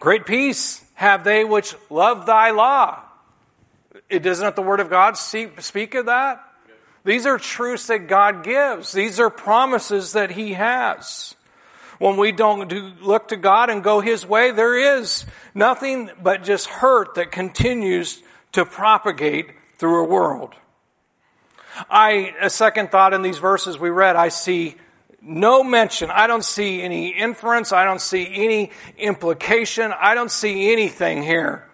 Great 0.00 0.26
peace 0.26 0.84
have 0.94 1.24
they 1.24 1.44
which 1.44 1.74
love 1.90 2.26
thy 2.26 2.50
law. 2.50 3.02
It 4.08 4.20
doesn't 4.20 4.56
the 4.56 4.62
word 4.62 4.80
of 4.80 4.90
God 4.90 5.16
speak 5.16 5.94
of 5.94 6.06
that? 6.06 6.42
These 7.04 7.24
are 7.24 7.38
truths 7.38 7.86
that 7.86 8.08
God 8.08 8.42
gives. 8.42 8.92
These 8.92 9.20
are 9.20 9.30
promises 9.30 10.12
that 10.12 10.32
He 10.32 10.54
has. 10.54 11.34
When 11.98 12.16
we 12.16 12.32
don't 12.32 12.68
do, 12.68 12.92
look 13.00 13.28
to 13.28 13.36
God 13.36 13.70
and 13.70 13.82
go 13.82 14.00
His 14.00 14.26
way, 14.26 14.50
there 14.50 14.98
is 14.98 15.24
nothing 15.54 16.10
but 16.22 16.42
just 16.42 16.66
hurt 16.66 17.14
that 17.14 17.30
continues 17.30 18.22
to 18.52 18.66
propagate 18.66 19.50
through 19.78 20.04
a 20.04 20.08
world. 20.08 20.54
I, 21.90 22.34
a 22.40 22.50
second 22.50 22.90
thought 22.90 23.12
in 23.12 23.22
these 23.22 23.38
verses 23.38 23.78
we 23.78 23.90
read, 23.90 24.16
I 24.16 24.28
see 24.28 24.76
no 25.20 25.64
mention. 25.64 26.10
I 26.10 26.26
don't 26.26 26.44
see 26.44 26.82
any 26.82 27.08
inference. 27.08 27.72
I 27.72 27.84
don't 27.84 28.00
see 28.00 28.28
any 28.34 28.70
implication. 28.96 29.92
I 29.98 30.14
don't 30.14 30.30
see 30.30 30.72
anything 30.72 31.22
here 31.22 31.66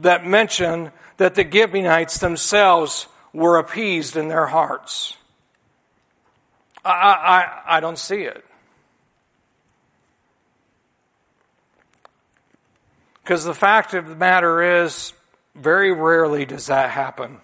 that 0.00 0.26
mention 0.26 0.92
that 1.16 1.34
the 1.34 1.48
Gibeonites 1.50 2.18
themselves 2.18 3.08
were 3.32 3.58
appeased 3.58 4.16
in 4.16 4.28
their 4.28 4.46
hearts. 4.46 5.16
I, 6.84 6.90
I, 6.90 7.76
I 7.76 7.80
don't 7.80 7.98
see 7.98 8.22
it. 8.22 8.44
Because 13.22 13.44
the 13.44 13.54
fact 13.54 13.92
of 13.94 14.08
the 14.08 14.16
matter 14.16 14.82
is, 14.82 15.12
very 15.54 15.92
rarely 15.92 16.46
does 16.46 16.66
that 16.66 16.90
happen. 16.90 17.40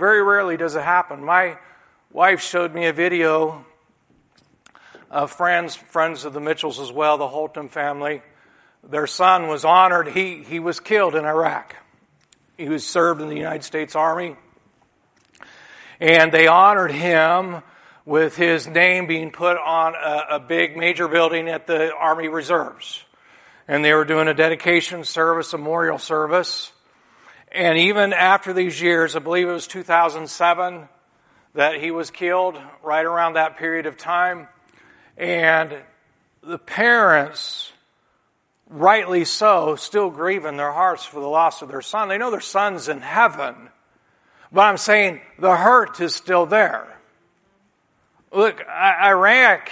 Very 0.00 0.22
rarely 0.22 0.56
does 0.56 0.76
it 0.76 0.82
happen. 0.82 1.22
My 1.22 1.58
wife 2.10 2.40
showed 2.40 2.74
me 2.74 2.86
a 2.86 2.92
video 2.94 3.66
of 5.10 5.30
friends, 5.30 5.76
friends 5.76 6.24
of 6.24 6.32
the 6.32 6.40
Mitchells 6.40 6.80
as 6.80 6.90
well, 6.90 7.18
the 7.18 7.28
Holton 7.28 7.68
family. 7.68 8.22
Their 8.82 9.06
son 9.06 9.48
was 9.48 9.62
honored. 9.62 10.08
He, 10.08 10.42
he 10.42 10.58
was 10.58 10.80
killed 10.80 11.14
in 11.14 11.26
Iraq. 11.26 11.76
He 12.56 12.70
was 12.70 12.86
served 12.86 13.20
in 13.20 13.28
the 13.28 13.36
United 13.36 13.62
States 13.62 13.94
Army. 13.94 14.36
And 16.00 16.32
they 16.32 16.46
honored 16.46 16.92
him 16.92 17.62
with 18.06 18.36
his 18.36 18.66
name 18.66 19.06
being 19.06 19.30
put 19.30 19.58
on 19.58 19.92
a, 19.94 20.36
a 20.36 20.40
big 20.40 20.78
major 20.78 21.08
building 21.08 21.46
at 21.50 21.66
the 21.66 21.94
Army 21.94 22.28
Reserves. 22.28 23.04
And 23.68 23.84
they 23.84 23.92
were 23.92 24.06
doing 24.06 24.28
a 24.28 24.34
dedication 24.34 25.04
service, 25.04 25.52
a 25.52 25.58
memorial 25.58 25.98
service. 25.98 26.72
And 27.52 27.78
even 27.78 28.12
after 28.12 28.52
these 28.52 28.80
years, 28.80 29.16
I 29.16 29.18
believe 29.18 29.48
it 29.48 29.52
was 29.52 29.66
2007 29.66 30.88
that 31.54 31.80
he 31.80 31.90
was 31.90 32.10
killed, 32.10 32.60
right 32.82 33.04
around 33.04 33.32
that 33.32 33.56
period 33.56 33.86
of 33.86 33.96
time. 33.96 34.46
And 35.16 35.76
the 36.42 36.58
parents, 36.58 37.72
rightly 38.68 39.24
so, 39.24 39.74
still 39.74 40.10
grieve 40.10 40.44
in 40.44 40.56
their 40.56 40.70
hearts 40.70 41.04
for 41.04 41.18
the 41.18 41.26
loss 41.26 41.60
of 41.60 41.68
their 41.68 41.82
son. 41.82 42.08
They 42.08 42.18
know 42.18 42.30
their 42.30 42.40
son's 42.40 42.88
in 42.88 43.00
heaven. 43.00 43.70
But 44.52 44.62
I'm 44.62 44.76
saying 44.76 45.20
the 45.38 45.56
hurt 45.56 46.00
is 46.00 46.14
still 46.14 46.46
there. 46.46 46.86
Look, 48.32 48.64
Iraq, 48.68 49.70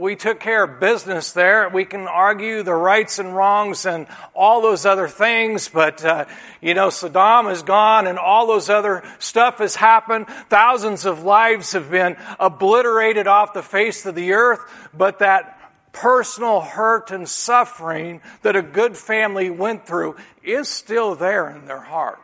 we 0.00 0.16
took 0.16 0.40
care 0.40 0.64
of 0.64 0.80
business 0.80 1.32
there. 1.32 1.68
We 1.68 1.84
can 1.84 2.08
argue 2.08 2.62
the 2.62 2.74
rights 2.74 3.18
and 3.18 3.36
wrongs 3.36 3.84
and 3.84 4.06
all 4.34 4.62
those 4.62 4.86
other 4.86 5.06
things, 5.06 5.68
but 5.68 6.02
uh, 6.04 6.24
you 6.62 6.72
know, 6.72 6.88
Saddam 6.88 7.52
is 7.52 7.62
gone 7.62 8.06
and 8.06 8.18
all 8.18 8.46
those 8.46 8.70
other 8.70 9.04
stuff 9.18 9.58
has 9.58 9.76
happened. 9.76 10.26
Thousands 10.48 11.04
of 11.04 11.22
lives 11.22 11.72
have 11.72 11.90
been 11.90 12.16
obliterated 12.38 13.26
off 13.26 13.52
the 13.52 13.62
face 13.62 14.06
of 14.06 14.14
the 14.14 14.32
earth, 14.32 14.60
but 14.96 15.18
that 15.18 15.58
personal 15.92 16.60
hurt 16.60 17.10
and 17.10 17.28
suffering 17.28 18.22
that 18.42 18.56
a 18.56 18.62
good 18.62 18.96
family 18.96 19.50
went 19.50 19.86
through 19.86 20.16
is 20.42 20.68
still 20.68 21.14
there 21.14 21.50
in 21.50 21.66
their 21.66 21.80
heart. 21.80 22.18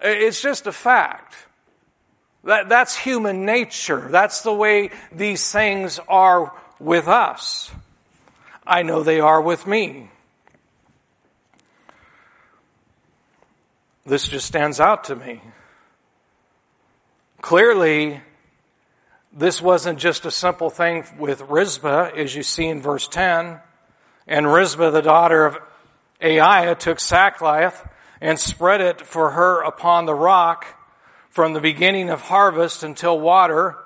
It's 0.00 0.40
just 0.40 0.66
a 0.66 0.72
fact. 0.72 1.34
That, 2.44 2.68
that's 2.68 2.94
human 2.94 3.46
nature. 3.46 4.06
That's 4.10 4.42
the 4.42 4.52
way 4.52 4.90
these 5.10 5.50
things 5.50 5.98
are 6.08 6.52
with 6.78 7.08
us. 7.08 7.70
I 8.66 8.82
know 8.82 9.02
they 9.02 9.20
are 9.20 9.40
with 9.40 9.66
me. 9.66 10.10
This 14.06 14.28
just 14.28 14.46
stands 14.46 14.80
out 14.80 15.04
to 15.04 15.16
me. 15.16 15.40
Clearly, 17.40 18.20
this 19.32 19.62
wasn't 19.62 19.98
just 19.98 20.26
a 20.26 20.30
simple 20.30 20.68
thing 20.68 21.04
with 21.18 21.40
Rizpah, 21.42 22.10
as 22.14 22.34
you 22.34 22.42
see 22.42 22.66
in 22.66 22.82
verse 22.82 23.08
10. 23.08 23.60
And 24.26 24.52
Rizpah, 24.52 24.90
the 24.90 25.02
daughter 25.02 25.46
of 25.46 25.58
Aiah, 26.20 26.78
took 26.78 27.00
sackcloth 27.00 27.86
and 28.20 28.38
spread 28.38 28.82
it 28.82 29.00
for 29.00 29.30
her 29.30 29.62
upon 29.62 30.04
the 30.04 30.14
rock 30.14 30.66
from 31.34 31.52
the 31.52 31.60
beginning 31.60 32.10
of 32.10 32.20
harvest 32.20 32.84
until 32.84 33.18
water 33.18 33.76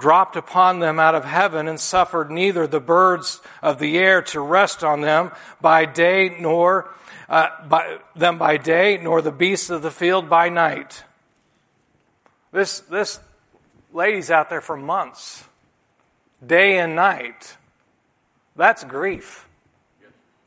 dropped 0.00 0.34
upon 0.34 0.80
them 0.80 0.98
out 0.98 1.14
of 1.14 1.24
heaven 1.24 1.68
and 1.68 1.78
suffered 1.78 2.28
neither 2.28 2.66
the 2.66 2.80
birds 2.80 3.40
of 3.62 3.78
the 3.78 3.96
air 3.96 4.20
to 4.20 4.40
rest 4.40 4.82
on 4.82 5.00
them 5.00 5.30
by 5.60 5.84
day 5.84 6.36
nor 6.40 6.92
uh, 7.28 7.46
by 7.68 7.98
them 8.16 8.36
by 8.36 8.56
day 8.56 8.98
nor 9.00 9.22
the 9.22 9.30
beasts 9.30 9.70
of 9.70 9.80
the 9.80 9.92
field 9.92 10.28
by 10.28 10.48
night. 10.48 11.04
This 12.50 12.80
this 12.80 13.20
lady's 13.92 14.28
out 14.28 14.50
there 14.50 14.60
for 14.60 14.76
months 14.76 15.44
day 16.44 16.78
and 16.78 16.96
night. 16.96 17.56
That's 18.56 18.82
grief 18.82 19.47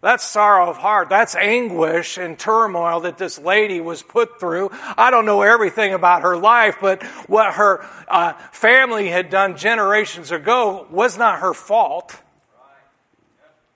that's 0.01 0.23
sorrow 0.23 0.67
of 0.67 0.77
heart. 0.77 1.09
That's 1.09 1.35
anguish 1.35 2.17
and 2.17 2.37
turmoil 2.37 3.01
that 3.01 3.19
this 3.19 3.37
lady 3.37 3.79
was 3.79 4.01
put 4.01 4.39
through. 4.39 4.71
I 4.97 5.11
don't 5.11 5.27
know 5.27 5.43
everything 5.43 5.93
about 5.93 6.23
her 6.23 6.35
life, 6.35 6.77
but 6.81 7.03
what 7.29 7.53
her 7.53 7.85
uh, 8.07 8.33
family 8.51 9.09
had 9.09 9.29
done 9.29 9.57
generations 9.57 10.31
ago 10.31 10.87
was 10.89 11.19
not 11.19 11.41
her 11.41 11.53
fault. 11.53 12.19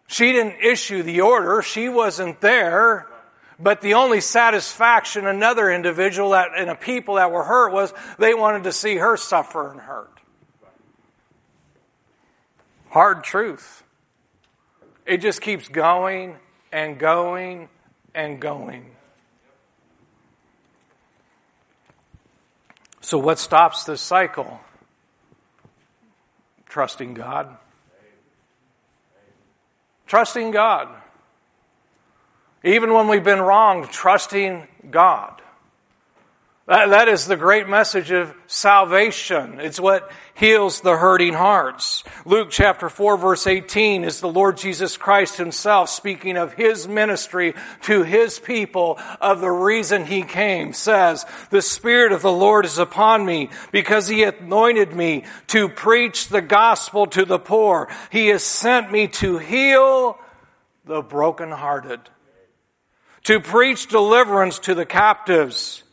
She 0.07 0.31
didn't 0.31 0.63
issue 0.63 1.03
the 1.03 1.21
order. 1.21 1.61
She 1.61 1.89
wasn't 1.89 2.41
there. 2.41 3.07
But 3.59 3.81
the 3.81 3.93
only 3.93 4.19
satisfaction 4.19 5.27
another 5.27 5.71
individual 5.71 6.31
that, 6.31 6.49
and 6.57 6.69
a 6.69 6.75
people 6.75 7.15
that 7.15 7.31
were 7.31 7.43
hurt 7.43 7.71
was 7.71 7.93
they 8.17 8.33
wanted 8.33 8.63
to 8.63 8.71
see 8.71 8.97
her 8.97 9.15
suffer 9.15 9.71
and 9.71 9.79
hurt. 9.79 10.11
Hard 12.89 13.23
truth. 13.23 13.84
It 15.05 15.17
just 15.17 15.41
keeps 15.41 15.67
going 15.67 16.35
and 16.71 16.97
going 16.97 17.69
and 18.13 18.39
going. 18.39 18.91
So, 23.01 23.19
what 23.19 23.37
stops 23.37 23.83
this 23.83 24.01
cycle? 24.01 24.59
Trusting 26.67 27.13
God. 27.13 27.55
Trusting 30.07 30.51
God. 30.51 30.89
Even 32.63 32.93
when 32.93 33.07
we've 33.07 33.23
been 33.23 33.41
wrong, 33.41 33.87
trusting 33.87 34.67
God. 34.89 35.39
That, 36.67 36.89
that 36.89 37.07
is 37.09 37.27
the 37.27 37.35
great 37.35 37.69
message 37.69 38.09
of 38.09 38.33
salvation. 38.47 39.59
It's 39.59 39.79
what 39.79 40.11
heals 40.33 40.81
the 40.81 40.97
hurting 40.97 41.35
hearts. 41.35 42.03
Luke 42.25 42.47
chapter 42.49 42.89
4 42.89 43.17
verse 43.17 43.45
18 43.45 44.03
is 44.03 44.19
the 44.19 44.27
Lord 44.31 44.57
Jesus 44.57 44.97
Christ 44.97 45.37
himself 45.37 45.89
speaking 45.91 46.37
of 46.37 46.53
his 46.53 46.87
ministry 46.87 47.53
to 47.83 48.01
his 48.01 48.39
people 48.39 48.99
of 49.21 49.41
the 49.41 49.51
reason 49.51 50.05
he 50.05 50.23
came 50.23 50.73
says, 50.73 51.23
the 51.51 51.61
Spirit 51.61 52.11
of 52.11 52.23
the 52.23 52.31
Lord 52.31 52.65
is 52.65 52.79
upon 52.79 53.23
me 53.23 53.49
because 53.71 54.07
he 54.07 54.23
anointed 54.23 54.91
me 54.91 55.25
to 55.47 55.69
preach 55.69 56.29
the 56.29 56.41
gospel 56.41 57.05
to 57.07 57.25
the 57.25 57.39
poor. 57.39 57.89
He 58.11 58.29
has 58.29 58.43
sent 58.43 58.91
me 58.91 59.07
to 59.09 59.37
heal 59.37 60.17
the 60.83 61.03
brokenhearted, 61.03 61.99
to 63.25 63.39
preach 63.39 63.87
deliverance 63.87 64.57
to 64.59 64.73
the 64.73 64.85
captives, 64.85 65.83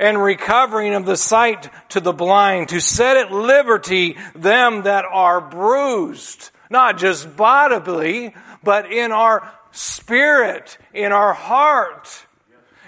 and 0.00 0.20
recovering 0.20 0.94
of 0.94 1.04
the 1.04 1.16
sight 1.16 1.70
to 1.90 2.00
the 2.00 2.12
blind, 2.12 2.70
to 2.70 2.80
set 2.80 3.18
at 3.18 3.30
liberty 3.30 4.16
them 4.34 4.82
that 4.84 5.04
are 5.04 5.42
bruised, 5.42 6.50
not 6.70 6.96
just 6.96 7.36
bodily, 7.36 8.34
but 8.64 8.90
in 8.90 9.12
our 9.12 9.46
spirit, 9.72 10.78
in 10.94 11.12
our 11.12 11.34
heart. 11.34 12.26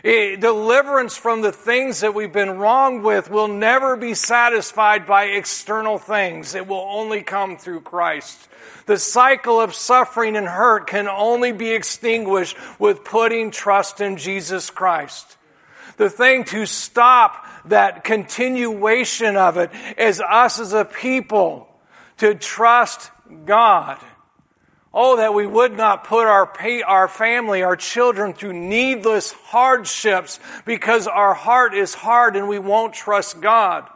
Eh, 0.02 0.36
deliverance 0.36 1.16
from 1.16 1.42
the 1.42 1.52
things 1.52 2.00
that 2.00 2.14
we've 2.14 2.32
been 2.32 2.58
wronged 2.58 3.04
with 3.04 3.30
will 3.30 3.46
never 3.46 3.94
be 3.94 4.14
satisfied 4.14 5.06
by 5.06 5.24
external 5.26 5.98
things. 5.98 6.54
It 6.54 6.66
will 6.66 6.84
only 6.90 7.22
come 7.22 7.58
through 7.58 7.82
Christ. 7.82 8.48
The 8.86 8.98
cycle 8.98 9.60
of 9.60 9.74
suffering 9.74 10.34
and 10.34 10.48
hurt 10.48 10.88
can 10.88 11.08
only 11.08 11.52
be 11.52 11.70
extinguished 11.72 12.56
with 12.80 13.04
putting 13.04 13.50
trust 13.50 14.00
in 14.00 14.16
Jesus 14.16 14.70
Christ. 14.70 15.36
The 16.02 16.10
thing 16.10 16.42
to 16.46 16.66
stop 16.66 17.46
that 17.66 18.02
continuation 18.02 19.36
of 19.36 19.56
it 19.56 19.70
is 19.96 20.20
us 20.20 20.58
as 20.58 20.72
a 20.72 20.84
people 20.84 21.68
to 22.16 22.34
trust 22.34 23.12
God. 23.44 23.98
Oh, 24.92 25.18
that 25.18 25.32
we 25.32 25.46
would 25.46 25.76
not 25.76 26.02
put 26.02 26.26
our, 26.26 26.44
pay, 26.44 26.82
our 26.82 27.06
family, 27.06 27.62
our 27.62 27.76
children 27.76 28.34
through 28.34 28.54
needless 28.54 29.30
hardships 29.30 30.40
because 30.64 31.06
our 31.06 31.34
heart 31.34 31.72
is 31.72 31.94
hard 31.94 32.34
and 32.34 32.48
we 32.48 32.58
won't 32.58 32.94
trust 32.94 33.40
God. 33.40 33.88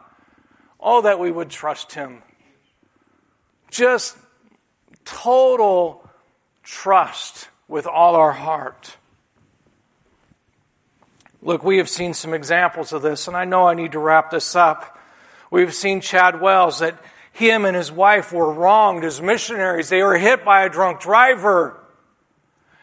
Oh, 0.79 1.03
that 1.03 1.19
we 1.19 1.33
would 1.33 1.51
trust 1.51 1.93
Him. 1.93 2.23
Just 3.69 4.17
total 5.05 6.09
trust 6.63 7.49
with 7.67 7.89
all 7.89 8.15
our 8.15 8.31
heart. 8.31 8.97
Look, 11.47 11.63
we 11.63 11.79
have 11.79 11.89
seen 11.89 12.13
some 12.13 12.35
examples 12.35 12.93
of 12.93 13.03
this, 13.03 13.29
and 13.29 13.37
I 13.37 13.45
know 13.45 13.69
I 13.69 13.75
need 13.75 13.93
to 13.93 14.01
wrap 14.01 14.33
this 14.33 14.57
up. 14.57 14.99
We've 15.49 15.73
seen 15.73 16.01
Chad 16.01 16.41
Wells 16.41 16.81
that 16.81 16.99
him 17.31 17.65
and 17.65 17.77
his 17.77 17.93
wife 17.93 18.33
were 18.33 18.53
wronged 18.53 19.05
as 19.05 19.23
missionaries. 19.23 19.89
They 19.89 20.03
were 20.03 20.19
hit 20.19 20.45
by 20.45 20.65
a 20.65 20.69
drunk 20.69 20.99
driver. 20.99 21.81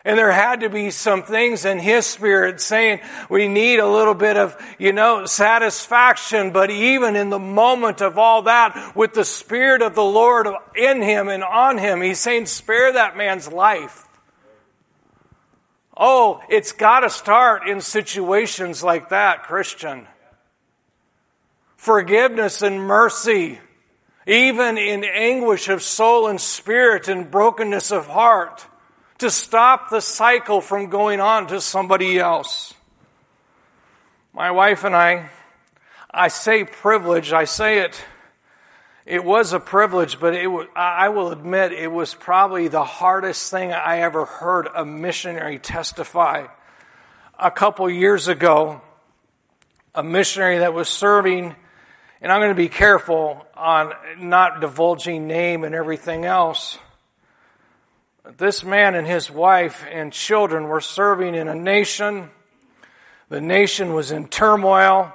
And 0.05 0.17
there 0.17 0.31
had 0.31 0.61
to 0.61 0.69
be 0.69 0.91
some 0.91 1.23
things 1.23 1.65
in 1.65 1.77
his 1.77 2.05
spirit 2.05 2.61
saying 2.61 3.01
we 3.29 3.49
need 3.49 3.79
a 3.79 3.87
little 3.87 4.13
bit 4.13 4.37
of, 4.37 4.55
you 4.79 4.93
know, 4.93 5.25
satisfaction. 5.25 6.51
But 6.51 6.71
even 6.71 7.17
in 7.17 7.29
the 7.29 7.39
moment 7.39 7.99
of 7.99 8.17
all 8.17 8.43
that, 8.43 8.93
with 8.95 9.13
the 9.13 9.25
Spirit 9.25 9.81
of 9.81 9.93
the 9.93 10.03
Lord 10.05 10.47
in 10.73 11.01
him 11.01 11.27
and 11.27 11.43
on 11.43 11.77
him, 11.77 12.01
he's 12.01 12.21
saying, 12.21 12.45
spare 12.45 12.93
that 12.93 13.17
man's 13.17 13.51
life. 13.51 14.07
Oh, 15.95 16.41
it's 16.49 16.71
got 16.71 17.01
to 17.01 17.09
start 17.09 17.67
in 17.67 17.79
situations 17.81 18.83
like 18.83 19.09
that, 19.09 19.43
Christian. 19.43 20.07
Forgiveness 21.77 22.61
and 22.61 22.81
mercy, 22.81 23.59
even 24.25 24.77
in 24.77 25.03
anguish 25.03 25.69
of 25.69 25.83
soul 25.83 26.27
and 26.27 26.41
spirit 26.41 27.07
and 27.07 27.29
brokenness 27.29 27.91
of 27.91 28.07
heart, 28.07 28.65
to 29.19 29.29
stop 29.29 29.89
the 29.89 30.01
cycle 30.01 30.61
from 30.61 30.89
going 30.89 31.19
on 31.19 31.47
to 31.47 31.61
somebody 31.61 32.17
else. 32.17 32.73
My 34.33 34.49
wife 34.49 34.83
and 34.83 34.95
I, 34.95 35.29
I 36.09 36.29
say 36.29 36.63
privilege, 36.63 37.33
I 37.33 37.43
say 37.43 37.79
it, 37.79 38.03
it 39.05 39.25
was 39.25 39.51
a 39.51 39.59
privilege, 39.59 40.19
but 40.19 40.33
it 40.33 40.47
was, 40.47 40.67
I 40.75 41.09
will 41.09 41.31
admit 41.31 41.73
it 41.73 41.91
was 41.91 42.13
probably 42.13 42.69
the 42.69 42.85
hardest 42.85 43.51
thing 43.51 43.73
I 43.73 43.99
ever 43.99 44.23
heard 44.23 44.67
a 44.73 44.85
missionary 44.85 45.59
testify. 45.59 46.47
A 47.37 47.51
couple 47.51 47.89
years 47.89 48.29
ago, 48.29 48.81
a 49.93 50.03
missionary 50.03 50.59
that 50.59 50.73
was 50.73 50.87
serving, 50.87 51.53
and 52.21 52.31
I'm 52.31 52.39
going 52.39 52.51
to 52.51 52.55
be 52.55 52.69
careful 52.69 53.45
on 53.55 53.91
not 54.19 54.61
divulging 54.61 55.27
name 55.27 55.65
and 55.65 55.75
everything 55.75 56.23
else. 56.23 56.79
This 58.37 58.63
man 58.63 58.95
and 58.95 59.05
his 59.05 59.29
wife 59.29 59.85
and 59.91 60.13
children 60.13 60.69
were 60.69 60.79
serving 60.79 61.35
in 61.35 61.49
a 61.49 61.55
nation. 61.55 62.29
The 63.27 63.41
nation 63.41 63.93
was 63.93 64.11
in 64.11 64.29
turmoil. 64.29 65.11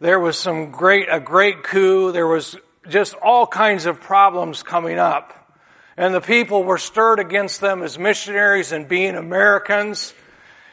There 0.00 0.18
was 0.18 0.38
some 0.38 0.70
great, 0.70 1.08
a 1.10 1.20
great 1.20 1.62
coup. 1.62 2.10
There 2.10 2.26
was 2.26 2.56
just 2.88 3.14
all 3.16 3.46
kinds 3.46 3.84
of 3.84 4.00
problems 4.00 4.62
coming 4.62 4.98
up. 4.98 5.34
And 5.94 6.14
the 6.14 6.22
people 6.22 6.64
were 6.64 6.78
stirred 6.78 7.20
against 7.20 7.60
them 7.60 7.82
as 7.82 7.98
missionaries 7.98 8.72
and 8.72 8.88
being 8.88 9.14
Americans. 9.14 10.14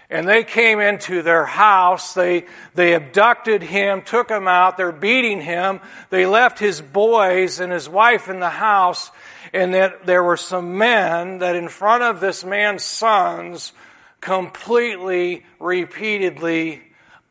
And 0.10 0.26
they 0.26 0.46
came 0.46 0.80
into 0.80 1.22
their 1.22 1.46
house. 1.46 2.14
They, 2.14 2.46
they 2.74 2.94
abducted 2.94 3.62
him, 3.62 4.02
took 4.02 4.30
him 4.30 4.48
out. 4.48 4.78
They're 4.78 4.94
beating 4.94 5.42
him. 5.42 5.82
They 6.10 6.26
left 6.26 6.58
his 6.58 6.80
boys 6.80 7.60
and 7.60 7.74
his 7.74 7.90
wife 7.90 8.30
in 8.30 8.40
the 8.40 8.50
house. 8.50 9.12
And 9.52 9.74
that 9.74 10.06
there 10.06 10.24
were 10.24 10.38
some 10.38 10.78
men 10.78 11.40
that 11.40 11.58
in 11.58 11.68
front 11.68 12.04
of 12.04 12.22
this 12.22 12.46
man's 12.46 12.86
sons 12.86 13.74
completely, 14.22 15.46
repeatedly 15.60 16.82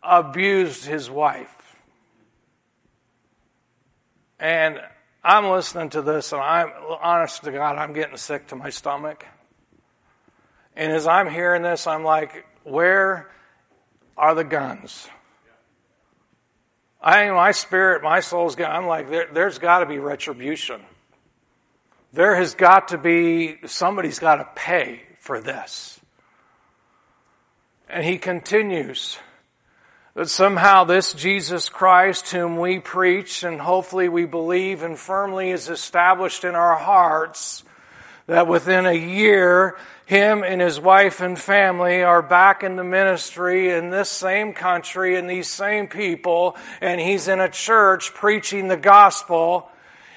abused 0.03 0.85
his 0.85 1.11
wife. 1.11 1.56
And 4.39 4.81
I'm 5.25 5.51
listening 5.51 5.91
to 5.91 6.03
this, 6.03 6.33
and 6.33 6.41
I'm 6.41 6.71
honest 7.03 7.43
to 7.45 7.53
God, 7.53 7.77
I'm 7.77 7.93
getting 7.93 8.17
sick 8.17 8.49
to 8.49 8.57
my 8.57 8.71
stomach. 8.71 9.27
And 10.77 10.93
as 10.93 11.07
I'm 11.07 11.31
hearing 11.31 11.63
this, 11.63 11.87
I'm 11.87 12.05
like, 12.05 12.45
where 12.65 13.31
are 14.17 14.35
the 14.35 14.45
guns? 14.45 15.09
I, 17.01 17.31
my 17.31 17.53
spirit, 17.53 18.03
my 18.03 18.21
soul's 18.21 18.57
got, 18.57 18.73
I'm 18.73 18.87
like, 18.87 19.09
there, 19.09 19.29
there's 19.33 19.59
got 19.59 19.81
to 19.81 19.87
be 19.87 19.99
retribution. 19.99 20.81
There 22.13 22.35
has 22.35 22.55
got 22.55 22.89
to 22.89 22.99
be, 22.99 23.59
somebody's 23.67 24.19
got 24.19 24.37
to 24.37 24.49
pay 24.55 25.03
for 25.21 25.41
this. 25.41 26.01
And 27.89 28.05
he 28.05 28.19
continues 28.19 29.19
that 30.17 30.31
somehow 30.31 30.85
this 30.85 31.13
Jesus 31.13 31.69
Christ 31.69 32.31
whom 32.31 32.57
we 32.57 32.79
preach 32.79 33.43
and 33.43 33.61
hopefully 33.61 34.09
we 34.09 34.25
believe 34.25 34.83
and 34.83 34.99
firmly 34.99 35.51
is 35.51 35.69
established 35.69 36.43
in 36.43 36.55
our 36.55 36.75
hearts, 36.75 37.63
that 38.27 38.49
within 38.49 38.87
a 38.87 38.95
year, 38.95 39.77
him 40.07 40.43
and 40.43 40.59
his 40.59 40.81
wife 40.81 41.21
and 41.21 41.39
family 41.39 42.03
are 42.03 42.23
back 42.23 42.63
in 42.63 42.77
the 42.77 42.83
ministry 42.83 43.71
in 43.71 43.91
this 43.91 44.09
same 44.09 44.55
country 44.55 45.17
and 45.17 45.29
these 45.29 45.49
same 45.49 45.87
people, 45.87 46.57
and 46.81 46.99
he's 46.99 47.29
in 47.29 47.39
a 47.39 47.51
church 47.51 48.15
preaching 48.15 48.69
the 48.69 48.77
gospel, 48.79 49.69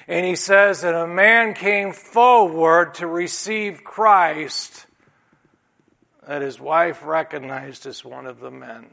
and 0.08 0.24
he 0.24 0.34
says 0.34 0.80
that 0.80 0.94
a 0.94 1.06
man 1.06 1.52
came 1.52 1.92
forward 1.92 2.94
to 2.94 3.06
receive 3.06 3.84
Christ 3.84 4.86
that 6.26 6.40
his 6.40 6.58
wife 6.58 7.04
recognized 7.04 7.84
as 7.84 8.02
one 8.02 8.26
of 8.26 8.40
the 8.40 8.50
men. 8.50 8.86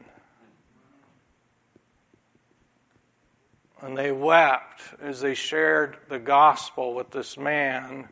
And 3.80 3.96
they 3.96 4.10
wept 4.10 4.82
as 5.00 5.20
they 5.20 5.34
shared 5.34 5.96
the 6.08 6.18
gospel 6.18 6.94
with 6.94 7.10
this 7.10 7.38
man 7.38 8.08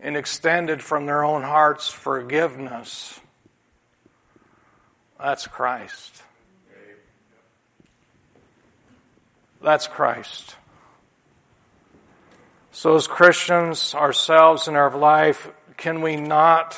and 0.00 0.16
extended 0.16 0.82
from 0.82 1.06
their 1.06 1.24
own 1.24 1.42
hearts 1.42 1.88
forgiveness. 1.88 3.20
That's 5.18 5.46
Christ. 5.46 6.22
That's 9.62 9.86
Christ. 9.86 10.56
So, 12.72 12.94
as 12.94 13.06
Christians 13.06 13.94
ourselves 13.94 14.68
in 14.68 14.76
our 14.76 14.94
life, 14.96 15.50
can 15.76 16.02
we 16.02 16.16
not 16.16 16.76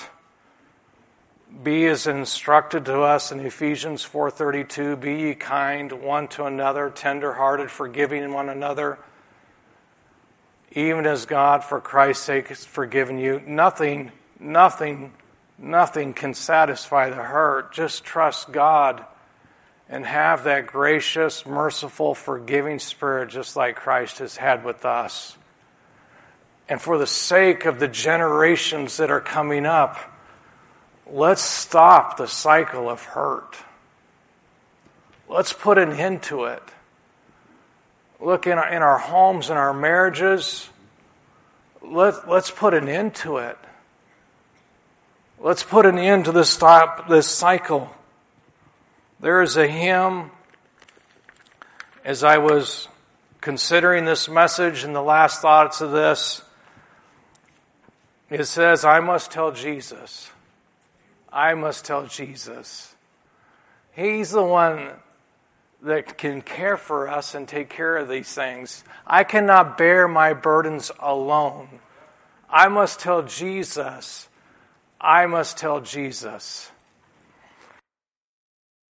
be 1.63 1.87
as 1.87 2.07
instructed 2.07 2.85
to 2.85 3.01
us 3.01 3.33
in 3.33 3.41
Ephesians 3.41 4.05
4:32, 4.05 4.97
be 4.97 5.15
ye 5.15 5.35
kind 5.35 5.91
one 5.93 6.29
to 6.29 6.45
another, 6.45 6.91
tender-hearted, 6.91 7.71
forgiving 7.71 8.33
one 8.33 8.49
another, 8.49 8.99
even 10.73 11.07
as 11.07 11.27
God 11.27 11.65
for 11.65 11.81
Christ's 11.81 12.25
sake 12.25 12.49
has 12.49 12.65
forgiven 12.65 13.19
you. 13.19 13.43
Nothing, 13.45 14.13
nothing, 14.39 15.13
nothing 15.59 16.15
can 16.15 16.35
satisfy 16.35 17.11
the 17.11 17.17
hurt. 17.17 17.73
Just 17.73 18.05
trust 18.05 18.53
God 18.53 19.05
and 19.89 20.05
have 20.07 20.45
that 20.45 20.67
gracious, 20.67 21.45
merciful, 21.47 22.15
forgiving 22.15 22.79
spirit 22.79 23.31
just 23.31 23.57
like 23.57 23.75
Christ 23.75 24.19
has 24.19 24.37
had 24.37 24.63
with 24.63 24.85
us. 24.85 25.37
And 26.69 26.81
for 26.81 26.99
the 26.99 27.07
sake 27.07 27.65
of 27.65 27.81
the 27.81 27.89
generations 27.89 28.99
that 28.99 29.11
are 29.11 29.23
coming 29.23 29.65
up, 29.65 29.97
Let's 31.11 31.43
stop 31.43 32.17
the 32.17 32.27
cycle 32.27 32.91
of 32.91 33.03
hurt. 33.03 33.57
Let's 35.29 35.53
put 35.53 35.79
an 35.79 35.93
end 35.93 36.23
to 36.25 36.45
it. 36.45 36.63
Look 38.21 38.47
in 38.47 38.59
our, 38.59 38.69
in 38.69 38.83
our 38.83 38.99
homes 38.99 39.49
and 39.51 39.59
our 39.59 39.73
marriages. 39.73 40.69
Let, 41.83 42.29
let's 42.29 42.51
put 42.51 42.75
an 42.75 42.89
end 42.89 43.15
to 43.17 43.39
it. 43.39 43.57
Let's 45.39 45.63
put 45.63 45.87
an 45.87 45.99
end 45.99 46.25
to 46.25 46.33
this, 46.33 46.51
stop, 46.51 47.09
this 47.09 47.29
cycle. 47.29 47.91
There 49.21 49.41
is 49.41 49.57
a 49.57 49.67
hymn 49.67 50.31
as 52.05 52.25
I 52.25 52.39
was 52.39 52.89
considering 53.41 54.05
this 54.05 54.29
message 54.29 54.83
and 54.83 54.95
the 54.95 55.03
last 55.03 55.41
thoughts 55.41 55.81
of 55.81 55.93
this. 55.93 56.43
It 58.31 58.45
says, 58.45 58.85
I 58.85 59.01
must 59.01 59.31
tell 59.31 59.53
Jesus. 59.53 60.31
I 61.33 61.55
must 61.55 61.85
tell 61.85 62.07
Jesus. 62.07 62.95
He's 63.93 64.31
the 64.31 64.45
one 64.45 64.91
that 65.83 66.19
can 66.19 66.43
care 66.43 66.77
for 66.77 67.09
us 67.09 67.35
and 67.35 67.47
take 67.47 67.69
care 67.69 67.97
of 67.97 68.09
these 68.09 68.33
things. 68.33 68.85
I 69.07 69.25
cannot 69.25 69.79
bear 69.79 70.09
my 70.09 70.33
burdens 70.33 70.91
alone. 70.99 71.69
I 72.51 72.69
must 72.69 73.01
tell 73.01 73.23
Jesus. 73.23 74.29
I 75.01 75.27
must 75.27 75.59
tell 75.59 75.81
Jesus. 75.81 76.71